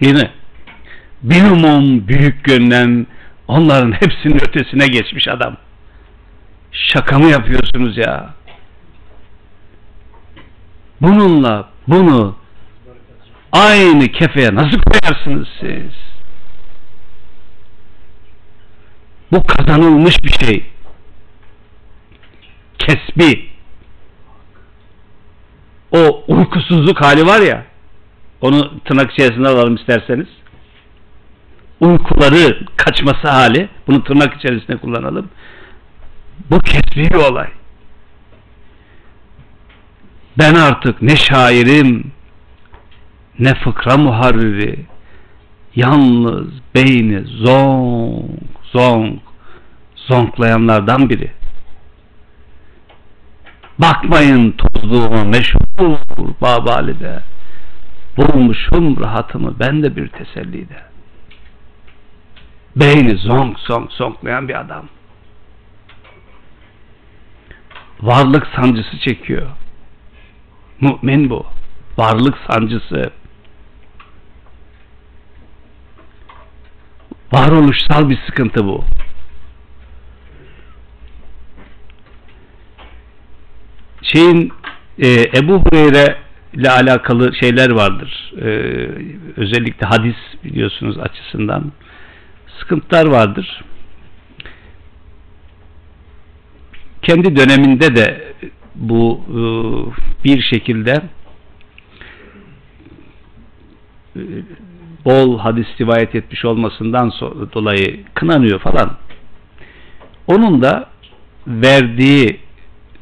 Değil 0.00 0.14
mi? 0.14 0.30
Bilumum 1.22 2.08
büyük 2.08 2.44
gönlem 2.44 3.06
onların 3.48 3.92
hepsinin 3.92 4.34
ötesine 4.34 4.86
geçmiş 4.86 5.28
adam. 5.28 5.56
Şaka 6.72 7.18
mı 7.18 7.28
yapıyorsunuz 7.28 7.96
ya? 7.96 8.34
Bununla 11.00 11.68
bunu 11.88 12.36
aynı 13.52 14.08
kefeye 14.08 14.54
nasıl 14.54 14.80
koyarsınız 14.80 15.48
siz? 15.60 15.92
Bu 19.32 19.42
kazanılmış 19.44 20.16
bir 20.24 20.46
şey. 20.46 20.66
Kesbi. 22.78 23.50
O 25.92 26.24
uykusuzluk 26.28 27.00
hali 27.00 27.26
var 27.26 27.40
ya 27.40 27.64
onu 28.40 28.84
tırnak 28.84 29.12
içerisinde 29.12 29.48
alalım 29.48 29.74
isterseniz. 29.74 30.26
Uykuları 31.82 32.66
kaçması 32.76 33.28
hali 33.28 33.68
bunu 33.86 34.04
tırnak 34.04 34.34
içerisinde 34.34 34.76
kullanalım. 34.76 35.28
Bu 36.50 36.58
kesbi 36.58 37.10
bir 37.10 37.14
olay. 37.14 37.48
Ben 40.38 40.54
artık 40.54 41.02
ne 41.02 41.16
şairim 41.16 42.12
ne 43.38 43.54
fıkra 43.54 43.96
muharriri 43.96 44.86
yalnız 45.76 46.48
beyni 46.74 47.20
zonk 47.24 48.30
zonk 48.62 49.22
zonklayanlardan 49.96 51.10
biri. 51.10 51.30
Bakmayın 53.78 54.52
tozluğuma 54.52 55.24
meşhur 55.24 55.60
Babali'de. 56.40 57.22
Bulmuşum 58.16 59.00
rahatımı 59.04 59.58
ben 59.58 59.82
de 59.82 59.96
bir 59.96 60.08
tesellide. 60.08 60.91
Beyni 62.76 63.16
zonk 63.16 63.58
zonk 63.58 63.92
zonklayan 63.92 64.48
bir 64.48 64.60
adam. 64.60 64.88
Varlık 68.00 68.46
sancısı 68.56 68.98
çekiyor. 68.98 69.46
Mümin 70.80 71.30
bu. 71.30 71.46
Varlık 71.98 72.38
sancısı. 72.50 73.10
Varoluşsal 77.32 78.10
bir 78.10 78.18
sıkıntı 78.26 78.64
bu. 78.64 78.84
Şeyin 84.02 84.52
e, 84.98 85.08
Ebu 85.38 85.60
Hureyre 85.60 86.16
ile 86.52 86.70
alakalı 86.70 87.34
şeyler 87.40 87.70
vardır. 87.70 88.32
E, 88.36 88.48
özellikle 89.36 89.86
hadis 89.86 90.16
biliyorsunuz 90.44 90.98
açısından 90.98 91.72
sıkıntılar 92.62 93.06
vardır. 93.06 93.64
Kendi 97.02 97.36
döneminde 97.36 97.96
de 97.96 98.34
bu 98.74 99.20
e, 99.28 99.40
bir 100.24 100.42
şekilde 100.42 101.02
e, 104.16 104.20
bol 105.04 105.38
hadis 105.38 105.66
rivayet 105.80 106.14
etmiş 106.14 106.44
olmasından 106.44 107.12
dolayı 107.54 108.04
kınanıyor 108.14 108.60
falan. 108.60 108.96
Onun 110.26 110.62
da 110.62 110.88
verdiği 111.46 112.40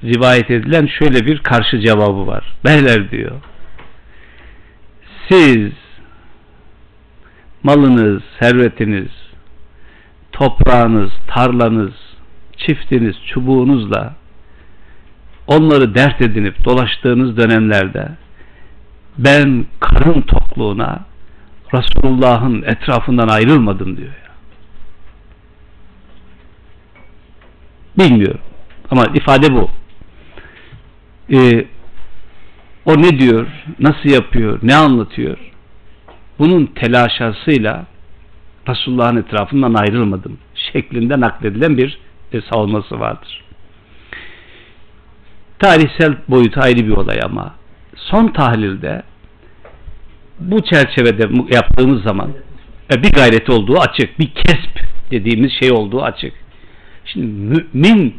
rivayet 0.04 0.50
edilen 0.50 0.86
şöyle 0.86 1.26
bir 1.26 1.38
karşı 1.38 1.80
cevabı 1.80 2.26
var. 2.26 2.52
Beyler 2.64 3.10
diyor. 3.10 3.40
Siz 5.28 5.72
malınız, 7.62 8.22
servetiniz, 8.40 9.19
toprağınız, 10.40 11.10
tarlanız, 11.26 11.92
çiftiniz, 12.56 13.16
çubuğunuzla 13.26 14.14
onları 15.46 15.94
dert 15.94 16.22
edinip 16.22 16.64
dolaştığınız 16.64 17.36
dönemlerde 17.36 18.08
ben 19.18 19.66
karın 19.80 20.20
tokluğuna 20.20 21.04
Resulullah'ın 21.74 22.62
etrafından 22.62 23.28
ayrılmadım 23.28 23.96
diyor 23.96 24.08
ya. 24.08 24.30
Bilmiyorum. 27.98 28.40
Ama 28.90 29.04
ifade 29.14 29.52
bu. 29.52 29.70
Ee, 31.32 31.66
o 32.84 33.02
ne 33.02 33.18
diyor, 33.18 33.46
nasıl 33.78 34.08
yapıyor, 34.08 34.58
ne 34.62 34.74
anlatıyor? 34.76 35.38
Bunun 36.38 36.66
telaşasıyla 36.66 37.86
Resulullah'ın 38.70 39.16
etrafından 39.16 39.74
ayrılmadım 39.74 40.38
şeklinde 40.72 41.20
nakledilen 41.20 41.76
bir 41.76 41.98
e, 42.32 42.40
savunması 42.40 43.00
vardır. 43.00 43.44
Tarihsel 45.58 46.16
boyutu 46.28 46.60
ayrı 46.60 46.86
bir 46.86 46.90
olay 46.90 47.20
ama 47.24 47.54
son 47.96 48.28
tahlilde 48.28 49.02
bu 50.40 50.64
çerçevede 50.64 51.28
yaptığımız 51.54 52.02
zaman 52.02 52.30
e, 52.92 53.02
bir 53.02 53.12
gayret 53.12 53.50
olduğu 53.50 53.78
açık, 53.78 54.18
bir 54.18 54.30
kesp 54.34 54.80
dediğimiz 55.10 55.52
şey 55.60 55.72
olduğu 55.72 56.02
açık. 56.02 56.32
Şimdi 57.04 57.26
mümin 57.72 58.14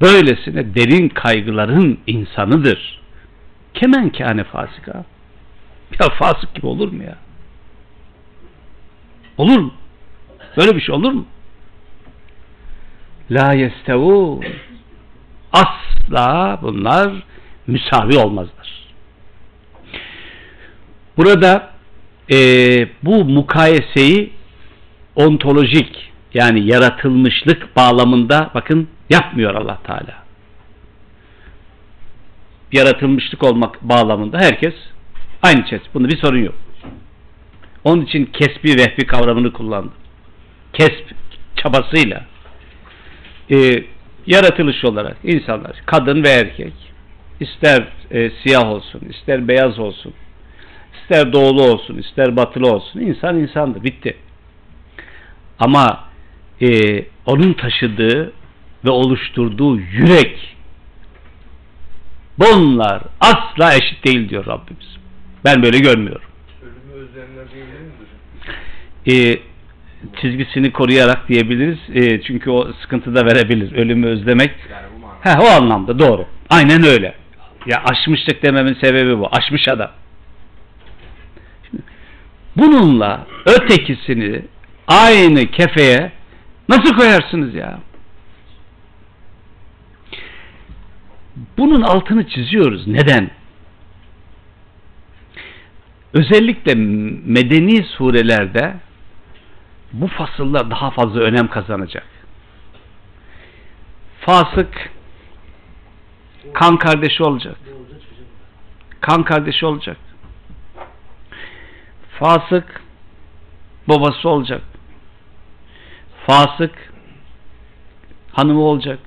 böylesine 0.00 0.74
derin 0.74 1.08
kaygıların 1.08 1.98
insanıdır. 2.06 3.00
Kemen 3.74 4.10
kâne 4.10 4.44
fasika. 4.44 5.04
Ya 6.00 6.08
fasık 6.18 6.54
gibi 6.54 6.66
olur 6.66 6.92
mu 6.92 7.02
ya? 7.02 7.16
Olur 9.38 9.58
mu? 9.58 9.72
Böyle 10.56 10.76
bir 10.76 10.80
şey 10.80 10.94
olur 10.94 11.12
mu? 11.12 11.26
La 13.30 13.52
yestevun. 13.52 14.44
Asla 15.52 16.58
bunlar 16.62 17.12
müsavi 17.66 18.18
olmazlar. 18.18 18.88
Burada 21.16 21.70
e, 22.30 22.36
bu 23.02 23.24
mukayeseyi 23.24 24.32
ontolojik 25.16 26.12
yani 26.34 26.66
yaratılmışlık 26.66 27.76
bağlamında 27.76 28.50
bakın 28.54 28.88
yapmıyor 29.10 29.54
Allah 29.54 29.78
Teala. 29.86 30.14
Yaratılmışlık 32.72 33.42
olmak 33.42 33.82
bağlamında 33.82 34.38
herkes 34.38 34.74
aynı 35.42 35.68
şey. 35.68 35.80
Bunda 35.94 36.08
bir 36.08 36.18
sorun 36.18 36.44
yok. 36.44 36.54
Onun 37.88 38.02
için 38.02 38.24
kesbi 38.24 38.76
vehbi 38.76 39.06
kavramını 39.06 39.52
kullandı. 39.52 39.92
Kesb 40.72 41.04
çabasıyla 41.56 42.24
e, 43.50 43.84
yaratılış 44.26 44.84
olarak 44.84 45.16
insanlar 45.24 45.82
kadın 45.86 46.22
ve 46.24 46.28
erkek 46.28 46.72
ister 47.40 47.88
e, 48.10 48.30
siyah 48.30 48.70
olsun, 48.70 49.00
ister 49.10 49.48
beyaz 49.48 49.78
olsun, 49.78 50.12
ister 51.00 51.32
doğulu 51.32 51.62
olsun, 51.62 51.98
ister 51.98 52.36
batılı 52.36 52.72
olsun 52.72 53.00
insan 53.00 53.38
insandır. 53.38 53.84
Bitti. 53.84 54.16
Ama 55.58 56.04
e, 56.62 56.68
onun 57.26 57.52
taşıdığı 57.52 58.32
ve 58.84 58.90
oluşturduğu 58.90 59.76
yürek 59.76 60.56
bunlar 62.38 63.02
asla 63.20 63.74
eşit 63.74 64.04
değil 64.04 64.28
diyor 64.28 64.46
Rabbimiz. 64.46 64.96
Ben 65.44 65.62
böyle 65.62 65.78
görmüyorum. 65.78 66.27
Özleyenler 66.98 67.44
diyebilir 67.54 67.80
miyiz? 67.80 69.36
E, 69.36 69.40
çizgisini 70.20 70.72
koruyarak 70.72 71.28
diyebiliriz. 71.28 71.78
E, 71.94 72.22
çünkü 72.22 72.50
o 72.50 72.72
sıkıntı 72.72 73.14
da 73.14 73.26
verebilir. 73.26 73.72
Ölümü 73.72 74.06
özlemek. 74.06 74.50
Yani 74.70 74.86
bu. 75.02 75.06
Ha, 75.30 75.38
o 75.42 75.46
anlamda 75.46 75.98
doğru. 75.98 76.26
Aynen 76.50 76.84
öyle. 76.84 77.14
Ya 77.66 77.82
aşmışlık 77.84 78.42
dememin 78.42 78.74
sebebi 78.74 79.18
bu. 79.18 79.28
Aşmış 79.32 79.68
adam. 79.68 79.90
Şimdi, 81.70 81.82
bununla 82.56 83.26
ötekisini 83.46 84.42
aynı 84.86 85.46
kefeye 85.46 86.12
nasıl 86.68 86.96
koyarsınız 86.96 87.54
ya? 87.54 87.78
Bunun 91.58 91.82
altını 91.82 92.28
çiziyoruz. 92.28 92.86
Neden? 92.86 93.30
Özellikle 96.12 96.74
medeni 97.24 97.84
surelerde 97.84 98.76
bu 99.92 100.06
fasıllar 100.06 100.70
daha 100.70 100.90
fazla 100.90 101.20
önem 101.20 101.48
kazanacak. 101.48 102.06
Fasık 104.20 104.90
kan 106.54 106.76
kardeşi 106.78 107.22
olacak. 107.22 107.56
Kan 109.00 109.24
kardeşi 109.24 109.66
olacak. 109.66 109.96
Fasık 112.18 112.82
babası 113.88 114.28
olacak. 114.28 114.62
Fasık 116.26 116.92
hanımı 118.32 118.60
olacak. 118.60 118.98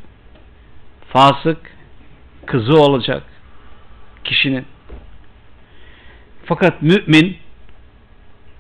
Fasık 1.13 1.57
kızı 2.45 2.81
olacak 2.81 3.23
kişinin. 4.23 4.65
Fakat 6.45 6.81
mümin 6.81 7.37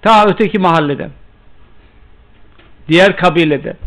ta 0.01 0.25
öteki 0.27 0.59
mahalleden 0.59 1.09
diğer 2.87 3.17
kabileden 3.17 3.77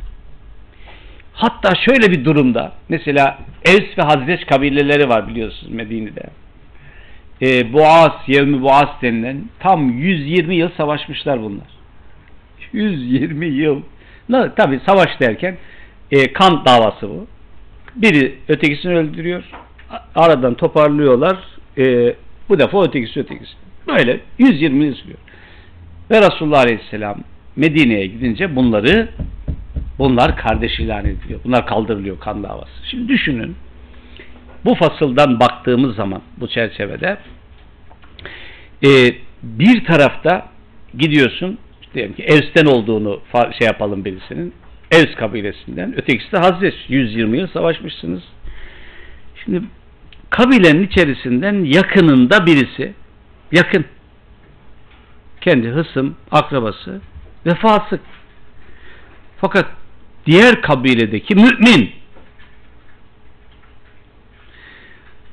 hatta 1.32 1.74
şöyle 1.74 2.10
bir 2.10 2.24
durumda 2.24 2.72
mesela 2.88 3.38
Evs 3.64 3.98
ve 3.98 4.02
Hazreç 4.02 4.46
kabileleri 4.46 5.08
var 5.08 5.28
biliyorsunuz 5.28 5.72
Medine'de. 5.72 6.22
E, 7.42 7.72
Boğaz, 7.72 8.12
Yevmi 8.26 8.62
Boğaz 8.62 8.88
denilen 9.02 9.44
tam 9.60 9.90
120 9.90 10.54
yıl 10.54 10.70
savaşmışlar 10.76 11.42
bunlar. 11.42 11.66
120 12.72 13.46
yıl. 13.46 13.82
Tabi 14.56 14.80
savaş 14.86 15.20
derken 15.20 15.56
e, 16.10 16.32
kan 16.32 16.64
davası 16.64 17.08
bu. 17.08 17.26
Biri 17.96 18.34
ötekisini 18.48 18.96
öldürüyor. 18.96 19.44
Aradan 20.14 20.54
toparlıyorlar. 20.54 21.38
E, 21.78 22.14
bu 22.48 22.58
defa 22.58 22.84
ötekisi 22.84 23.20
ötekisi. 23.20 23.63
Böyle 23.88 24.20
120 24.38 24.84
yıl 24.84 24.94
sürüyor. 24.94 25.18
Ve 26.10 26.18
Resulullah 26.20 26.60
Aleyhisselam 26.60 27.18
Medine'ye 27.56 28.06
gidince 28.06 28.56
bunları 28.56 29.08
bunlar 29.98 30.36
kardeş 30.36 30.80
ilan 30.80 31.04
ediliyor. 31.04 31.40
Bunlar 31.44 31.66
kaldırılıyor 31.66 32.20
kan 32.20 32.42
davası. 32.42 32.72
Şimdi 32.90 33.08
düşünün 33.08 33.56
bu 34.64 34.74
fasıldan 34.74 35.40
baktığımız 35.40 35.96
zaman 35.96 36.22
bu 36.36 36.48
çerçevede 36.48 37.18
e, 38.84 38.88
bir 39.42 39.84
tarafta 39.84 40.48
gidiyorsun 40.98 41.58
diyelim 41.94 42.14
ki 42.14 42.22
Evs'ten 42.22 42.66
olduğunu 42.66 43.20
şey 43.58 43.66
yapalım 43.66 44.04
birisinin 44.04 44.52
Evs 44.90 45.14
kabilesinden 45.14 45.98
ötekisi 45.98 46.32
de 46.32 46.38
Hazreç 46.38 46.74
120 46.88 47.38
yıl 47.38 47.46
savaşmışsınız. 47.46 48.22
Şimdi 49.44 49.62
kabilenin 50.30 50.86
içerisinden 50.86 51.64
yakınında 51.64 52.46
birisi 52.46 52.92
yakın 53.54 53.84
kendi 55.40 55.68
hısım, 55.68 56.16
akrabası 56.30 57.00
ve 57.46 57.54
fasık. 57.54 58.00
Fakat 59.40 59.66
diğer 60.26 60.62
kabiledeki 60.62 61.34
mümin 61.34 61.90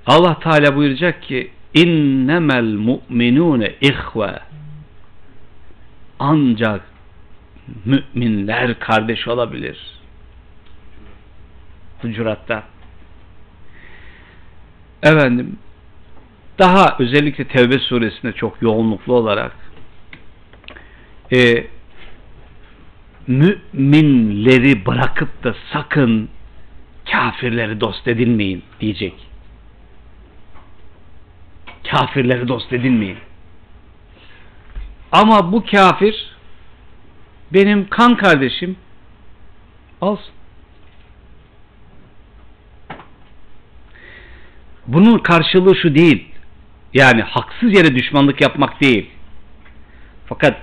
Allah 0.06 0.40
Teala 0.40 0.76
buyuracak 0.76 1.24
ki 1.24 1.52
innemel 1.74 2.64
mu'minune 2.64 3.76
ihve 3.82 4.40
ancak 6.20 6.82
müminler 7.86 8.80
kardeş 8.80 9.28
olabilir. 9.28 9.78
Hucurat'ta. 12.02 12.64
Efendim 15.04 15.58
daha 16.60 16.96
özellikle 17.00 17.48
Tevbe 17.48 17.80
suresinde 17.80 18.34
çok 18.34 18.62
yoğunluklu 18.62 19.14
olarak 19.14 19.56
e, 21.34 21.68
müminleri 23.28 24.86
bırakıp 24.86 25.44
da 25.44 25.56
sakın 25.74 26.30
kafirleri 27.12 27.82
dost 27.82 28.08
edinmeyin 28.08 28.64
diyecek. 28.80 29.14
Kafirleri 31.92 32.48
dost 32.48 32.74
edinmeyin. 32.74 33.18
Ama 35.12 35.52
bu 35.52 35.66
kafir 35.66 36.36
benim 37.54 37.90
kan 37.90 38.18
kardeşim 38.18 38.76
olsun. 40.02 40.34
Bunun 44.88 45.20
karşılığı 45.20 45.76
şu 45.76 45.96
değil. 45.96 46.31
Yani 46.94 47.22
haksız 47.22 47.74
yere 47.74 47.96
düşmanlık 47.96 48.42
yapmak 48.42 48.82
değil. 48.82 49.10
Fakat 50.26 50.58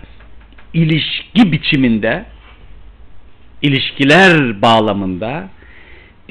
ilişki 0.74 1.52
biçiminde 1.52 2.26
ilişkiler 3.62 4.62
bağlamında 4.62 5.48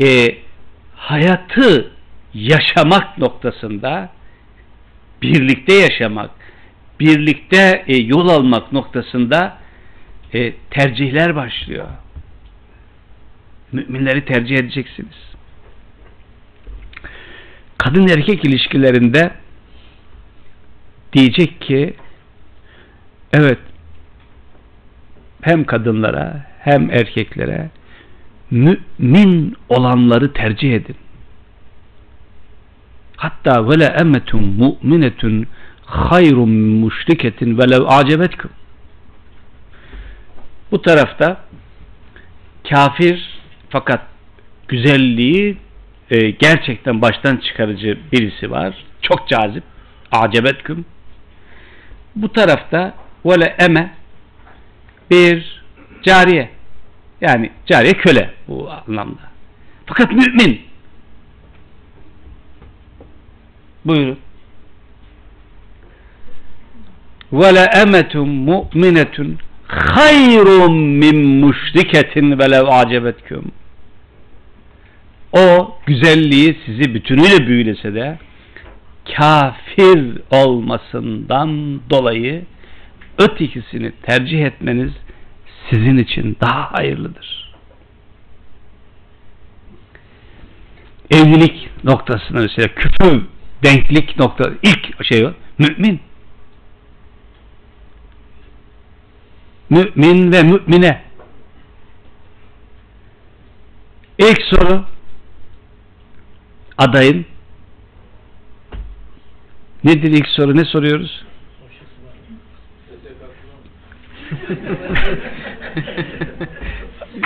e, 0.01 0.37
hayatı 0.95 1.91
yaşamak 2.33 3.17
noktasında 3.17 4.09
birlikte 5.21 5.73
yaşamak, 5.73 6.31
birlikte 6.99 7.83
e, 7.87 7.97
yol 7.97 8.29
almak 8.29 8.71
noktasında 8.71 9.57
e, 10.33 10.53
tercihler 10.69 11.35
başlıyor. 11.35 11.87
Müminleri 13.71 14.25
tercih 14.25 14.55
edeceksiniz. 14.55 15.27
Kadın 17.77 18.07
erkek 18.07 18.45
ilişkilerinde 18.45 19.31
diyecek 21.13 21.61
ki 21.61 21.93
evet 23.33 23.59
hem 25.41 25.63
kadınlara 25.63 26.45
hem 26.59 26.91
erkeklere 26.91 27.69
mümin 28.51 29.55
olanları 29.69 30.33
tercih 30.33 30.73
edin. 30.73 30.95
Hatta 33.17 33.69
ve 33.69 33.79
le 33.79 33.85
emetun 33.85 34.43
mu'minetun 34.43 35.45
hayrun 35.85 36.49
müşriketin 36.49 37.57
velev 37.57 37.81
acebetkum. 37.87 38.51
Bu 40.71 40.81
tarafta 40.81 41.37
kafir 42.69 43.39
fakat 43.69 44.01
güzelliği 44.67 45.57
e, 46.09 46.29
gerçekten 46.29 47.01
baştan 47.01 47.37
çıkarıcı 47.37 47.97
birisi 48.11 48.51
var. 48.51 48.75
Çok 49.01 49.27
cazip. 49.27 49.63
Acebetkum. 50.11 50.85
Bu 52.21 52.33
tarafta 52.33 52.93
vele 53.25 53.55
eme 53.59 53.93
bir 55.11 55.63
cariye. 56.03 56.49
Yani 57.21 57.51
cariye 57.65 57.93
köle 57.93 58.29
bu 58.47 58.69
anlamda. 58.71 59.21
Fakat 59.85 60.11
mümin 60.11 60.61
Buyurun. 63.85 64.17
Ve 67.33 67.55
le 67.55 67.69
emetun 67.81 68.29
mu'minetun 68.29 69.37
hayrun 69.67 70.73
min 70.73 71.15
müşriketin 71.15 72.39
velev 72.39 72.67
acebetkum. 72.67 73.51
O 75.33 75.75
güzelliği 75.85 76.57
sizi 76.65 76.93
bütünüyle 76.93 77.47
büyülese 77.47 77.93
de 77.93 78.17
kafir 79.15 80.21
olmasından 80.31 81.81
dolayı 81.89 82.45
ötekisini 83.17 83.91
tercih 84.01 84.45
etmeniz 84.45 84.91
sizin 85.69 85.97
için 85.97 86.37
daha 86.41 86.73
hayırlıdır. 86.73 87.53
Evlilik 91.11 91.69
noktasında 91.83 92.39
mesela 92.39 92.67
küfür 92.67 93.21
denklik 93.63 94.19
nokta 94.19 94.51
ilk 94.63 95.05
şey 95.05 95.25
o. 95.25 95.33
Mümin. 95.57 95.99
Mümin 99.69 100.31
ve 100.31 100.43
mümine. 100.43 101.01
İlk 104.17 104.41
soru 104.41 104.85
adayın 106.77 107.25
nedir 109.87 110.11
ilk 110.11 110.27
soru 110.27 110.57
ne 110.57 110.65
soruyoruz? 110.65 111.25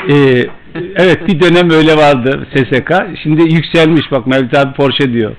ee, 0.10 0.46
evet 0.96 1.28
bir 1.28 1.40
dönem 1.42 1.70
öyle 1.70 1.98
vardı 1.98 2.48
SSK. 2.56 2.92
Şimdi 3.24 3.54
yükselmiş 3.54 4.12
bak 4.12 4.28
Mevlüt 4.28 4.58
abi 4.58 4.74
Porsche 4.74 5.14
diyor. 5.14 5.36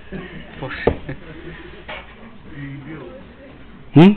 Hı? 3.94 4.14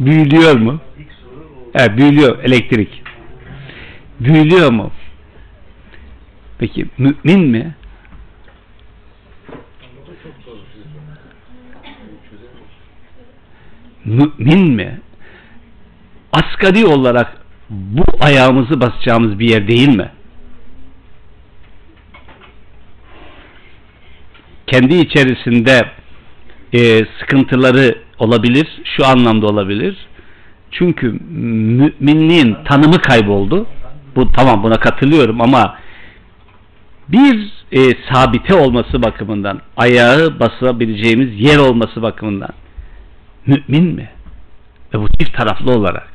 Büyülüyor. 0.00 0.56
Mu? 0.56 0.80
Evet 1.74 1.96
büyülüyor 1.96 2.44
elektrik. 2.44 3.02
Büyülüyor 4.20 4.72
mu? 4.72 4.92
Peki 6.58 6.86
mümin 6.98 7.50
mi? 7.50 7.74
Mümin 14.04 14.74
mi? 14.74 15.00
Asgari 16.32 16.86
olarak 16.86 17.36
bu 17.70 18.04
ayağımızı 18.20 18.80
basacağımız 18.80 19.38
bir 19.38 19.48
yer 19.48 19.68
değil 19.68 19.96
mi? 19.96 20.10
Kendi 24.66 24.94
içerisinde 24.94 25.80
e, 26.72 27.06
sıkıntıları 27.20 27.98
olabilir, 28.18 28.66
şu 28.84 29.06
anlamda 29.06 29.46
olabilir. 29.46 29.96
Çünkü 30.70 31.10
müminliğin 31.10 32.56
tanımı 32.64 32.98
kayboldu. 32.98 33.66
Bu 34.16 34.32
tamam 34.32 34.62
buna 34.62 34.76
katılıyorum 34.76 35.40
ama 35.40 35.78
bir 37.08 37.52
e, 37.72 37.80
sabite 38.12 38.54
olması 38.54 39.02
bakımından, 39.02 39.60
ayağı 39.76 40.40
basabileceğimiz 40.40 41.40
yer 41.40 41.58
olması 41.58 42.02
bakımından 42.02 42.50
mümin 43.46 43.94
mi? 43.94 44.10
Ve 44.94 44.98
bu 44.98 45.08
çift 45.08 45.36
taraflı 45.36 45.72
olarak. 45.72 46.12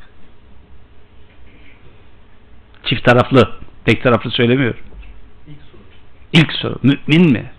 Çift 2.84 3.04
taraflı, 3.04 3.50
tek 3.84 4.02
taraflı 4.02 4.30
söylemiyorum. 4.30 4.80
İlk 5.46 5.62
soru. 5.62 5.80
İlk 6.32 6.52
soru 6.52 6.78
mümin 6.82 7.32
mi? 7.32 7.50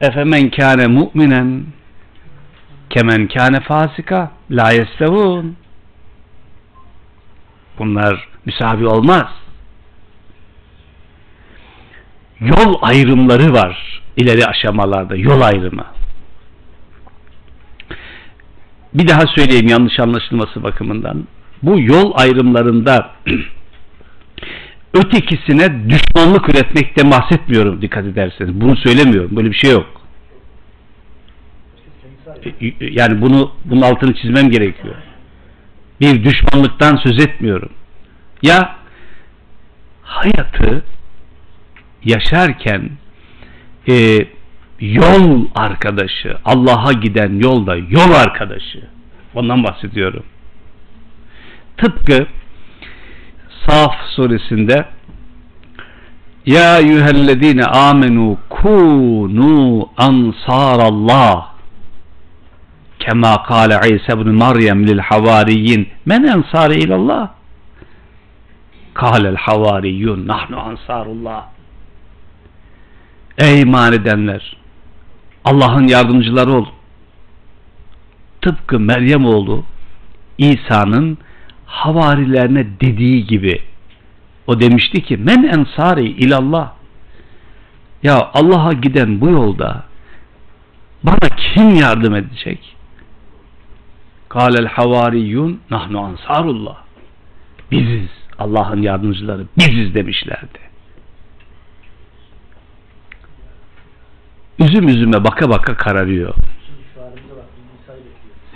Efemen 0.00 0.50
kâne 0.50 0.86
mu'minen 0.86 1.64
kemen 2.90 3.28
kâne 3.28 3.60
fasika 3.60 4.30
la 4.50 4.70
yestevun 4.70 5.56
bunlar 7.78 8.28
müsavi 8.44 8.86
olmaz. 8.86 9.26
Yol 12.40 12.74
ayrımları 12.82 13.52
var 13.52 14.02
ileri 14.16 14.46
aşamalarda 14.46 15.16
yol 15.16 15.40
ayrımı. 15.40 15.86
Bir 18.98 19.08
daha 19.08 19.26
söyleyeyim 19.36 19.68
yanlış 19.68 20.00
anlaşılması 20.00 20.62
bakımından. 20.62 21.26
Bu 21.62 21.80
yol 21.80 22.12
ayrımlarında 22.14 23.10
ötekisine 24.94 25.90
düşmanlık 25.90 26.48
üretmekten 26.48 27.10
bahsetmiyorum 27.10 27.82
dikkat 27.82 28.04
ederseniz. 28.04 28.60
Bunu 28.60 28.76
söylemiyorum. 28.76 29.36
Böyle 29.36 29.50
bir 29.50 29.56
şey 29.56 29.72
yok. 29.72 29.86
Yani 32.80 33.20
bunu 33.20 33.52
bunun 33.64 33.82
altını 33.82 34.14
çizmem 34.14 34.50
gerekiyor. 34.50 34.94
Bir 36.00 36.24
düşmanlıktan 36.24 36.96
söz 36.96 37.20
etmiyorum. 37.20 37.70
Ya 38.42 38.76
hayatı 40.02 40.84
yaşarken 42.04 42.90
e, 43.88 44.18
yol 44.80 45.44
arkadaşı, 45.54 46.36
Allah'a 46.44 46.92
giden 46.92 47.40
yolda 47.40 47.76
yol 47.76 48.12
arkadaşı. 48.12 48.82
Ondan 49.34 49.64
bahsediyorum. 49.64 50.22
Tıpkı 51.76 52.26
Saf 53.66 53.94
suresinde 54.10 54.84
Ya 56.46 56.78
eyyühellezine 56.78 57.64
amenu 57.64 58.38
kunu 58.48 59.88
ansarallah 59.96 61.48
kema 62.98 63.42
kâle 63.42 63.74
İsa 63.74 64.12
ibn 64.12 64.28
Meryem 64.28 64.86
lil 64.86 64.98
havariyin 64.98 65.88
men 66.06 66.22
ensari 66.22 66.74
ilallah 66.74 67.28
kâlel 68.94 69.36
havariyyun 69.36 70.26
nahnu 70.26 70.60
ansarullah 70.60 71.44
Ey 73.38 73.60
iman 73.60 73.92
edenler 73.92 74.57
Allah'ın 75.48 75.86
yardımcıları 75.86 76.52
ol 76.52 76.66
tıpkı 78.40 78.80
Meryem 78.80 79.26
oğlu 79.26 79.64
İsa'nın 80.38 81.18
havarilerine 81.66 82.66
dediği 82.80 83.26
gibi 83.26 83.62
o 84.46 84.60
demişti 84.60 85.02
ki 85.02 85.16
men 85.16 85.42
ensari 85.42 86.08
ilallah 86.08 86.72
ya 88.02 88.30
Allah'a 88.34 88.72
giden 88.72 89.20
bu 89.20 89.30
yolda 89.30 89.84
bana 91.02 91.28
kim 91.36 91.74
yardım 91.74 92.14
edecek? 92.14 92.76
Kâlel 94.28 94.66
havariyyun 94.66 95.60
nahnu 95.70 96.00
ansarullah 96.00 96.76
biziz 97.70 98.08
Allah'ın 98.38 98.82
yardımcıları 98.82 99.46
biziz 99.58 99.94
demişlerdi. 99.94 100.67
Üzüm 104.58 104.88
üzüme 104.88 105.24
baka 105.24 105.50
baka 105.50 105.76
kararıyor. 105.76 106.34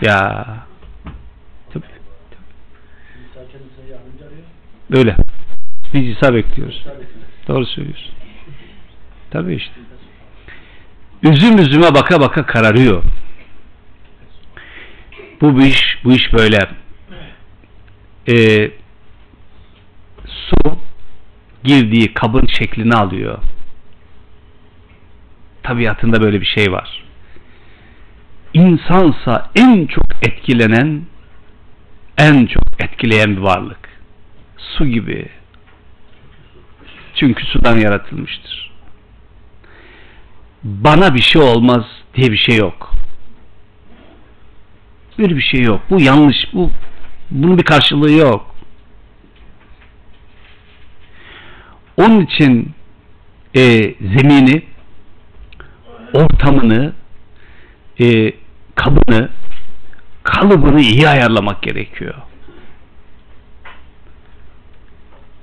Ya 0.03 0.47
tabii, 1.73 1.85
arıyor. 3.37 4.45
böyle. 4.91 5.17
Biz 5.95 6.09
İsa 6.09 6.35
bekliyoruz. 6.35 6.87
Doğru 7.49 7.67
söylüyorsun. 7.67 8.15
Tabii 9.31 9.55
işte. 9.55 9.75
Üzüm 11.23 11.59
üzüme 11.59 11.95
baka 11.95 12.21
baka 12.21 12.47
kararıyor. 12.47 13.03
Bu, 15.41 15.55
bu 15.55 15.63
iş 15.63 15.99
bu 16.05 16.13
iş 16.13 16.33
böyle. 16.33 16.59
Ee, 18.29 18.71
su 20.27 20.79
girdiği 21.65 22.15
kabın 22.15 22.47
şeklini 22.47 22.95
alıyor. 22.95 23.39
Tabiatında 25.63 26.23
böyle 26.23 26.41
bir 26.41 26.47
şey 26.47 26.73
var. 26.73 27.05
İnsansa 28.55 29.51
en 29.55 29.87
çok 29.87 30.05
etkilenen, 30.23 31.03
en 32.19 32.47
çok 32.47 32.65
etkileyen 32.79 33.37
bir 33.37 33.41
varlık. 33.41 33.89
Su 34.57 34.87
gibi. 34.87 35.29
Çünkü 37.15 37.47
sudan 37.47 37.79
yaratılmıştır. 37.79 38.73
Bana 40.65 41.15
bir 41.15 41.23
şey 41.23 41.43
olmaz 41.43 41.85
diye 42.15 42.33
bir 42.33 42.37
şey 42.37 42.57
yok. 42.57 42.93
Böyle 45.19 45.37
bir 45.37 45.43
şey 45.43 45.63
yok. 45.63 45.81
Bu 45.91 46.01
yanlış. 46.01 46.37
Bu 46.53 46.71
bunun 47.31 47.59
bir 47.59 47.63
karşılığı 47.63 48.13
yok. 48.13 48.55
Onun 51.97 52.21
için 52.21 52.73
e, 53.57 53.61
zemini, 54.01 54.63
ortamını, 56.13 56.93
e, 58.01 58.33
kabını, 58.75 59.29
kalıbını 60.23 60.81
iyi 60.81 61.09
ayarlamak 61.09 61.63
gerekiyor. 61.63 62.15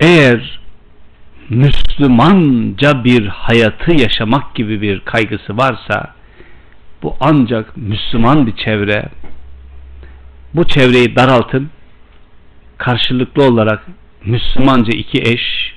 Eğer 0.00 0.60
Müslümanca 1.48 3.04
bir 3.04 3.26
hayatı 3.26 3.92
yaşamak 3.92 4.54
gibi 4.54 4.80
bir 4.80 5.00
kaygısı 5.00 5.56
varsa 5.56 6.14
bu 7.02 7.16
ancak 7.20 7.76
Müslüman 7.76 8.46
bir 8.46 8.56
çevre 8.56 9.08
bu 10.54 10.66
çevreyi 10.66 11.16
daraltın 11.16 11.70
karşılıklı 12.78 13.42
olarak 13.44 13.86
Müslümanca 14.24 14.92
iki 14.92 15.18
eş 15.18 15.74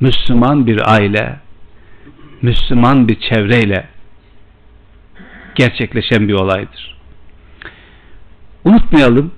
Müslüman 0.00 0.66
bir 0.66 0.92
aile 0.92 1.40
Müslüman 2.42 3.08
bir 3.08 3.20
çevreyle 3.20 3.88
gerçekleşen 5.54 6.28
bir 6.28 6.32
olaydır. 6.32 6.96
Unutmayalım 8.64 9.32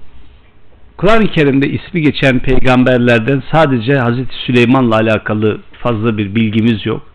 Kur'an-ı 0.96 1.26
Kerim'de 1.26 1.68
ismi 1.68 2.02
geçen 2.02 2.38
peygamberlerden 2.38 3.42
sadece 3.52 3.94
Hazreti 3.94 4.34
Süleyman'la 4.46 4.96
alakalı 4.96 5.60
fazla 5.72 6.18
bir 6.18 6.34
bilgimiz 6.34 6.86
yok. 6.86 7.14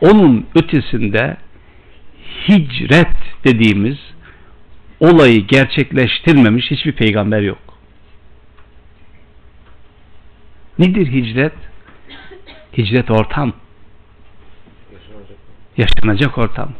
Onun 0.00 0.46
ötesinde 0.54 1.36
hicret 2.48 3.16
dediğimiz 3.44 3.98
olayı 5.00 5.46
gerçekleştirmemiş 5.46 6.70
hiçbir 6.70 6.92
peygamber 6.92 7.40
yok. 7.40 7.58
Nedir 10.78 11.06
hicret? 11.06 11.52
Hicret 12.78 13.10
ortam. 13.10 13.52
Yaşanacak 15.76 16.38
ortam. 16.38 16.72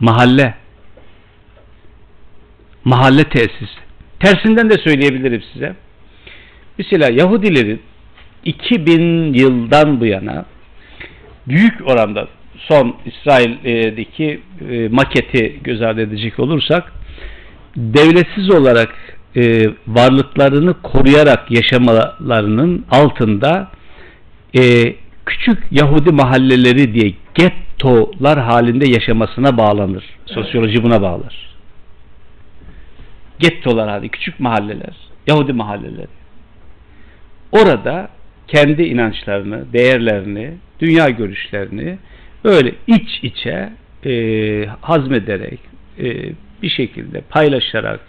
Mahalle. 0.00 0.54
Mahalle 2.84 3.24
tesisi. 3.24 3.78
Tersinden 4.20 4.70
de 4.70 4.74
söyleyebilirim 4.78 5.42
size. 5.52 5.74
Mesela 6.78 7.10
Yahudilerin 7.10 7.82
2000 8.44 9.32
yıldan 9.32 10.00
bu 10.00 10.06
yana 10.06 10.44
büyük 11.46 11.88
oranda 11.88 12.28
son 12.58 12.96
İsrail'deki 13.06 14.40
e, 14.70 14.88
maketi 14.88 15.60
göz 15.64 15.82
ardı 15.82 16.00
edecek 16.00 16.38
olursak 16.38 16.92
devletsiz 17.76 18.50
olarak 18.50 18.94
e, 19.36 19.64
varlıklarını 19.86 20.82
koruyarak 20.82 21.50
yaşamalarının 21.50 22.84
altında 22.90 23.70
e, 24.58 24.94
küçük 25.26 25.58
Yahudi 25.70 26.12
mahalleleri 26.12 26.94
diye 26.94 27.12
gettolar 27.38 28.38
halinde 28.38 28.88
yaşamasına 28.88 29.56
bağlanır. 29.56 30.04
Sosyoloji 30.26 30.82
buna 30.82 31.02
bağlar. 31.02 31.48
Gettolar 33.38 33.88
halinde 33.88 34.08
küçük 34.08 34.40
mahalleler, 34.40 34.96
Yahudi 35.26 35.52
mahalleleri. 35.52 36.18
Orada 37.52 38.08
kendi 38.48 38.82
inançlarını, 38.82 39.72
değerlerini, 39.72 40.54
dünya 40.80 41.08
görüşlerini 41.08 41.98
böyle 42.44 42.74
iç 42.86 43.20
içe 43.22 43.72
e, 44.04 44.12
hazmederek, 44.80 45.60
e, 45.98 46.32
bir 46.62 46.68
şekilde 46.68 47.20
paylaşarak, 47.20 48.00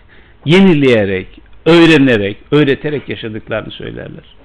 yenileyerek, 0.45 1.27
öğrenerek, 1.65 2.37
öğreterek 2.51 3.09
yaşadıklarını 3.09 3.71
söylerler. 3.71 4.35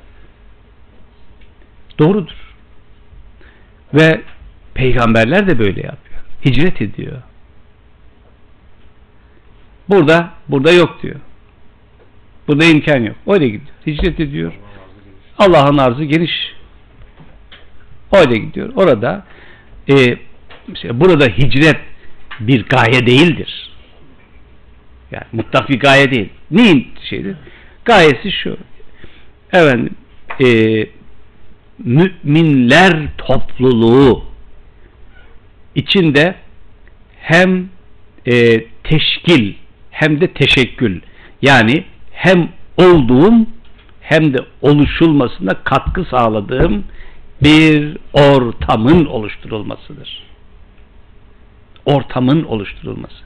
Doğrudur. 1.98 2.36
Ve 3.94 4.20
peygamberler 4.74 5.46
de 5.46 5.58
böyle 5.58 5.80
yapıyor. 5.80 6.20
Hicret 6.44 6.82
ediyor. 6.82 7.22
Burada, 9.88 10.30
burada 10.48 10.72
yok 10.72 11.02
diyor. 11.02 11.20
Burada 12.48 12.64
imkan 12.64 13.00
yok. 13.00 13.16
Öyle 13.26 13.46
gidiyor. 13.48 13.72
Hicret 13.86 14.20
ediyor. 14.20 14.52
Allah'ın 15.38 15.78
arzı 15.78 16.04
geniş. 16.04 16.54
Öyle 18.12 18.38
gidiyor. 18.38 18.72
Orada 18.76 19.24
e, 19.90 20.16
mesela 20.68 21.00
burada 21.00 21.26
hicret 21.26 21.80
bir 22.40 22.68
gaye 22.68 23.06
değildir. 23.06 23.70
Yani 25.10 25.24
mutlak 25.32 25.68
bir 25.68 25.80
gaye 25.80 26.10
değil. 26.10 26.28
Neyin 26.50 26.88
şeydir? 27.10 27.36
Gayesi 27.84 28.32
şu. 28.32 28.56
Efendim 29.52 29.94
e, 30.40 30.46
müminler 31.78 33.08
topluluğu 33.18 34.24
içinde 35.74 36.34
hem 37.16 37.68
e, 38.26 38.64
teşkil 38.84 39.54
hem 39.90 40.20
de 40.20 40.32
teşekkül 40.32 41.00
yani 41.42 41.84
hem 42.12 42.48
olduğum 42.76 43.46
hem 44.00 44.34
de 44.34 44.38
oluşulmasına 44.62 45.54
katkı 45.64 46.04
sağladığım 46.04 46.84
bir 47.42 47.96
ortamın 48.12 49.04
oluşturulmasıdır. 49.04 50.24
Ortamın 51.86 52.44
oluşturulması. 52.44 53.24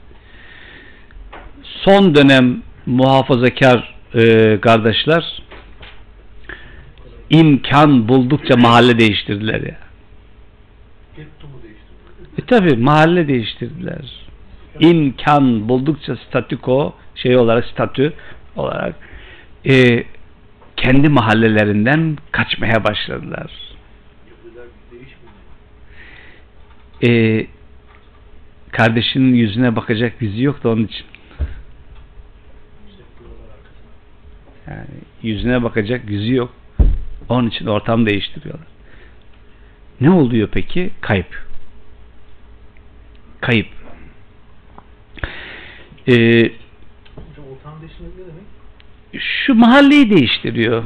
Son 1.63 2.15
dönem 2.15 2.61
muhafazakar 2.85 3.95
e, 4.15 4.57
kardeşler 4.61 5.41
imkan 7.29 8.07
buldukça 8.07 8.57
mahalle 8.57 8.99
değiştirdiler 8.99 9.61
ya. 9.61 9.77
E 12.39 12.41
tabi 12.41 12.75
mahalle 12.75 13.27
değiştirdiler. 13.27 14.25
İmkan 14.79 15.69
buldukça 15.69 16.15
statüko 16.15 16.95
şey 17.15 17.37
olarak 17.37 17.65
statü 17.65 18.13
olarak 18.55 18.95
e, 19.65 20.03
kendi 20.77 21.09
mahallelerinden 21.09 22.17
kaçmaya 22.31 22.83
başladılar. 22.83 23.51
E, 27.07 27.45
kardeşinin 28.71 29.33
yüzüne 29.33 29.75
bakacak 29.75 30.21
yüzü 30.21 30.43
yok 30.43 30.63
da 30.63 30.69
onun 30.69 30.83
için. 30.83 31.05
Yani 34.67 34.85
yüzüne 35.23 35.63
bakacak 35.63 36.09
yüzü 36.09 36.35
yok. 36.35 36.53
Onun 37.29 37.49
için 37.49 37.65
ortam 37.65 38.05
değiştiriyorlar. 38.05 38.67
Ne 40.01 40.11
oluyor 40.11 40.49
peki? 40.51 40.89
Kayıp. 41.01 41.48
Kayıp. 43.41 43.67
Ee, 46.07 46.51
şu 49.19 49.55
mahalleyi 49.55 50.09
değiştiriyor. 50.09 50.83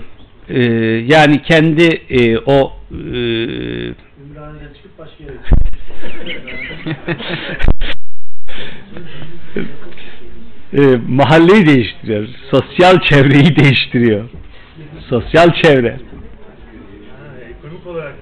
Ee, 0.50 0.62
yani 1.08 1.42
kendi 1.42 1.84
e, 2.10 2.38
o 2.38 2.74
e, 2.92 2.96
Ümraniye'den 2.96 4.74
çıkıp 4.74 5.00
başka 5.00 5.24
yere 5.24 5.38
e, 10.94 10.98
mahalleyi 11.08 11.66
değiştiriyor. 11.66 12.28
Sosyal 12.52 13.00
çevreyi 13.02 13.56
değiştiriyor. 13.56 14.30
Sosyal 15.10 15.54
çevre. 15.62 16.00
Olarak. 17.94 18.14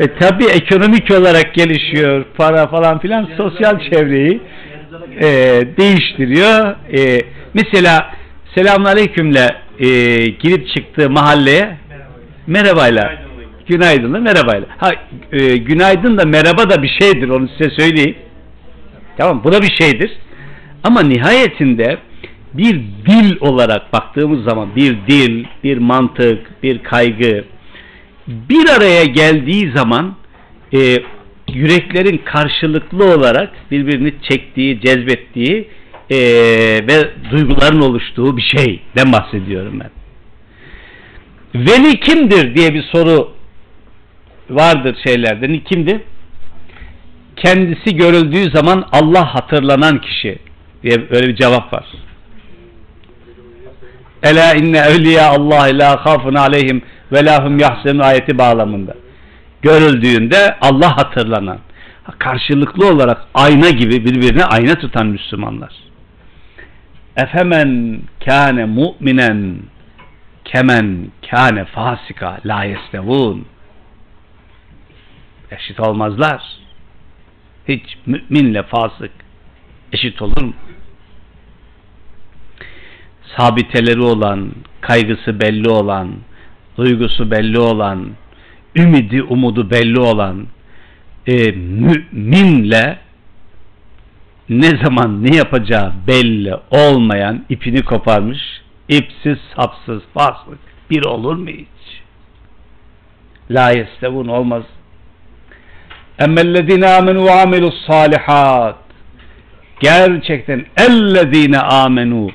E 0.00 0.06
tabi 0.18 0.44
ekonomik 0.44 1.10
olarak 1.10 1.54
gelişiyor. 1.54 2.24
Para 2.36 2.66
falan 2.66 2.98
filan 2.98 3.28
sosyal 3.36 3.80
çevreyi 3.90 4.40
e, 5.20 5.28
değiştiriyor. 5.78 6.76
E, 6.98 7.20
mesela 7.54 8.14
selamünaleykümle 8.54 9.56
e, 9.78 9.86
girip 10.26 10.68
çıktığı 10.68 11.10
mahalleye 11.10 11.76
merhabayla 12.46 13.24
günaydınla 13.66 14.18
merhabayla. 14.18 14.66
Ha, 14.78 14.90
e, 15.32 15.56
günaydın 15.56 16.18
da 16.18 16.24
merhaba 16.24 16.70
da 16.70 16.82
bir 16.82 16.96
şeydir 17.00 17.28
onu 17.28 17.48
size 17.48 17.70
söyleyeyim. 17.70 18.16
Tamam 19.16 19.44
bu 19.44 19.52
da 19.52 19.62
bir 19.62 19.74
şeydir. 19.80 20.12
Ama 20.84 21.02
nihayetinde 21.02 21.98
bir 22.54 22.74
dil 23.06 23.36
olarak 23.40 23.92
baktığımız 23.92 24.44
zaman 24.44 24.76
bir 24.76 24.96
dil, 25.08 25.44
bir 25.64 25.78
mantık, 25.78 26.62
bir 26.62 26.82
kaygı 26.82 27.44
bir 28.28 28.68
araya 28.68 29.04
geldiği 29.04 29.72
zaman 29.76 30.16
e, 30.74 30.96
yüreklerin 31.52 32.18
karşılıklı 32.24 33.04
olarak 33.04 33.50
birbirini 33.70 34.14
çektiği, 34.30 34.80
cezbettiği 34.80 35.68
e, 36.10 36.18
ve 36.88 37.10
duyguların 37.30 37.80
oluştuğu 37.80 38.36
bir 38.36 38.42
şeyden 38.42 39.12
bahsediyorum 39.12 39.80
ben. 39.80 39.90
Veli 41.54 42.00
kimdir 42.00 42.54
diye 42.54 42.74
bir 42.74 42.82
soru 42.82 43.32
vardır 44.50 44.96
şeylerde. 45.06 45.60
Kimdir? 45.64 46.00
Kendisi 47.36 47.96
görüldüğü 47.96 48.50
zaman 48.50 48.88
Allah 48.92 49.34
hatırlanan 49.34 50.00
kişi 50.00 50.38
diye 50.82 51.10
böyle 51.10 51.28
bir 51.28 51.36
cevap 51.36 51.72
var. 51.72 51.84
Ela 54.22 54.54
inne 54.54 54.78
evliya 54.78 55.28
Allah 55.28 55.68
la 55.72 56.02
khafun 56.02 56.34
aleyhim 56.34 56.82
ve 57.14 57.24
lahum 57.24 57.58
ayeti 58.00 58.38
bağlamında. 58.38 58.94
Görüldüğünde 59.62 60.56
Allah 60.60 60.96
hatırlanan. 60.96 61.58
Karşılıklı 62.18 62.88
olarak 62.88 63.22
ayna 63.34 63.70
gibi 63.70 64.04
birbirine 64.04 64.44
ayna 64.44 64.74
tutan 64.74 65.06
Müslümanlar. 65.06 65.72
Efemen 67.16 68.00
kâne 68.24 68.64
mu'minen 68.64 69.56
kemen 70.44 71.10
kâne 71.30 71.64
fasika 71.64 72.40
la 72.44 72.64
yestevun. 72.64 73.46
Eşit 75.50 75.80
olmazlar. 75.80 76.42
Hiç 77.68 77.82
müminle 78.06 78.62
fasık 78.62 79.10
eşit 79.92 80.22
olur 80.22 80.42
mu? 80.42 80.52
Sabiteleri 83.36 84.00
olan, 84.00 84.52
kaygısı 84.80 85.40
belli 85.40 85.68
olan, 85.68 86.10
duygusu 86.76 87.30
belli 87.30 87.58
olan, 87.58 88.10
ümidi 88.76 89.22
umudu 89.22 89.70
belli 89.70 90.00
olan 90.00 90.46
e, 91.26 91.50
müminle 91.52 92.98
ne 94.48 94.68
zaman 94.84 95.24
ne 95.24 95.36
yapacağı 95.36 95.92
belli 96.06 96.54
olmayan 96.70 97.44
ipini 97.48 97.82
koparmış 97.82 98.40
ipsiz 98.88 99.38
sapsız 99.56 100.02
fasık 100.14 100.58
bir 100.90 101.04
olur 101.04 101.36
mu 101.36 101.48
hiç? 101.48 102.02
La 103.50 103.70
yestevun 103.70 104.28
olmaz. 104.28 104.62
Emmellezine 106.18 106.88
amenu 106.88 107.24
ve 107.24 107.32
amilus 107.32 107.86
salihat 107.86 108.76
gerçekten 109.80 110.66
ellezine 110.76 111.58
amenu 111.58 112.30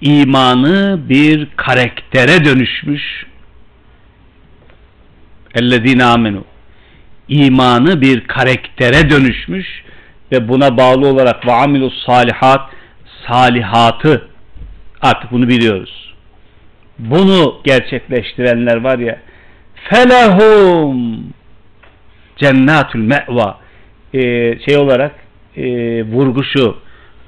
imanı 0.00 1.00
bir 1.08 1.48
karaktere 1.56 2.44
dönüşmüş 2.44 3.26
ellezine 5.56 6.04
amenu 6.04 6.44
imanı 7.28 8.00
bir 8.00 8.26
karaktere 8.26 9.10
dönüşmüş 9.10 9.66
ve 10.32 10.48
buna 10.48 10.76
bağlı 10.76 11.08
olarak 11.08 11.46
ve 11.46 11.52
amilus 11.52 12.04
salihat 12.06 12.70
salihatı 13.28 14.28
artık 15.02 15.32
bunu 15.32 15.48
biliyoruz. 15.48 16.14
Bunu 16.98 17.60
gerçekleştirenler 17.64 18.76
var 18.76 18.98
ya 18.98 19.18
felehum 19.90 21.24
cennetül 22.36 23.00
me'va 23.00 23.58
ee, 24.14 24.58
şey 24.68 24.76
olarak 24.76 25.14
e, 25.56 25.64
vurguşu 26.02 26.76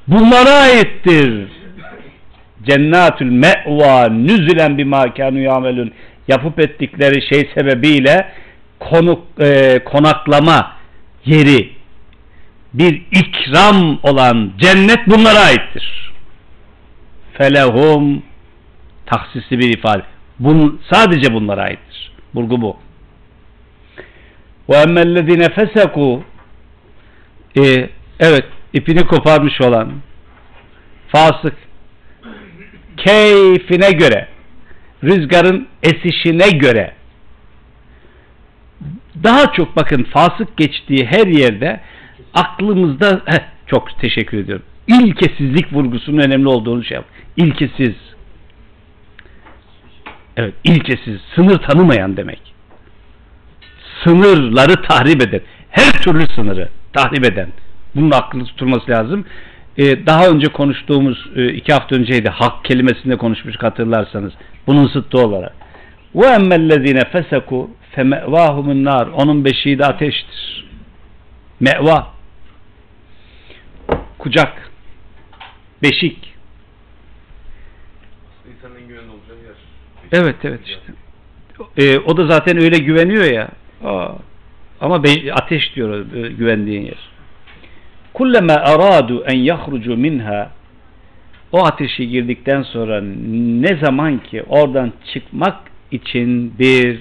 bunlara 0.08 0.50
aittir. 0.50 1.48
Cennetül 2.62 3.30
me'va 3.30 4.08
nüzülen 4.08 4.78
bir 4.78 4.84
makanu 4.84 5.38
yamelun 5.38 5.92
yapıp 6.28 6.60
ettikleri 6.60 7.28
şey 7.28 7.50
sebebiyle 7.54 8.32
konuk, 8.78 9.22
e, 9.40 9.80
konaklama 9.84 10.72
yeri 11.24 11.70
bir 12.74 13.02
ikram 13.12 13.98
olan 14.02 14.52
cennet 14.58 15.06
bunlara 15.06 15.38
aittir. 15.38 16.12
Felehum 17.32 18.22
taksisli 19.06 19.58
bir 19.58 19.78
ifade. 19.78 20.02
Bun, 20.38 20.80
sadece 20.92 21.34
bunlara 21.34 21.62
aittir. 21.62 22.12
Burgu 22.34 22.62
bu. 22.62 22.76
Ve 24.68 24.76
emmellezine 24.76 25.48
feseku 25.48 26.24
e, 27.56 27.88
evet 28.20 28.44
ipini 28.72 29.06
koparmış 29.06 29.60
olan 29.60 29.92
fasık 31.08 31.54
keyfine 32.96 33.90
göre 33.90 34.28
rüzgarın 35.04 35.68
esişine 35.82 36.50
göre 36.50 36.94
daha 39.24 39.52
çok 39.52 39.76
bakın 39.76 40.04
fasık 40.04 40.56
geçtiği 40.56 41.06
her 41.06 41.26
yerde 41.26 41.80
aklımızda 42.34 43.22
heh, 43.24 43.38
çok 43.66 43.98
teşekkür 44.00 44.38
ediyorum. 44.38 44.64
İlkesizlik 44.86 45.72
vurgusunun 45.72 46.18
önemli 46.18 46.48
olduğunu 46.48 46.84
şey 46.84 46.94
yap. 46.94 47.04
İlkesiz. 47.36 47.94
Evet, 50.36 50.54
ilkesiz, 50.64 51.20
sınır 51.34 51.58
tanımayan 51.58 52.16
demek. 52.16 52.54
Sınırları 54.04 54.82
tahrip 54.82 55.22
eden, 55.22 55.40
her 55.70 55.92
türlü 56.02 56.26
sınırı 56.34 56.68
tahrip 56.92 57.24
eden. 57.24 57.48
Bunun 57.94 58.10
aklını 58.10 58.44
tutulması 58.44 58.90
lazım. 58.90 59.24
Ee, 59.78 60.06
daha 60.06 60.28
önce 60.28 60.48
konuştuğumuz 60.48 61.28
e, 61.36 61.52
iki 61.52 61.72
hafta 61.72 61.96
önceydi. 61.96 62.28
Hak 62.28 62.64
kelimesinde 62.64 63.16
konuşmuş 63.16 63.56
hatırlarsanız. 63.58 64.32
Bunun 64.68 64.88
sıttı 64.88 65.18
olarak. 65.18 65.52
Ve 66.14 66.26
emmellezine 66.26 67.04
feseku 67.04 67.70
femevahumun 67.90 68.84
nar. 68.84 69.06
Onun 69.06 69.44
beşiği 69.44 69.78
de 69.78 69.86
ateştir. 69.86 70.68
Meva. 71.60 72.06
Kucak. 74.18 74.70
Beşik. 75.82 76.34
Evet 80.12 80.36
evet 80.44 80.60
işte. 80.66 80.92
Ee, 81.76 81.98
o 81.98 82.16
da 82.16 82.26
zaten 82.26 82.58
öyle 82.62 82.78
güveniyor 82.78 83.24
ya. 83.24 83.48
Aa, 83.84 84.08
ama 84.80 85.04
be- 85.04 85.32
ateş 85.32 85.76
diyor 85.76 86.14
e, 86.14 86.28
güvendiğin 86.28 86.82
yer. 86.82 87.08
Kullama 88.14 88.52
aradu 88.52 89.24
en 89.24 89.38
yahrucu 89.38 89.96
minha 89.96 90.50
o 91.51 91.65
ateşe 91.65 92.05
girdikten 92.05 92.61
sonra 92.61 93.01
ne 93.61 93.75
zaman 93.75 94.23
ki 94.23 94.43
oradan 94.43 94.93
çıkmak 95.13 95.57
için 95.91 96.59
bir 96.59 96.99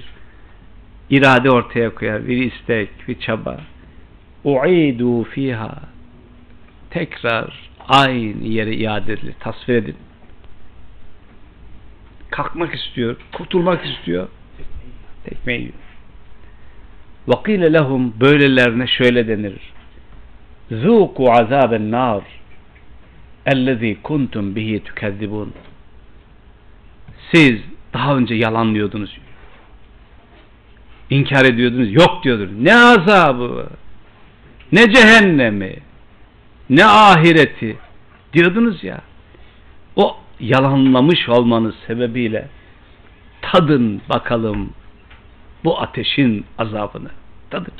irade 1.11 1.51
ortaya 1.51 1.95
koyar, 1.95 2.29
bir 2.29 2.53
istek, 2.53 2.89
bir 3.09 3.21
çaba. 3.21 3.61
Uidu 4.45 5.25
fiha 5.25 5.79
tekrar 6.91 7.71
aynı 7.89 8.45
yere 8.45 8.75
iade 8.75 9.13
edilir, 9.13 9.35
tasvir 9.41 9.75
edin. 9.75 9.97
Kalkmak 12.31 12.75
istiyor, 12.75 13.17
kurtulmak 13.33 13.87
istiyor. 13.87 14.29
Tekmeyi 15.25 15.61
yiyor. 15.61 15.73
وَقِيلَ 17.29 17.73
lehum 17.73 18.15
böylelerine 18.21 18.87
şöyle 18.87 19.29
denir. 19.29 19.73
ذُوقُوا 20.71 21.31
عَذَابَ 21.39 21.77
النَّارِ 21.77 22.23
اَلَّذ۪ي 23.48 24.02
kuntum 24.02 24.56
bihi 24.56 24.84
tükezzibun. 24.84 25.54
Siz 27.32 27.60
daha 27.94 28.18
önce 28.18 28.36
yalanlıyordunuz. 28.36 29.18
İnkar 31.10 31.46
ediyordunuz. 31.46 31.94
Yok 31.94 32.24
diyordunuz. 32.24 32.62
Ne 32.62 32.76
azabı, 32.76 33.70
ne 34.72 34.94
cehennemi, 34.94 35.76
ne 36.70 36.86
ahireti 36.86 37.78
diyordunuz 38.34 38.84
ya. 38.84 39.02
O 39.96 40.18
yalanlamış 40.40 41.30
olmanız 41.30 41.76
sebebiyle 41.88 42.48
tadın 43.42 44.02
bakalım 44.10 44.70
bu 45.64 45.82
ateşin 45.82 46.46
azabını. 46.58 47.10
Tadın. 47.50 47.74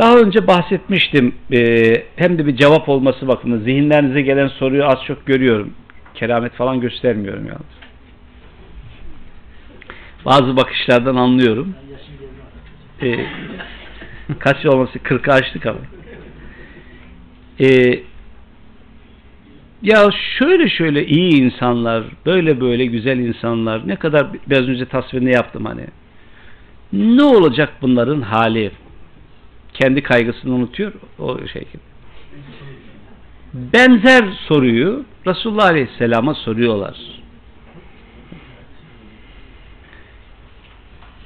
Daha 0.00 0.18
önce 0.18 0.46
bahsetmiştim. 0.46 1.34
Ee, 1.52 2.04
hem 2.16 2.38
de 2.38 2.46
bir 2.46 2.56
cevap 2.56 2.88
olması 2.88 3.28
bakımından 3.28 3.64
zihinlerinize 3.64 4.20
gelen 4.22 4.48
soruyu 4.48 4.84
az 4.84 4.98
çok 5.06 5.26
görüyorum. 5.26 5.74
Keramet 6.14 6.52
falan 6.52 6.80
göstermiyorum 6.80 7.46
yalnız. 7.46 7.80
Bazı 10.24 10.56
bakışlardan 10.56 11.16
anlıyorum. 11.16 11.74
Ee, 13.02 13.16
kaç 14.38 14.66
olması? 14.66 14.98
40'ı 14.98 15.32
açtık 15.32 15.66
ama. 15.66 15.78
Ee, 17.60 18.00
ya 19.82 20.10
şöyle 20.38 20.68
şöyle 20.68 21.06
iyi 21.06 21.42
insanlar, 21.42 22.04
böyle 22.26 22.60
böyle 22.60 22.86
güzel 22.86 23.18
insanlar, 23.18 23.88
ne 23.88 23.96
kadar 23.96 24.26
biraz 24.46 24.68
önce 24.68 24.84
tasvirini 24.84 25.32
yaptım 25.32 25.64
hani. 25.64 25.86
Ne 26.92 27.22
olacak 27.22 27.72
bunların 27.82 28.22
hali? 28.22 28.70
Kendi 29.74 30.02
kaygısını 30.02 30.54
unutuyor 30.54 30.92
o 31.18 31.36
gibi. 31.36 31.82
Benzer 33.54 34.24
soruyu 34.48 35.04
Resulullah 35.26 35.64
Aleyhisselam'a 35.64 36.34
soruyorlar. 36.34 36.96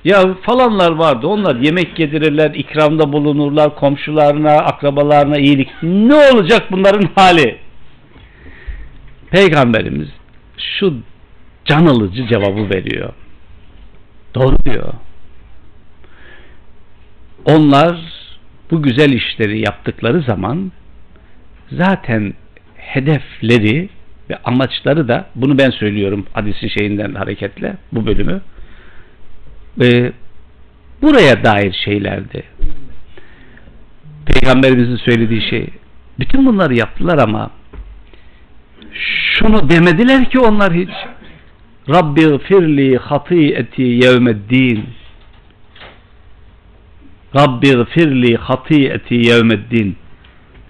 Ya 0.04 0.34
falanlar 0.34 0.92
vardı. 0.92 1.26
Onlar 1.26 1.56
yemek 1.56 1.98
yedirirler, 1.98 2.54
ikramda 2.54 3.12
bulunurlar, 3.12 3.74
komşularına, 3.74 4.52
akrabalarına 4.52 5.38
iyilik. 5.38 5.68
Ne 5.82 6.14
olacak 6.14 6.62
bunların 6.72 7.08
hali? 7.14 7.58
Peygamberimiz 9.30 10.08
şu 10.58 10.94
can 11.64 11.86
alıcı 11.86 12.26
cevabı 12.26 12.70
veriyor. 12.70 13.12
Doğru 14.34 14.56
diyor. 14.64 14.92
Onlar 17.44 18.13
bu 18.74 18.82
güzel 18.82 19.12
işleri 19.12 19.60
yaptıkları 19.60 20.22
zaman 20.22 20.72
zaten 21.72 22.34
hedefleri 22.76 23.88
ve 24.30 24.36
amaçları 24.44 25.09
da 25.09 25.26
bunu 25.34 25.59
ben 25.59 25.70
söylüyorum 25.70 26.26
hadisin 26.32 26.68
şeyinden 26.68 27.14
hareketle 27.14 27.76
bu 27.92 28.06
bölümü 28.06 28.40
e, 29.82 30.12
buraya 31.02 31.44
dair 31.44 31.72
şeylerdi. 31.84 32.42
Peygamberimizin 34.26 34.96
söylediği 34.96 35.42
şey 35.51 35.66
bütün 36.18 36.46
bunları 36.46 36.74
yaptılar 36.74 37.18
ama 37.18 37.51
şunu 38.92 39.70
demediler 39.70 40.30
ki 40.30 40.38
onlar 40.38 40.72
hiç 40.72 40.90
Rabbi 41.88 42.38
firli 42.38 42.96
hatiyeti 42.96 43.82
yevmeddin 43.82 44.84
Rabbi 47.36 47.70
gfirli 47.70 48.36
hatiyeti 48.36 49.15
yevmeddin. 49.15 49.97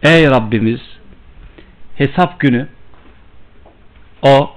Ey 0.03 0.31
Rabbimiz 0.31 0.81
hesap 1.97 2.41
günü 2.41 2.69
o 4.23 4.51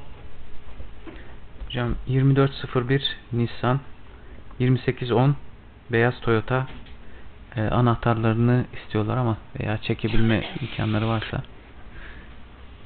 Hocam 1.65 1.95
2401 2.07 3.17
Nissan 3.33 3.79
2810 4.59 5.35
beyaz 5.91 6.13
Toyota 6.21 6.67
e, 7.55 7.61
anahtarlarını 7.61 8.65
istiyorlar 8.73 9.17
ama 9.17 9.37
veya 9.59 9.77
çekebilme 9.77 10.43
imkanları 10.61 11.07
varsa. 11.07 11.43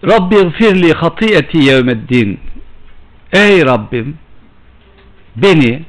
Rabbi 0.03 0.35
gfirli 0.35 0.93
hatiyeti 0.93 1.57
yevmeddin. 1.57 2.39
Ey 3.34 3.65
Rabbim 3.65 4.18
beni 5.35 5.85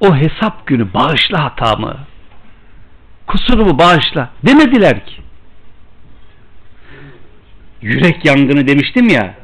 o 0.00 0.16
hesap 0.16 0.66
günü 0.66 0.94
bağışla 0.94 1.44
hatamı. 1.44 2.09
Kusurumu 3.30 3.78
bağışla. 3.78 4.30
Demediler 4.46 5.06
ki. 5.06 5.22
Yürek 7.82 8.24
yangını 8.24 8.66
demiştim 8.66 9.08
ya. 9.08 9.34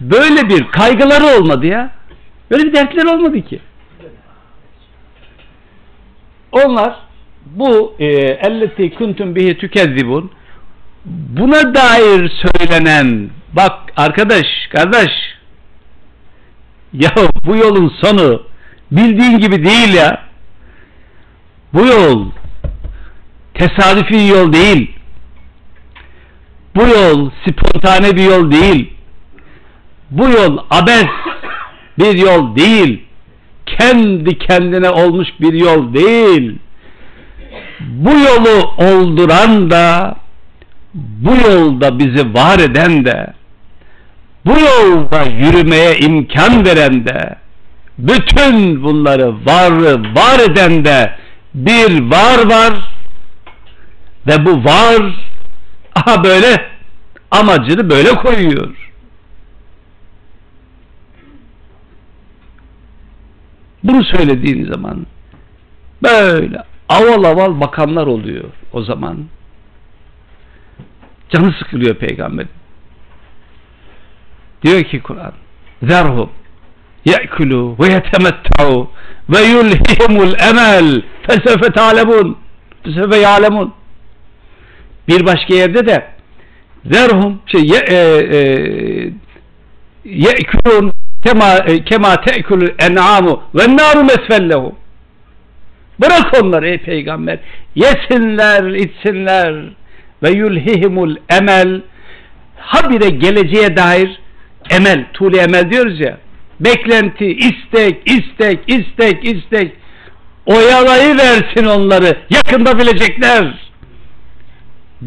Böyle 0.00 0.48
bir 0.48 0.68
kaygıları 0.68 1.24
olmadı 1.24 1.66
ya. 1.66 1.90
Böyle 2.50 2.64
bir 2.64 2.72
dertleri 2.72 3.08
olmadı 3.08 3.42
ki. 3.42 3.60
Onlar 6.52 6.96
bu 7.46 7.94
e, 7.98 8.06
elleti 8.06 8.94
kuntum 8.94 9.36
bihi 9.36 9.58
tükezzibun 9.58 10.30
buna 11.04 11.74
dair 11.74 12.32
söylenen 12.46 13.30
bak 13.52 13.92
arkadaş 13.96 14.46
kardeş 14.72 15.12
ya 16.92 17.10
bu 17.46 17.56
yolun 17.56 17.92
sonu 18.04 18.42
bildiğin 18.90 19.38
gibi 19.38 19.64
değil 19.64 19.94
ya 19.94 20.22
bu 21.72 21.86
yol 21.86 22.26
tesadüfi 23.58 24.26
yol 24.26 24.52
değil. 24.52 24.90
Bu 26.76 26.82
yol 26.82 27.30
spontane 27.46 28.16
bir 28.16 28.24
yol 28.24 28.50
değil. 28.50 28.92
Bu 30.10 30.28
yol 30.28 30.58
abes 30.70 31.06
bir 31.98 32.18
yol 32.18 32.56
değil. 32.56 33.02
Kendi 33.66 34.38
kendine 34.38 34.90
olmuş 34.90 35.28
bir 35.40 35.52
yol 35.52 35.94
değil. 35.94 36.58
Bu 37.80 38.10
yolu 38.10 38.70
olduran 38.78 39.70
da 39.70 40.16
bu 40.94 41.34
yolda 41.34 41.98
bizi 41.98 42.34
var 42.34 42.58
eden 42.58 43.04
de 43.04 43.26
bu 44.44 44.50
yolda 44.50 45.22
yürümeye 45.22 45.98
imkan 45.98 46.64
veren 46.66 47.06
de 47.06 47.36
bütün 47.98 48.82
bunları 48.82 49.46
var 49.46 49.72
var 50.16 50.50
eden 50.50 50.84
de 50.84 51.12
bir 51.54 52.10
var 52.10 52.50
var 52.50 52.95
ve 54.26 54.46
bu 54.46 54.64
var 54.64 55.28
aha 55.94 56.24
böyle 56.24 56.70
amacını 57.30 57.90
böyle 57.90 58.14
koyuyor. 58.14 58.76
Bunu 63.82 64.04
söylediğin 64.04 64.72
zaman 64.72 65.06
böyle 66.02 66.62
aval 66.88 67.24
aval 67.24 67.60
bakanlar 67.60 68.06
oluyor 68.06 68.50
o 68.72 68.82
zaman. 68.82 69.24
Canı 71.28 71.52
sıkılıyor 71.52 71.94
peygamberin. 71.94 72.50
Diyor 74.62 74.82
ki 74.82 75.02
Kur'an 75.02 75.32
zerhum 75.82 76.30
ye'kulu 77.04 77.76
ve 77.80 77.92
yetemetta'u 77.92 78.90
ve 79.28 79.40
yulhihimul 79.42 80.34
emel 80.50 81.02
fesefe 81.22 81.72
ta'lemun 81.72 82.38
fesefe 82.84 83.16
ya'lemun 83.16 83.72
bir 85.08 85.26
başka 85.26 85.54
yerde 85.54 85.86
de 85.86 86.06
zerhum 86.92 87.42
şey 87.46 87.60
ye, 87.60 87.78
e, 87.88 87.94
e, 87.94 88.40
ye'kulun 90.04 90.92
kema, 91.24 91.54
e, 91.54 91.84
kema 91.84 92.20
te'kulul 92.20 92.68
en'amu 92.78 93.42
ve 93.54 93.76
naru 93.76 94.04
mesfellehum 94.04 94.74
bırak 96.00 96.42
onları 96.42 96.68
ey 96.68 96.78
peygamber. 96.78 97.38
Yesinler 97.74 98.64
içsinler 98.64 99.54
ve 100.22 100.30
yulhihimul 100.30 101.16
emel. 101.30 101.80
Habire 102.56 103.10
geleceğe 103.10 103.76
dair 103.76 104.20
emel, 104.70 105.04
tuğle 105.12 105.38
emel 105.38 105.70
diyoruz 105.70 106.00
ya. 106.00 106.18
Beklenti, 106.60 107.26
istek, 107.26 108.10
istek, 108.10 108.60
istek, 108.66 109.24
istek. 109.24 109.72
Oyalayı 110.46 111.16
versin 111.16 111.64
onları. 111.64 112.16
Yakında 112.30 112.78
bilecekler 112.78 113.65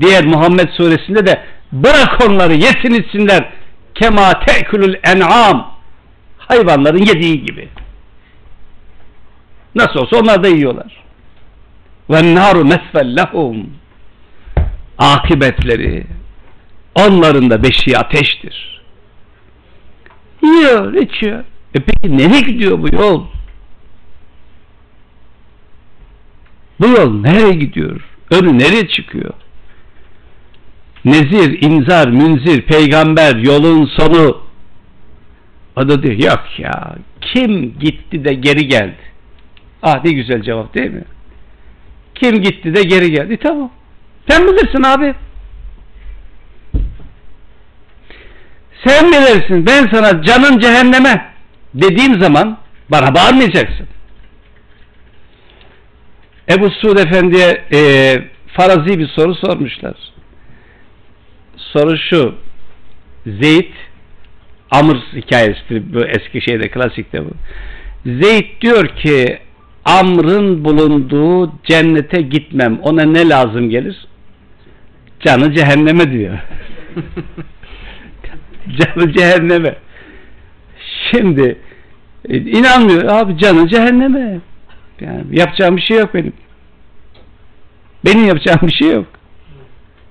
diğer 0.01 0.25
Muhammed 0.25 0.69
suresinde 0.69 1.25
de 1.25 1.43
bırak 1.71 2.27
onları 2.27 2.53
yesin 2.53 3.03
içsinler 3.03 3.49
kema 3.95 4.39
te'kulul 4.39 4.93
en'am 5.03 5.71
hayvanların 6.37 7.05
yediği 7.05 7.45
gibi 7.45 7.69
nasıl 9.75 9.99
olsa 9.99 10.17
onlar 10.17 10.43
da 10.43 10.47
yiyorlar 10.47 11.03
ve 12.09 12.35
naru 12.35 12.65
mesfellehum 12.65 13.69
akıbetleri 14.97 16.05
onların 16.95 17.49
da 17.49 17.63
beşiği 17.63 17.97
ateştir. 17.97 18.81
Yiyor, 20.43 20.93
içiyor. 20.93 21.43
E 21.75 21.79
peki 21.79 22.17
nereye 22.17 22.41
gidiyor 22.41 22.81
bu 22.81 22.95
yol? 22.95 23.25
Bu 26.79 26.87
yol 26.87 27.21
nereye 27.21 27.53
gidiyor? 27.53 28.01
Önü 28.31 28.59
nereye 28.59 28.87
çıkıyor? 28.87 29.33
Nezir, 31.05 31.61
inzar, 31.61 32.07
münzir, 32.07 32.61
peygamber, 32.61 33.35
yolun 33.35 33.85
sonu. 33.85 34.41
O 35.75 35.89
da 35.89 36.03
diyor 36.03 36.13
yok 36.13 36.43
ya 36.57 36.95
kim 37.21 37.79
gitti 37.79 38.25
de 38.25 38.33
geri 38.33 38.67
geldi? 38.67 38.97
Ah 39.81 40.03
ne 40.03 40.11
güzel 40.11 40.41
cevap 40.41 40.73
değil 40.73 40.91
mi? 40.91 41.03
Kim 42.15 42.41
gitti 42.41 42.75
de 42.75 42.83
geri 42.83 43.11
geldi? 43.11 43.33
E, 43.33 43.37
tamam. 43.37 43.71
Sen 44.29 44.47
bilirsin 44.47 44.83
abi. 44.83 45.15
Sen 48.85 49.11
bilirsin. 49.11 49.65
Ben 49.65 49.89
sana 49.93 50.23
canın 50.23 50.59
cehenneme 50.59 51.33
dediğim 51.73 52.21
zaman 52.21 52.57
bana 52.89 53.15
bağırmayacaksın. 53.15 53.87
Ebu 56.49 56.69
Suud 56.69 56.97
Efendi'ye 56.97 57.65
e, 57.73 57.79
farazi 58.47 58.99
bir 58.99 59.07
soru 59.07 59.35
sormuşlar. 59.35 59.95
Soru 61.73 61.97
şu. 61.97 62.35
Zeyd 63.25 63.73
Amr 64.71 64.95
hikayesi 64.95 65.93
bu 65.93 66.05
eski 66.05 66.41
şeyde 66.41 66.69
klasikte 66.69 67.25
bu. 67.25 67.29
Zeyd 68.05 68.61
diyor 68.61 68.87
ki 68.87 69.39
Amr'ın 69.85 70.65
bulunduğu 70.65 71.51
cennete 71.63 72.21
gitmem. 72.21 72.79
Ona 72.81 73.03
ne 73.03 73.29
lazım 73.29 73.69
gelir? 73.69 74.07
Canı 75.19 75.53
cehenneme 75.55 76.11
diyor. 76.11 76.39
canı 78.79 79.13
cehenneme. 79.13 79.75
Şimdi 81.11 81.57
e, 82.29 82.37
inanmıyor. 82.37 83.03
Abi 83.03 83.37
canı 83.37 83.67
cehenneme. 83.67 84.39
Yani 85.01 85.23
yapacağım 85.31 85.77
bir 85.77 85.81
şey 85.81 85.97
yok 85.97 86.13
benim. 86.13 86.33
Benim 88.05 88.25
yapacağım 88.25 88.59
bir 88.61 88.73
şey 88.73 88.91
yok. 88.91 89.18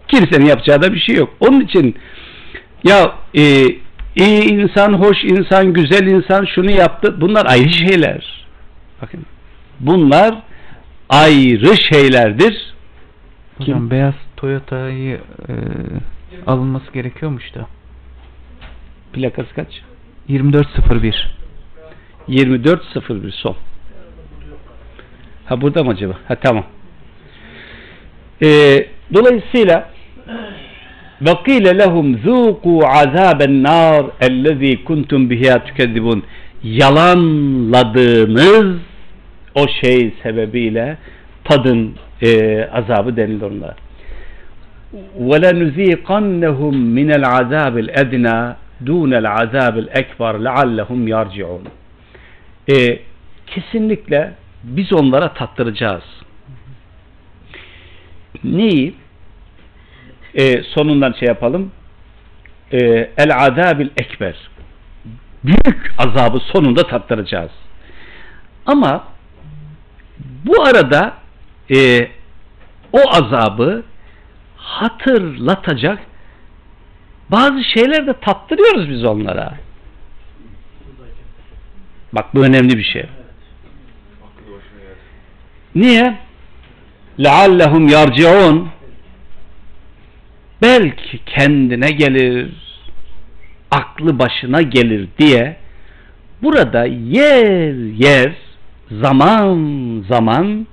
Kimsenin 0.08 0.46
yapacağı 0.46 0.82
da 0.82 0.92
bir 0.92 1.00
şey 1.00 1.16
yok. 1.16 1.34
Onun 1.40 1.60
için 1.60 1.96
ya 2.84 3.14
e, 3.34 3.42
iyi 4.16 4.42
insan, 4.44 4.92
hoş 4.92 5.24
insan, 5.24 5.72
güzel 5.72 6.06
insan 6.06 6.44
şunu 6.44 6.70
yaptı. 6.70 7.20
Bunlar 7.20 7.46
ayrı 7.46 7.70
şeyler. 7.70 8.46
Bakın. 9.02 9.26
Bunlar 9.80 10.34
ayrı 11.08 11.76
şeylerdir. 11.76 12.74
Hocam 13.58 13.78
Kim? 13.78 13.90
beyaz 13.90 14.14
Toyota'yı 14.36 15.20
e, 15.48 15.52
alınması 16.46 16.92
gerekiyormuş 16.92 17.54
da. 17.54 17.66
Plakası 19.12 19.54
kaç? 19.54 19.82
2401. 20.28 21.36
2401 22.28 23.30
son. 23.32 23.56
Ha 25.44 25.60
burada 25.60 25.84
mı 25.84 25.90
acaba? 25.90 26.14
Ha 26.28 26.34
tamam. 26.34 26.64
Ee, 28.42 28.86
dolayısıyla 29.14 29.90
وَقِيلَ 31.27 31.65
لَهُمْ 31.81 32.07
ذُوقُوا 32.25 32.81
عَذَابَ 32.95 33.39
النَّارِ 33.49 34.01
اَلَّذ۪ي 34.27 34.73
كُنْتُمْ 34.87 35.21
بِهَا 35.29 35.53
تُكَذِّبُونَ 35.67 36.19
Yalanladığınız 36.63 38.77
o 39.55 39.67
şey 39.81 40.13
sebebiyle 40.23 40.97
tadın 41.43 41.95
e, 42.21 42.63
azabı 42.65 43.17
denilir 43.17 43.41
onlara. 43.41 43.75
وَلَنُذ۪يقَنَّهُمْ 45.19 46.75
مِنَ 46.97 47.09
الْعَذَابِ 47.19 47.75
الْاَدْنَى 47.85 48.37
دُونَ 48.89 49.11
الْعَذَابِ 49.21 49.75
الْاَكْبَرِ 49.83 50.33
لَعَلَّهُمْ 50.47 51.07
يَرْجِعُونَ 51.07 51.65
e, 52.73 52.99
Kesinlikle 53.47 54.33
biz 54.63 54.93
onlara 54.93 55.33
tattıracağız. 55.33 56.03
neyi 58.43 58.93
e, 60.35 60.63
sonundan 60.63 61.11
şey 61.19 61.27
yapalım 61.27 61.71
e, 62.71 62.77
el 63.17 63.35
azabil 63.37 63.89
ekber 63.97 64.35
büyük 65.43 65.93
azabı 65.97 66.39
sonunda 66.39 66.87
tattıracağız 66.87 67.51
ama 68.65 69.07
bu 70.45 70.63
arada 70.63 71.13
e, 71.75 72.07
o 72.93 72.99
azabı 73.09 73.83
hatırlatacak 74.55 75.99
bazı 77.29 77.63
şeyler 77.63 78.07
de 78.07 78.13
tattırıyoruz 78.13 78.89
biz 78.89 79.03
onlara. 79.05 79.53
Bak 82.13 82.35
bu 82.35 82.43
önemli 82.43 82.77
bir 82.77 82.83
şey. 82.83 83.01
Aklı 83.01 83.09
başına 84.41 84.79
gelsin. 84.79 85.01
Niye? 85.75 86.17
لَعَلَّهُمْ 87.19 87.89
يَرْجِعُونَ 87.89 88.67
Belki 90.62 91.20
kendine 91.26 91.90
gelir, 91.90 92.50
aklı 93.70 94.18
başına 94.18 94.62
gelir 94.62 95.08
diye 95.18 95.56
burada 96.42 96.84
yer 96.86 97.74
yer 97.74 98.32
zaman 98.90 99.56
zaman 100.08 100.66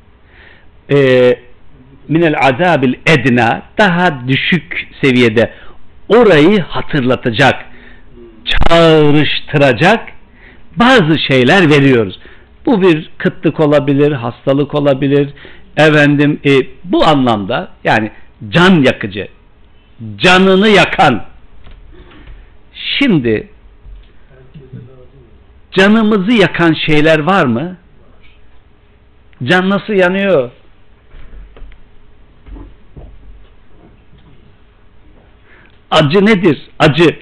e, 0.92 0.98
minel 2.08 2.36
azabil 2.42 2.94
edna 3.06 3.62
daha 3.78 4.28
düşük 4.28 4.88
seviyede 5.02 5.52
orayı 6.10 6.60
hatırlatacak, 6.62 7.66
çağrıştıracak 8.46 10.00
bazı 10.76 11.20
şeyler 11.20 11.70
veriyoruz. 11.70 12.20
Bu 12.66 12.82
bir 12.82 13.10
kıtlık 13.18 13.60
olabilir, 13.60 14.12
hastalık 14.12 14.76
olabilir. 14.76 15.30
Efendim 15.78 16.40
e, 16.46 16.50
bu 16.84 17.06
anlamda 17.06 17.70
yani 17.84 18.12
can 18.50 18.84
yakıcı, 18.84 19.28
canını 20.18 20.68
yakan. 20.68 21.26
Şimdi 22.74 23.50
canımızı 25.72 26.32
yakan 26.32 26.74
şeyler 26.86 27.20
var 27.20 27.46
mı? 27.46 27.78
Can 29.44 29.70
nasıl 29.70 29.94
yanıyor? 29.94 30.52
Acı 35.92 36.26
nedir? 36.26 36.70
Acı. 36.80 37.20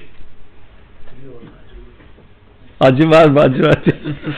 Acı 2.80 3.10
var 3.10 3.28
mı? 3.28 3.40
Acı 3.40 3.62
var. 3.62 3.78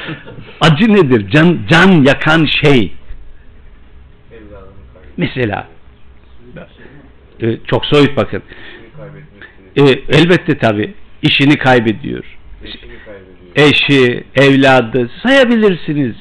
acı 0.60 0.92
nedir? 0.92 1.30
Can 1.30 1.58
can 1.68 1.88
yakan 1.88 2.44
şey. 2.62 2.92
Mesela 5.16 5.68
e, 7.40 7.58
çok 7.66 7.86
soyut 7.86 8.16
bakın. 8.16 8.42
E, 9.76 9.82
elbette 10.08 10.58
tabi 10.58 10.94
işini 11.22 11.58
kaybediyor. 11.58 12.24
Eşi, 13.56 14.24
evladı 14.34 15.10
sayabilirsiniz. 15.22 16.16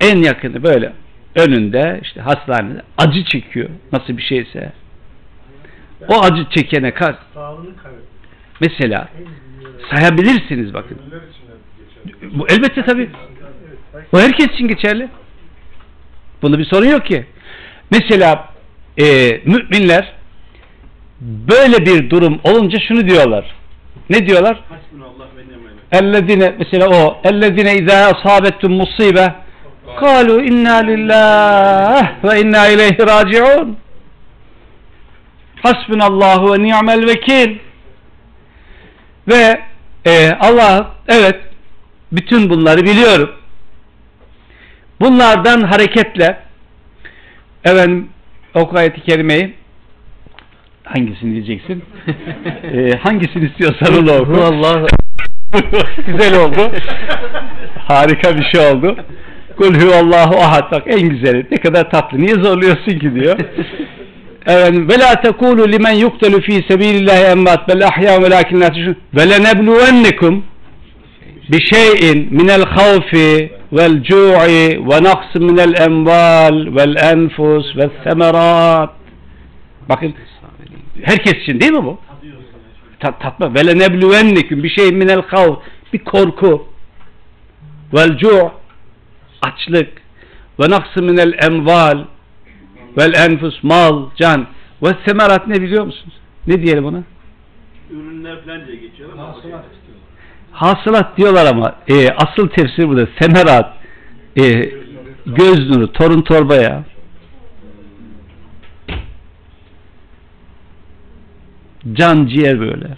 En 0.00 0.22
yakını 0.22 0.62
böyle 0.62 0.92
önünde 1.34 2.00
işte 2.02 2.20
hastanede 2.20 2.82
acı 2.98 3.24
çekiyor. 3.24 3.68
Nasıl 3.92 4.16
bir 4.16 4.22
şeyse. 4.22 4.72
O 6.08 6.20
acı 6.20 6.46
çekene 6.50 6.94
kar. 6.94 7.16
Mesela 8.60 9.08
sayabilirsiniz 9.90 10.74
bakın. 10.74 10.98
Bu 12.32 12.46
elbette 12.48 12.82
tabi. 12.84 13.10
Bu 14.12 14.20
herkes 14.20 14.46
için 14.46 14.68
geçerli. 14.68 15.08
Bunda 16.42 16.58
bir 16.58 16.64
sorun 16.64 16.86
yok 16.86 17.06
ki. 17.06 17.26
Mesela 17.90 18.48
e, 19.00 19.04
müminler 19.44 20.12
böyle 21.22 21.86
bir 21.86 22.10
durum 22.10 22.40
olunca 22.44 22.78
şunu 22.88 23.08
diyorlar. 23.08 23.44
Ne 24.10 24.26
diyorlar? 24.26 24.60
Ellezine 25.92 26.54
mesela 26.58 26.88
o 26.88 27.20
ellezine 27.24 27.74
izâ 27.74 27.94
asâbettum 27.94 28.72
musibe 28.72 29.34
kâlu 30.00 30.42
inna 30.42 30.76
lillah 30.76 32.24
ve 32.24 32.40
inna 32.40 32.68
ileyhi 32.68 32.98
raciun 32.98 33.76
hasbunallahu 35.62 36.52
ve 36.52 36.62
ni'mel 36.62 37.06
vekil 37.06 37.58
ve 39.28 39.60
e, 40.06 40.30
Allah 40.40 40.90
evet 41.08 41.40
bütün 42.12 42.50
bunları 42.50 42.84
biliyorum 42.84 43.30
bunlardan 45.00 45.60
hareketle 45.60 46.38
efendim 47.64 48.08
oku 48.54 48.78
ayeti 48.78 49.00
kerimeyi 49.00 49.54
hangisini 50.92 51.34
diyeceksin 51.34 51.82
e, 52.74 52.98
hangisini 52.98 53.44
istiyorsan 53.44 53.98
onu 53.98 54.12
oku 54.12 54.42
Allah 54.42 54.86
güzel 56.06 56.40
oldu. 56.44 56.72
Harika 57.88 58.36
bir 58.36 58.44
şey 58.44 58.72
oldu. 58.72 58.96
Kul 59.56 59.74
huvallahu 59.74 60.36
ahad 60.36 60.72
bak 60.72 60.82
en 60.86 61.08
güzeli. 61.08 61.46
Ne 61.50 61.56
kadar 61.56 61.90
tatlı. 61.90 62.18
Niye 62.18 62.34
zorluyorsun 62.34 62.98
ki 62.98 63.14
diyor. 63.14 63.38
Efendim 64.46 64.88
ve 64.88 64.98
la 64.98 65.20
tekulu 65.20 65.72
limen 65.72 65.92
yuqtalu 65.92 66.40
fi 66.40 66.64
sabilillahi 66.68 67.24
emmat 67.24 67.68
bel 67.68 67.86
ahya 67.86 68.22
velakin 68.22 68.60
la 68.60 68.72
tüşün 68.72 68.96
ve 69.14 69.30
lenebluvennekum 69.30 70.44
bi 71.52 71.58
şey'in 71.74 72.28
minel 72.30 72.64
havfi 72.64 73.52
vel 73.72 74.02
cu'i 74.02 74.88
ve 74.90 75.04
naqs 75.04 75.34
minel 75.34 75.74
emval 75.80 76.76
vel 76.76 76.96
enfus 76.96 77.76
ve 77.76 77.90
semerat 78.04 78.90
bakın 79.88 80.14
herkes 81.02 81.42
için 81.42 81.60
değil 81.60 81.72
mi 81.72 81.84
bu? 81.84 81.98
Ta- 83.00 83.18
tatma. 83.18 83.54
Ve 83.54 83.66
lenebluvennekum 83.66 84.62
bir 84.62 84.68
şey 84.68 84.90
minel 84.90 85.22
havf 85.22 85.58
bir 85.92 85.98
korku. 85.98 86.68
Vel 87.94 88.18
cu' 88.18 88.52
açlık. 89.42 89.88
Ve 90.60 90.70
naksı 90.70 91.02
minel 91.02 91.32
emval 91.44 92.04
vel 92.98 93.14
enfus 93.14 93.62
mal 93.62 94.10
can. 94.16 94.46
Ve 94.82 94.88
semerat 95.06 95.48
ne 95.48 95.62
biliyor 95.62 95.84
musunuz? 95.84 96.14
Ne 96.46 96.62
diyelim 96.62 96.84
ona? 96.84 97.02
Ürünler 97.90 98.44
falan 98.44 98.66
diye 98.66 98.76
geçiyor 98.76 99.12
ama 99.12 99.28
hasılat. 99.28 99.64
Hasılat 100.52 101.16
diyorlar 101.16 101.46
ama 101.46 101.74
e, 101.88 102.08
asıl 102.10 102.48
tefsir 102.48 102.88
burada. 102.88 103.08
Semerat 103.20 103.76
e, 104.36 104.72
göz 105.26 105.70
nuru 105.70 105.92
torun 105.92 106.22
torba 106.22 106.54
ya 106.54 106.84
can 111.92 112.26
ciğer 112.26 112.60
böyle. 112.60 112.96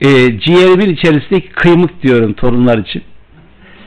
E, 0.00 0.40
ciğerimin 0.40 0.94
içerisindeki 0.94 1.48
kıymık 1.48 2.02
diyorum 2.02 2.32
torunlar 2.32 2.78
için. 2.78 3.02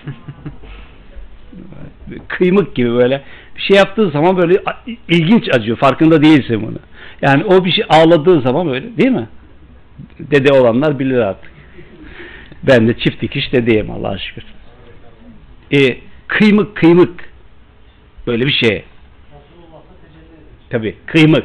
Kıymık 2.28 2.76
gibi 2.76 2.94
böyle. 2.94 3.24
Bir 3.56 3.62
şey 3.62 3.78
yaptığı 3.78 4.10
zaman 4.10 4.38
böyle 4.38 4.64
ilginç 5.08 5.56
acıyor. 5.56 5.78
Farkında 5.78 6.24
değilsin 6.24 6.62
bunu. 6.62 6.78
Yani 7.22 7.44
o 7.44 7.66
bir 7.66 7.72
şey 7.72 7.86
ağladığı 7.90 8.42
zaman 8.42 8.68
böyle 8.68 8.98
değil 8.98 9.12
mi? 9.12 9.28
Dede 10.20 10.54
olanlar 10.54 11.00
bilir 11.00 11.18
artık. 11.18 11.52
Ben 12.64 12.88
de 12.88 12.98
çift 12.98 13.22
dikiş 13.22 13.54
dedeyim 13.54 13.92
Allah'a 13.92 14.18
şükür. 14.18 14.44
E, 15.72 15.98
kıymık 16.28 16.76
kıymık. 16.76 17.34
Böyle 18.28 18.46
bir 18.46 18.52
şey. 18.52 18.84
Tabi 20.70 20.96
kıymık 21.06 21.44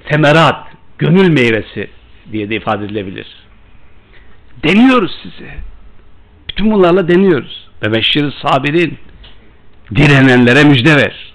temerat 0.00 0.66
gönül 0.98 1.28
meyvesi 1.28 1.90
diye 2.32 2.50
de 2.50 2.56
ifade 2.56 2.84
edilebilir. 2.84 3.26
Deniyoruz 4.64 5.12
size. 5.22 5.50
Bütün 6.48 6.70
bunlarla 6.70 7.08
deniyoruz. 7.08 7.68
Ve 7.82 7.92
beşşir 7.92 8.34
sabirin 8.42 8.98
direnenlere 9.94 10.64
müjde 10.64 10.96
ver. 10.96 11.34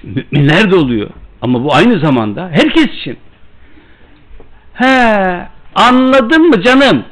Şimdi 0.00 0.26
müminler 0.30 0.70
de 0.70 0.76
oluyor. 0.76 1.10
Ama 1.42 1.64
bu 1.64 1.74
aynı 1.74 1.98
zamanda 1.98 2.50
herkes 2.52 2.86
için. 3.00 3.18
He 4.74 5.48
anladın 5.74 6.48
mı 6.48 6.62
canım? 6.62 7.04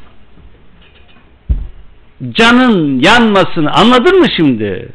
Canın 2.31 3.01
yanmasını 3.01 3.73
anladın 3.73 4.19
mı 4.19 4.27
şimdi 4.37 4.93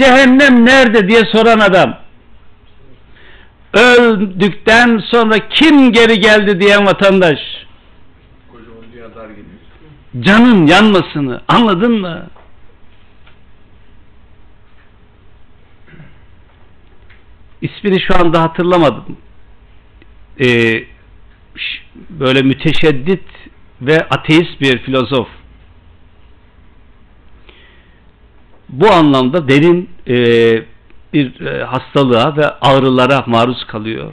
cehennem 0.00 0.66
nerede 0.66 1.08
diye 1.08 1.24
soran 1.24 1.58
adam 1.58 1.98
öldükten 3.74 4.98
sonra 4.98 5.48
kim 5.48 5.92
geri 5.92 6.20
geldi 6.20 6.60
diyen 6.60 6.86
vatandaş 6.86 7.38
canın 10.20 10.66
yanmasını 10.66 11.42
anladın 11.48 11.92
mı? 11.92 12.26
İsmini 17.62 18.00
şu 18.00 18.16
anda 18.16 18.42
hatırlamadım. 18.42 19.16
Ee, 20.40 20.84
böyle 22.10 22.42
müteşeddit 22.42 23.24
ve 23.80 24.08
ateist 24.08 24.60
bir 24.60 24.78
filozof. 24.78 25.28
Bu 28.72 28.90
anlamda 28.92 29.48
derin 29.48 29.90
e, 30.08 30.16
bir 31.12 31.40
e, 31.40 31.64
hastalığa 31.64 32.36
ve 32.36 32.46
ağrılara 32.46 33.24
maruz 33.26 33.64
kalıyor. 33.66 34.12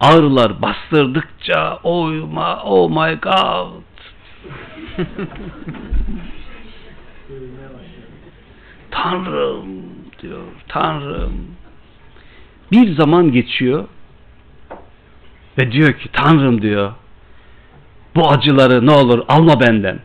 Ağrılar 0.00 0.62
bastırdıkça 0.62 1.80
oh 1.82 2.08
my, 2.10 2.60
oh 2.64 2.90
my 2.90 3.20
god. 3.20 3.82
Tanrım 8.90 9.84
diyor 10.22 10.42
Tanrım 10.68 11.46
bir 12.72 12.96
zaman 12.96 13.32
geçiyor 13.32 13.84
ve 15.58 15.72
diyor 15.72 15.92
ki 15.92 16.08
Tanrım 16.12 16.62
diyor 16.62 16.92
bu 18.16 18.30
acıları 18.30 18.86
ne 18.86 18.90
olur 18.90 19.24
alma 19.28 19.60
benden 19.60 19.98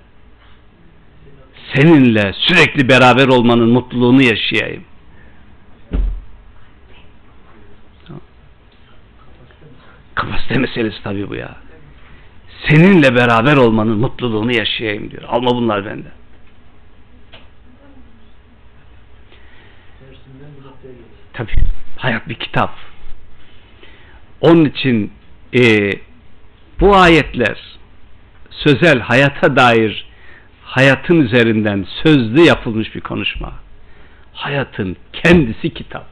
seninle 1.75 2.33
sürekli 2.33 2.89
beraber 2.89 3.27
olmanın 3.27 3.69
mutluluğunu 3.69 4.21
yaşayayım 4.21 4.83
kapasite 10.15 10.59
meselesi 10.59 11.03
tabii 11.03 11.29
bu 11.29 11.35
ya 11.35 11.55
seninle 12.69 13.15
beraber 13.15 13.57
olmanın 13.57 13.99
mutluluğunu 13.99 14.51
yaşayayım 14.51 15.11
diyor 15.11 15.23
alma 15.23 15.55
bunlar 15.55 15.85
benden. 15.85 16.11
Tabii 21.33 21.53
hayat 21.97 22.29
bir 22.29 22.35
kitap. 22.35 22.75
Onun 24.41 24.65
için 24.65 25.11
e, 25.55 25.91
bu 26.79 26.95
ayetler 26.95 27.57
sözel 28.49 28.99
hayata 28.99 29.55
dair 29.55 30.07
hayatın 30.72 31.20
üzerinden 31.20 31.86
sözlü 32.04 32.40
yapılmış 32.40 32.94
bir 32.94 33.00
konuşma. 33.00 33.52
Hayatın 34.32 34.96
kendisi 35.12 35.74
kitap. 35.74 36.06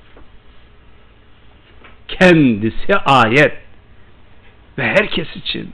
Kendisi 2.08 2.96
ayet. 2.96 3.52
Ve 4.78 4.82
herkes 4.82 5.36
için 5.36 5.72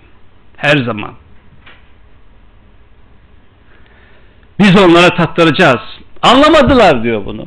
her 0.57 0.77
zaman. 0.77 1.15
Biz 4.59 4.77
onlara 4.77 5.09
tattıracağız. 5.09 5.81
Anlamadılar 6.23 7.03
diyor 7.03 7.27
bunu. 7.27 7.47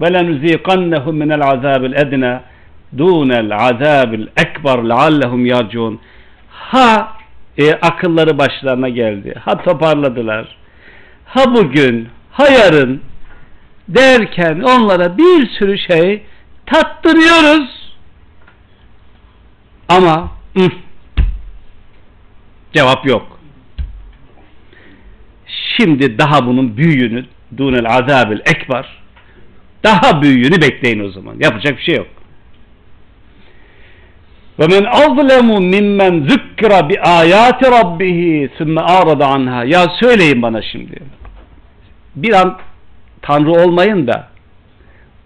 وَلَنُزِيقَنَّهُمْ 0.00 1.14
مِنَ 1.22 1.30
الْعَذَابِ 1.38 1.82
الْاَدْنَى 1.90 2.40
دُونَ 3.00 3.30
الْعَذَابِ 3.44 4.10
الْاَكْبَرِ 4.20 4.78
لَعَلَّهُمْ 4.92 5.40
يَرْجُونَ 5.54 5.98
Ha 6.48 7.15
e, 7.57 7.73
akılları 7.73 8.37
başlarına 8.37 8.89
geldi. 8.89 9.33
Ha 9.45 9.63
toparladılar. 9.63 10.57
Ha 11.25 11.55
bugün, 11.55 12.09
ha 12.31 12.47
yarın 12.47 13.01
derken 13.87 14.59
onlara 14.59 15.17
bir 15.17 15.49
sürü 15.49 15.77
şey 15.79 16.23
tattırıyoruz. 16.65 17.93
Ama 19.89 20.31
ıh, 20.57 20.71
cevap 22.73 23.05
yok. 23.05 23.39
Şimdi 25.77 26.17
daha 26.17 26.45
bunun 26.45 26.77
büyüğünü 26.77 27.25
dunel 27.57 27.85
azabil 27.89 28.39
ekber 28.39 28.97
daha 29.83 30.21
büyüğünü 30.21 30.61
bekleyin 30.61 30.99
o 30.99 31.09
zaman. 31.09 31.35
Yapacak 31.39 31.77
bir 31.77 31.83
şey 31.83 31.95
yok. 31.95 32.07
وَمَنْ 34.60 34.84
أَظْلَمُ 35.04 35.48
مِمَّنْ 35.74 36.12
ذُكِّرَ 36.30 36.72
بِآيَاتِ 36.90 37.60
رَبِّهِ 37.78 38.20
ثُمَّ 38.58 38.76
أَعْرَضَ 38.78 39.22
عَنْهَا 39.22 39.66
Ya 39.66 39.86
söyleyin 40.00 40.42
bana 40.42 40.62
şimdi. 40.62 41.02
Bir 42.16 42.32
an 42.32 42.58
Tanrı 43.22 43.50
olmayın 43.50 44.06
da 44.06 44.28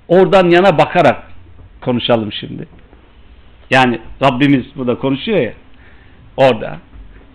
oradan 0.09 0.51
yana 0.51 0.79
bakarak 0.79 1.23
konuşalım 1.81 2.33
şimdi. 2.33 2.69
Yani 3.71 4.01
Rabbimiz 4.23 4.65
burada 4.77 4.99
konuşuyor 4.99 5.39
ya 5.39 5.53
orada. 6.37 6.79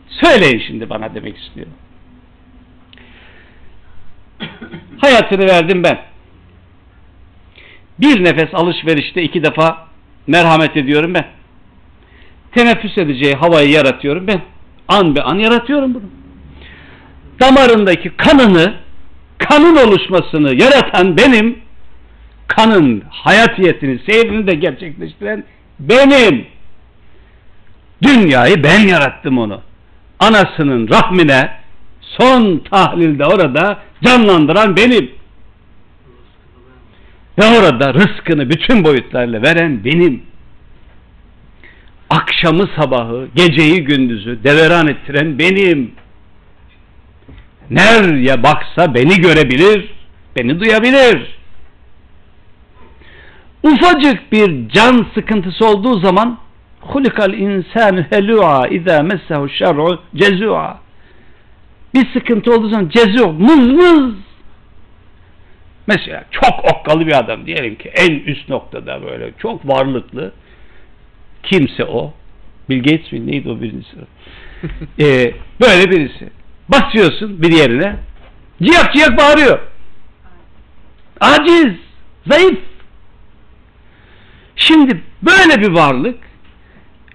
Söyleyin 0.08 0.64
şimdi 0.68 0.90
bana 0.90 1.16
demek 1.16 1.38
istiyor. 1.38 1.68
Hayatını 4.98 5.46
verdim 5.46 5.84
ben. 5.84 6.00
Bir 8.00 8.24
nefes 8.24 8.54
alışverişte 8.54 9.24
iki 9.24 9.44
defa 9.44 9.88
merhamet 10.28 10.78
ediyorum 10.78 11.14
ben. 11.14 11.26
Teneffüs 12.57 12.99
edeceği 12.99 13.35
havayı 13.35 13.71
yaratıyorum 13.71 14.27
ben. 14.27 14.41
An 14.89 15.17
be 15.17 15.23
an 15.23 15.39
yaratıyorum 15.39 15.95
bunu. 15.95 16.03
Damarındaki 17.41 18.17
kanını, 18.17 18.75
kanın 19.39 19.77
oluşmasını 19.77 20.55
yaratan 20.55 21.17
benim, 21.17 21.59
kanın 22.47 23.03
hayatiyetini, 23.11 23.99
seyrini 24.11 24.47
de 24.47 24.55
gerçekleştiren 24.55 25.45
benim. 25.81 26.47
Dünyayı 28.03 28.65
ben 28.65 28.81
yarattım 28.81 29.39
onu. 29.39 29.61
Anasının 30.19 30.89
rahmine 30.89 31.51
son 32.01 32.59
tahlilde 32.59 33.27
orada 33.27 33.79
canlandıran 34.05 34.77
benim. 34.77 35.11
Ve 37.39 37.59
orada 37.59 37.95
rızkını 37.95 38.51
bütün 38.51 38.85
boyutlarla 38.85 39.43
veren 39.43 39.85
benim. 39.85 40.23
Akşamı 42.11 42.69
sabahı, 42.81 43.29
geceyi 43.35 43.85
gündüzü 43.85 44.45
deveran 44.45 44.89
ettiren 44.89 45.39
benim. 45.39 45.93
Nereye 47.71 48.43
baksa 48.43 48.95
beni 48.95 49.21
görebilir, 49.21 49.95
beni 50.37 50.61
duyabilir. 50.61 51.39
Ufacık 53.63 54.33
bir 54.33 54.69
can 54.69 55.07
sıkıntısı 55.15 55.67
olduğu 55.67 56.01
zaman 56.01 56.39
hulikal 56.81 57.33
insanu 57.33 58.03
helua 58.11 58.69
izâ 58.69 59.03
messehu 59.03 59.49
şer'u 59.49 60.01
cezua 60.17 60.81
bir 61.95 62.13
sıkıntı 62.13 62.55
olduğu 62.55 62.69
zaman 62.69 62.89
cezu 62.89 63.33
mız 63.33 63.67
mız 63.67 64.15
Mesela 65.87 66.25
çok 66.31 66.65
okkalı 66.65 67.07
bir 67.07 67.19
adam 67.19 67.47
diyelim 67.47 67.75
ki 67.75 67.89
en 67.89 68.15
üst 68.15 68.49
noktada 68.49 69.03
böyle 69.03 69.33
çok 69.39 69.69
varlıklı 69.69 70.33
kimse 71.47 71.85
o. 71.85 72.15
Bill 72.69 72.83
Gates 72.83 73.13
mi? 73.13 73.27
Neydi 73.27 73.49
o 73.49 73.61
birincisi? 73.61 73.97
Ee, 75.01 75.35
böyle 75.61 75.91
birisi. 75.91 76.31
Basıyorsun 76.69 77.43
bir 77.43 77.53
yerine. 77.53 77.97
Ciyak 78.63 78.95
ciyak 78.95 79.19
bağırıyor. 79.19 79.59
Aciz 81.21 81.73
zayıf. 82.27 82.59
Şimdi 84.57 85.03
böyle 85.23 85.61
bir 85.61 85.69
varlık 85.69 86.19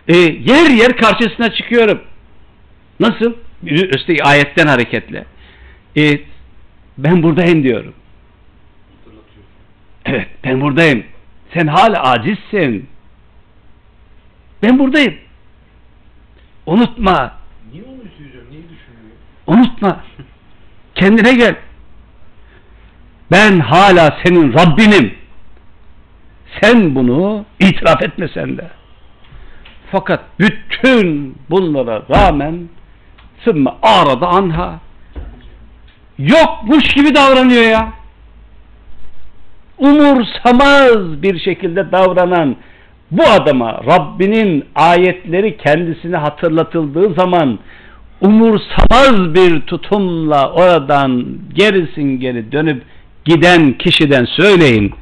e, 0.07 0.17
yer 0.17 0.69
yer 0.69 0.97
karşısına 0.97 1.53
çıkıyorum. 1.53 2.01
Nasıl? 2.99 3.33
üstelik 3.63 4.25
ayetten 4.25 4.67
hareketle. 4.67 5.25
E, 5.97 6.19
ben 6.97 7.23
buradayım 7.23 7.63
diyorum. 7.63 7.93
Evet 10.05 10.27
ben 10.43 10.61
buradayım. 10.61 11.03
Sen 11.53 11.67
hala 11.67 12.01
acizsin. 12.03 12.89
Ben 14.63 14.79
buradayım. 14.79 15.15
Unutma. 16.65 17.31
Niye 17.71 17.83
onu 17.83 18.09
isteyeceğim? 18.11 18.47
Niye 18.51 18.61
düşünmüyor? 18.63 19.15
Unutma. 19.47 20.03
Kendine 20.95 21.33
gel. 21.33 21.55
Ben 23.31 23.59
hala 23.59 24.17
senin 24.23 24.53
Rabbinim. 24.53 25.13
Sen 26.61 26.95
bunu 26.95 27.45
itiraf 27.59 28.03
etmesen 28.03 28.57
de. 28.57 28.69
Fakat 29.91 30.23
bütün 30.39 31.37
bunlara 31.49 32.03
rağmen 32.09 32.69
sümme 33.43 33.71
arada 33.81 34.27
anha 34.27 34.79
yokmuş 36.17 36.93
gibi 36.93 37.15
davranıyor 37.15 37.63
ya 37.63 37.93
umursamaz 39.77 41.21
bir 41.21 41.39
şekilde 41.39 41.91
davranan 41.91 42.55
bu 43.11 43.23
adama 43.23 43.81
Rabbinin 43.85 44.65
ayetleri 44.75 45.57
kendisine 45.57 46.17
hatırlatıldığı 46.17 47.13
zaman 47.13 47.59
umursamaz 48.21 49.33
bir 49.35 49.61
tutumla 49.61 50.51
oradan 50.51 51.25
gerisin 51.53 52.19
geri 52.19 52.51
dönüp 52.51 52.83
giden 53.25 53.77
kişiden 53.77 54.25
söyleyin 54.25 54.93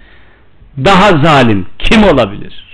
daha 0.77 1.23
zalim 1.23 1.67
kim 1.79 2.03
olabilir? 2.03 2.69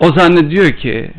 O 0.00 0.12
zannediyor 0.12 0.72
ki 0.72 1.10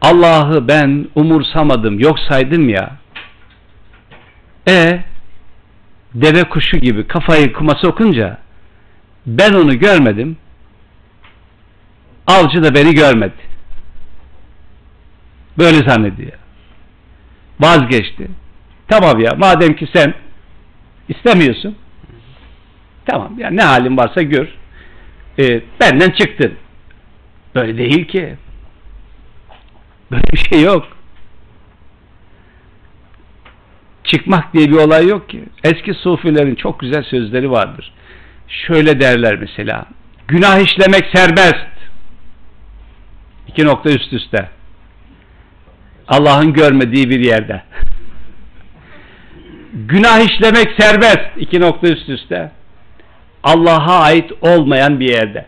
Allah'ı 0.00 0.68
ben 0.68 1.08
umursamadım 1.14 1.98
yok 1.98 2.18
saydım 2.18 2.68
ya 2.68 2.96
e 4.68 5.00
deve 6.14 6.44
kuşu 6.44 6.76
gibi 6.76 7.06
kafayı 7.06 7.52
kuma 7.52 7.74
sokunca 7.74 8.38
ben 9.26 9.52
onu 9.52 9.78
görmedim 9.78 10.36
avcı 12.26 12.62
da 12.62 12.74
beni 12.74 12.94
görmedi 12.94 13.42
böyle 15.58 15.90
zannediyor 15.90 16.38
Vazgeçti. 17.60 18.28
Tamam 18.88 19.20
ya 19.20 19.34
madem 19.36 19.76
ki 19.76 19.88
sen 19.94 20.14
istemiyorsun 21.08 21.76
tamam 23.06 23.38
ya 23.38 23.50
ne 23.50 23.62
halin 23.62 23.96
varsa 23.96 24.22
gör. 24.22 24.48
Ee, 25.38 25.60
benden 25.80 26.10
çıktın. 26.10 26.54
Böyle 27.54 27.78
değil 27.78 28.08
ki. 28.08 28.36
Böyle 30.10 30.24
bir 30.32 30.38
şey 30.38 30.62
yok. 30.62 30.88
Çıkmak 34.04 34.54
diye 34.54 34.68
bir 34.68 34.76
olay 34.76 35.06
yok 35.06 35.28
ki. 35.28 35.44
Eski 35.64 35.94
sufilerin 35.94 36.54
çok 36.54 36.80
güzel 36.80 37.02
sözleri 37.02 37.50
vardır. 37.50 37.92
Şöyle 38.48 39.00
derler 39.00 39.36
mesela. 39.36 39.86
Günah 40.28 40.58
işlemek 40.58 41.04
serbest. 41.14 41.66
İki 43.48 43.64
nokta 43.64 43.90
üst 43.90 44.12
üste. 44.12 44.48
Allah'ın 46.08 46.52
görmediği 46.52 47.10
bir 47.10 47.20
yerde. 47.20 47.62
Günah 49.72 50.20
işlemek 50.20 50.80
serbest. 50.80 51.30
iki 51.36 51.60
nokta 51.60 51.88
üst 51.88 52.08
üste. 52.08 52.50
Allah'a 53.42 54.00
ait 54.00 54.32
olmayan 54.40 55.00
bir 55.00 55.08
yerde. 55.08 55.46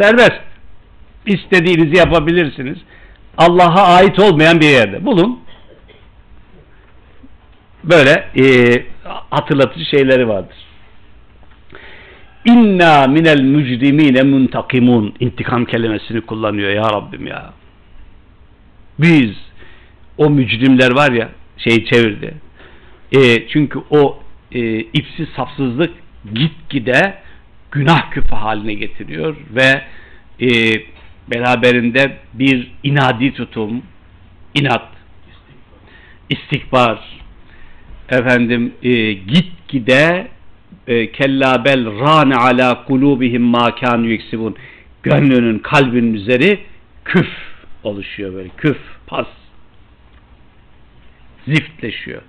Serbest. 0.00 0.40
İstediğinizi 1.26 1.96
yapabilirsiniz. 1.96 2.78
Allah'a 3.38 3.94
ait 3.94 4.18
olmayan 4.18 4.60
bir 4.60 4.68
yerde. 4.68 5.04
Bulun. 5.04 5.43
Böyle 7.84 8.30
e, 8.36 8.44
hatırlatıcı 9.30 9.84
şeyleri 9.84 10.28
vardır. 10.28 10.56
İnna 12.44 13.06
minel 13.06 13.40
mücrimine 13.40 14.22
muntakimun 14.22 15.14
intikam 15.20 15.64
kelimesini 15.64 16.20
kullanıyor 16.20 16.70
ya 16.70 16.82
Rabbim 16.82 17.26
ya. 17.26 17.52
Biz 18.98 19.30
o 20.18 20.30
mücrimler 20.30 20.96
var 20.96 21.12
ya 21.12 21.28
şeyi 21.56 21.86
çevirdi. 21.86 22.34
E, 23.12 23.48
çünkü 23.48 23.78
o 23.90 24.18
e, 24.52 24.78
ipsiz 24.78 25.28
safsızlık 25.36 25.90
gitgide 26.34 27.14
günah 27.70 28.10
küpü 28.10 28.34
haline 28.34 28.74
getiriyor 28.74 29.36
ve 29.50 29.82
e, 30.40 30.48
beraberinde 31.30 32.16
bir 32.34 32.72
inadi 32.82 33.34
tutum, 33.34 33.82
inat, 34.54 34.88
istikbar, 36.30 37.23
efendim 38.08 38.72
e, 38.82 39.12
gitgide 39.12 40.28
e, 40.86 41.12
kella 41.12 41.64
bel 41.64 41.86
ala 42.36 42.84
kulubihim 42.84 43.42
ma 43.42 43.74
kanu 43.74 44.06
yeksibun 44.06 44.56
gönlünün 45.02 45.58
kalbinin 45.58 46.14
üzeri 46.14 46.58
küf 47.04 47.28
oluşuyor 47.82 48.34
böyle 48.34 48.48
küf 48.56 48.78
pas. 49.06 49.26
Ziftleşiyor. 51.46 52.22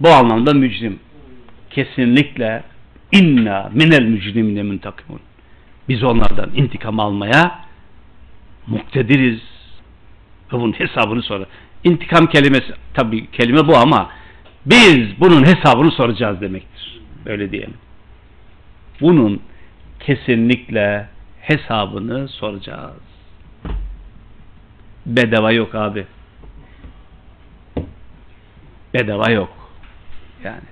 Bu 0.00 0.08
anlamda 0.08 0.54
mücrim. 0.54 0.98
Kesinlikle 1.70 2.62
inna 3.12 3.70
minel 3.74 4.02
mücrimine 4.02 4.62
muntakimun 4.62 5.20
biz 5.88 6.04
onlardan 6.04 6.50
intikam 6.54 7.00
almaya 7.00 7.58
muktediriz. 8.66 9.40
Bunun 10.52 10.72
hesabını 10.72 11.22
sonra. 11.22 11.46
İntikam 11.84 12.26
kelimesi 12.26 12.72
tabi 12.94 13.30
kelime 13.30 13.68
bu 13.68 13.76
ama 13.76 14.10
biz 14.66 15.20
bunun 15.20 15.44
hesabını 15.46 15.90
soracağız 15.90 16.40
demektir. 16.40 17.00
Öyle 17.26 17.52
diyelim. 17.52 17.74
Bunun 19.00 19.42
kesinlikle 20.00 21.08
hesabını 21.40 22.28
soracağız. 22.28 23.02
Bedava 25.06 25.52
yok 25.52 25.74
abi. 25.74 26.06
Bedava 28.94 29.30
yok. 29.30 29.50
Yani. 30.44 30.62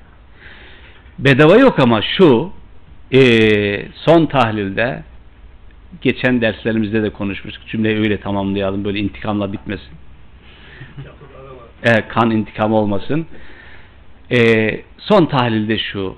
Bedava 1.18 1.56
yok 1.56 1.78
ama 1.78 2.02
şu 2.02 2.52
e, 3.12 3.20
son 3.94 4.26
tahlilde 4.26 5.02
geçen 6.00 6.40
derslerimizde 6.40 7.02
de 7.02 7.10
konuşmuştuk. 7.10 7.68
Cümleyi 7.68 7.98
öyle 7.98 8.20
tamamlayalım. 8.20 8.84
Böyle 8.84 8.98
intikamla 8.98 9.52
bitmesin. 9.52 9.92
E, 11.82 12.08
kan 12.08 12.30
intikamı 12.30 12.76
olmasın. 12.76 13.26
E, 14.32 14.82
son 14.98 15.26
tahlilde 15.26 15.78
şu. 15.78 16.16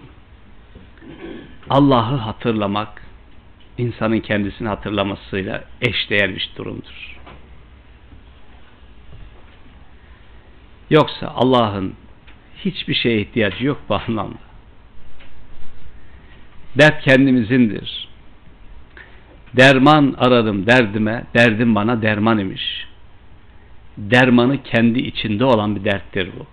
Allah'ı 1.71 2.17
hatırlamak 2.17 3.03
insanın 3.79 4.21
kendisini 4.21 4.69
hatırlamasıyla 4.69 5.65
eşdeğer 5.81 6.35
bir 6.35 6.51
durumdur. 6.57 7.19
Yoksa 10.91 11.33
Allah'ın 11.37 11.95
hiçbir 12.65 12.95
şeye 12.95 13.21
ihtiyacı 13.21 13.67
yok 13.67 13.81
bu 13.89 13.95
anlamda. 13.95 14.39
Dert 16.79 17.05
kendimizindir. 17.05 18.09
Derman 19.57 20.15
aradım 20.19 20.67
derdime, 20.67 21.25
derdim 21.35 21.75
bana 21.75 22.03
derman 22.03 22.39
imiş. 22.39 22.87
Dermanı 23.97 24.63
kendi 24.63 24.99
içinde 24.99 25.45
olan 25.45 25.77
bir 25.77 25.85
derttir 25.85 26.31
bu. 26.39 26.47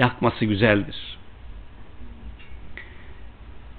Yakması 0.00 0.44
güzeldir. 0.44 0.96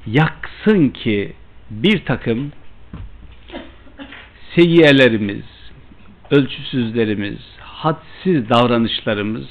Yaksın 0.06 0.90
ki 0.90 1.34
bir 1.72 2.06
takım 2.06 2.52
seyyiyelerimiz, 4.56 5.46
ölçüsüzlerimiz, 6.32 7.40
hadsiz 7.60 8.50
davranışlarımız 8.50 9.48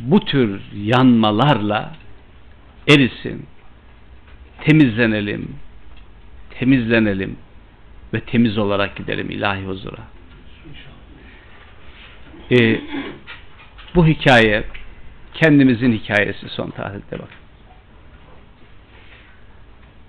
bu 0.00 0.24
tür 0.24 0.60
yanmalarla 0.74 1.96
erisin, 2.88 3.46
temizlenelim, 4.64 5.56
temizlenelim 6.50 7.36
ve 8.14 8.20
temiz 8.20 8.58
olarak 8.58 8.96
gidelim 8.96 9.30
ilahi 9.30 9.64
huzura. 9.64 10.02
Ee, 12.50 12.80
bu 13.94 14.06
hikaye 14.06 14.64
kendimizin 15.40 15.92
hikayesi 15.92 16.48
son 16.48 16.70
tarihte 16.70 17.18
bak. 17.18 17.28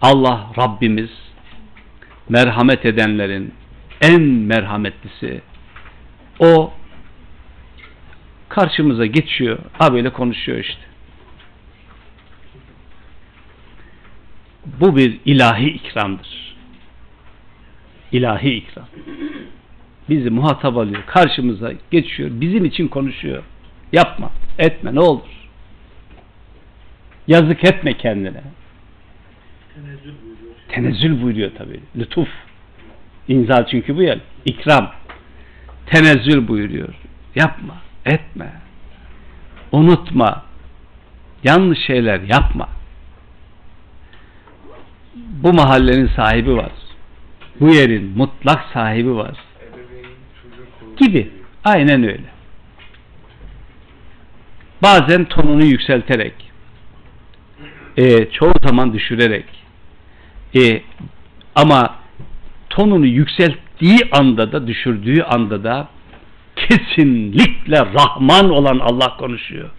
Allah 0.02 0.48
Rabbimiz 0.58 1.10
merhamet 2.30 2.86
edenlerin 2.86 3.54
en 4.02 4.22
merhametlisi 4.22 5.42
o 6.40 6.74
karşımıza 8.50 9.06
geçiyor. 9.06 9.60
Ha 9.74 9.94
böyle 9.94 10.14
konuşuyor 10.14 10.58
işte. 10.58 10.82
Bu 14.66 14.96
bir 14.96 15.20
ilahi 15.26 15.70
ikramdır. 15.70 16.56
İlahi 18.12 18.50
ikram. 18.50 18.88
Bizi 20.10 20.30
muhatap 20.30 20.78
alıyor. 20.78 21.04
Karşımıza 21.08 21.74
geçiyor. 21.92 22.30
Bizim 22.34 22.66
için 22.66 22.88
konuşuyor. 22.88 23.44
Yapma. 23.94 24.32
Etme. 24.60 24.96
Ne 24.96 25.00
olur. 25.00 25.30
Yazık 27.28 27.64
etme 27.64 27.98
kendine. 27.98 28.42
Tenezzül 29.76 30.14
buyuruyor. 30.24 30.56
Tenezzül 30.68 31.22
buyuruyor 31.22 31.52
tabi. 31.58 31.80
Lütuf. 31.96 32.30
İnzal 33.28 33.68
çünkü 33.68 33.98
bu 33.98 34.02
ya. 34.02 34.18
İkram. 34.46 34.92
Tenezzül 35.86 36.48
buyuruyor. 36.48 36.94
Yapma. 37.36 37.76
Etme. 38.06 38.54
Unutma. 39.72 40.44
Yanlış 41.44 41.80
şeyler 41.80 42.20
yapma. 42.20 42.70
Bu 45.16 45.54
mahallenin 45.54 46.08
sahibi 46.08 46.56
var. 46.56 46.72
Bu 47.60 47.70
yerin 47.70 48.18
mutlak 48.18 48.66
sahibi 48.74 49.16
var. 49.16 49.38
Gibi. 50.98 51.32
Aynen 51.64 52.04
öyle. 52.04 52.41
Bazen 54.84 55.26
tonunu 55.26 55.66
yükselterek, 55.66 56.34
e, 57.98 58.32
çoğu 58.32 58.54
zaman 58.64 58.94
düşürerek, 58.94 59.46
e, 60.56 60.82
ama 61.56 61.96
tonunu 62.70 63.06
yükselttiği 63.06 64.00
anda 64.12 64.52
da, 64.52 64.68
düşürdüğü 64.68 65.22
anda 65.22 65.64
da 65.64 65.88
kesinlikle 66.56 67.80
Rahman 67.80 68.50
olan 68.50 68.80
Allah 68.80 69.18
konuşuyor. 69.18 69.70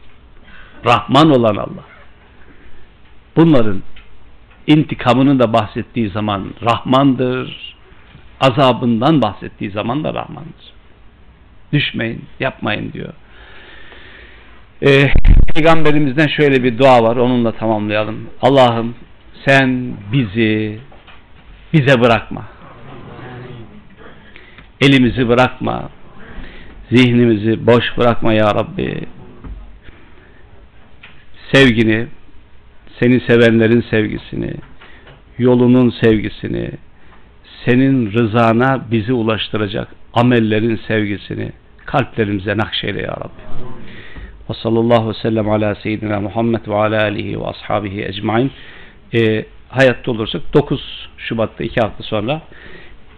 Rahman 0.84 1.30
olan 1.30 1.56
Allah. 1.56 1.84
Bunların 3.36 3.82
intikamını 4.66 5.38
da 5.38 5.52
bahsettiği 5.52 6.10
zaman 6.10 6.54
Rahmandır. 6.62 7.74
Azabından 8.40 9.22
bahsettiği 9.22 9.70
zaman 9.70 10.04
da 10.04 10.14
Rahmandır. 10.14 10.72
Düşmeyin, 11.72 12.24
yapmayın 12.40 12.92
diyor. 12.92 13.12
Ee, 14.86 15.12
Peygamberimizden 15.54 16.26
şöyle 16.26 16.64
bir 16.64 16.78
dua 16.78 17.02
var, 17.02 17.16
onunla 17.16 17.52
tamamlayalım. 17.52 18.30
Allah'ım 18.42 18.94
sen 19.46 19.96
bizi 20.12 20.78
bize 21.72 22.00
bırakma. 22.00 22.44
Elimizi 24.80 25.28
bırakma. 25.28 25.90
Zihnimizi 26.92 27.66
boş 27.66 27.84
bırakma 27.98 28.32
ya 28.32 28.54
Rabbi. 28.54 29.06
Sevgini, 31.52 32.06
seni 33.00 33.20
sevenlerin 33.20 33.84
sevgisini, 33.90 34.54
yolunun 35.38 35.90
sevgisini, 36.02 36.70
senin 37.64 38.12
rızana 38.12 38.84
bizi 38.90 39.12
ulaştıracak 39.12 39.88
amellerin 40.14 40.80
sevgisini 40.88 41.52
kalplerimize 41.86 42.56
nakşeyle 42.56 43.00
ya 43.02 43.10
Rabbi. 43.10 43.42
Ve 44.50 44.54
sallallahu 44.54 45.08
ve 45.08 45.14
sellem 45.14 45.50
ala 45.50 45.74
seyyidina 45.74 46.20
Muhammed 46.20 46.68
ve 46.68 46.74
ala 46.74 47.02
alihi 47.02 47.40
ve 47.40 47.46
ashabihi 47.46 48.04
ecmain. 48.04 48.50
Ee, 49.14 49.44
hayatta 49.68 50.10
olursak 50.10 50.42
9 50.54 51.08
Şubat'ta 51.16 51.64
2 51.64 51.80
hafta 51.80 52.02
sonra 52.02 52.40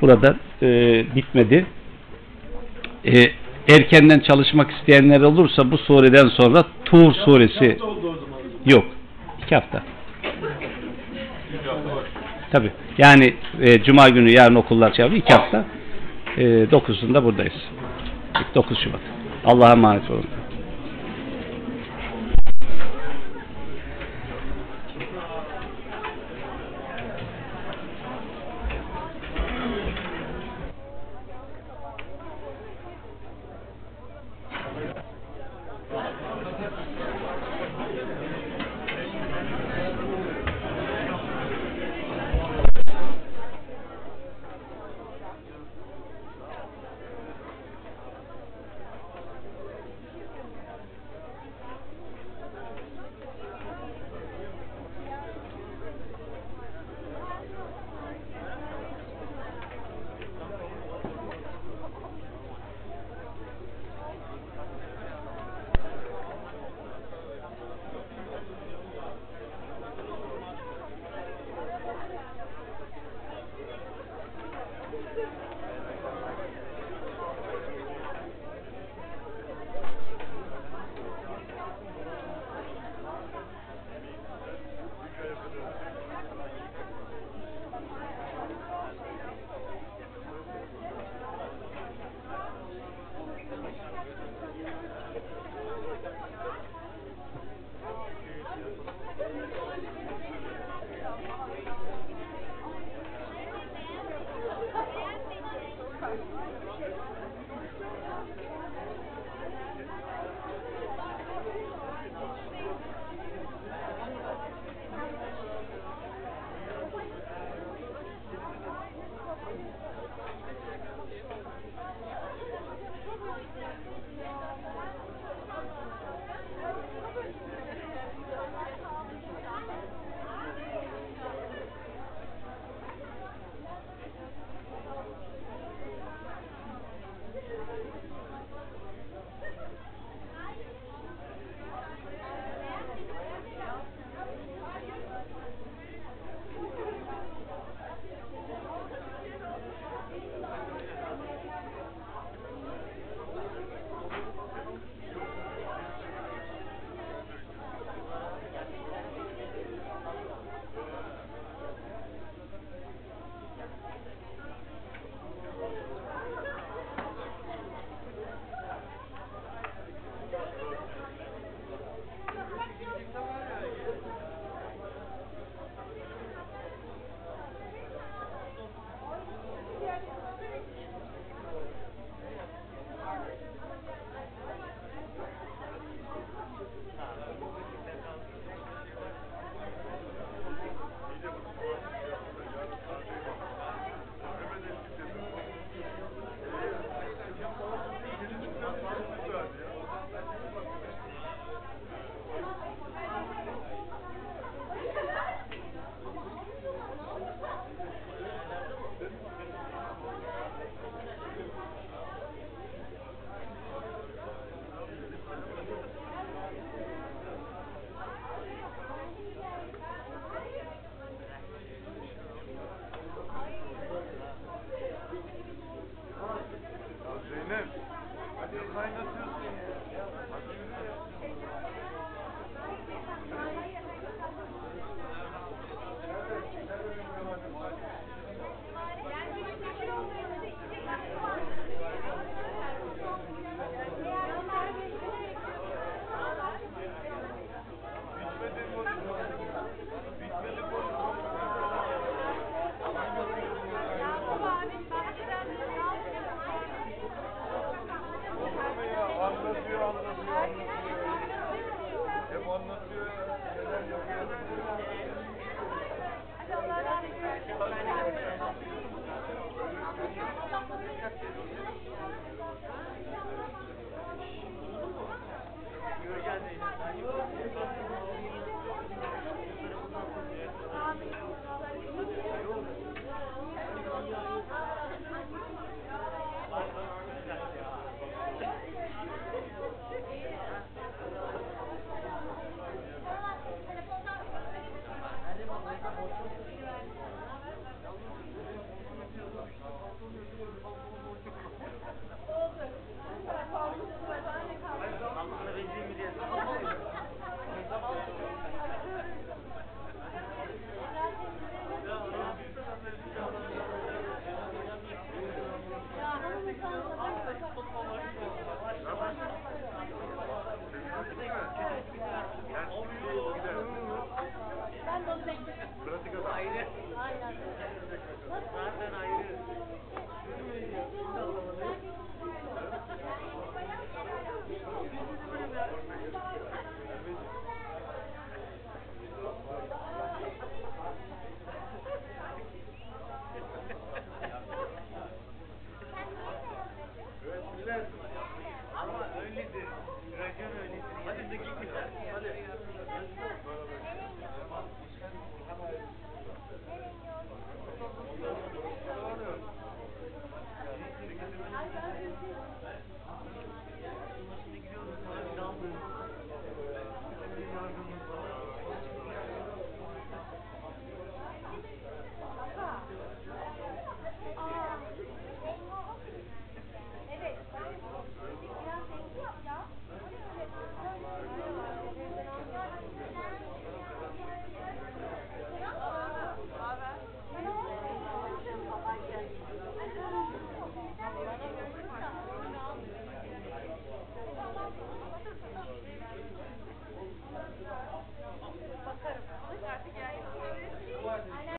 burada 0.00 0.36
e, 0.62 0.66
bitmedi. 1.16 1.66
E, 3.06 3.12
erkenden 3.68 4.20
çalışmak 4.20 4.70
isteyenler 4.70 5.20
olursa 5.20 5.70
bu 5.70 5.78
sureden 5.78 6.28
sonra 6.28 6.64
Tur 6.84 7.14
suresi 7.14 7.78
yok. 8.66 8.84
2 9.46 9.54
hafta. 9.54 9.82
Tabi. 12.52 12.70
Yani 12.98 13.34
e, 13.60 13.82
Cuma 13.82 14.08
günü 14.08 14.30
yarın 14.30 14.54
okullar 14.54 14.94
çağırıyor. 14.94 15.22
2 15.22 15.34
hafta. 15.34 15.64
E, 16.36 16.42
9'unda 16.42 17.24
buradayız. 17.24 17.54
9 18.54 18.78
Şubat. 18.78 19.00
Allah'a 19.44 19.72
emanet 19.72 20.10
olun. 20.10 20.24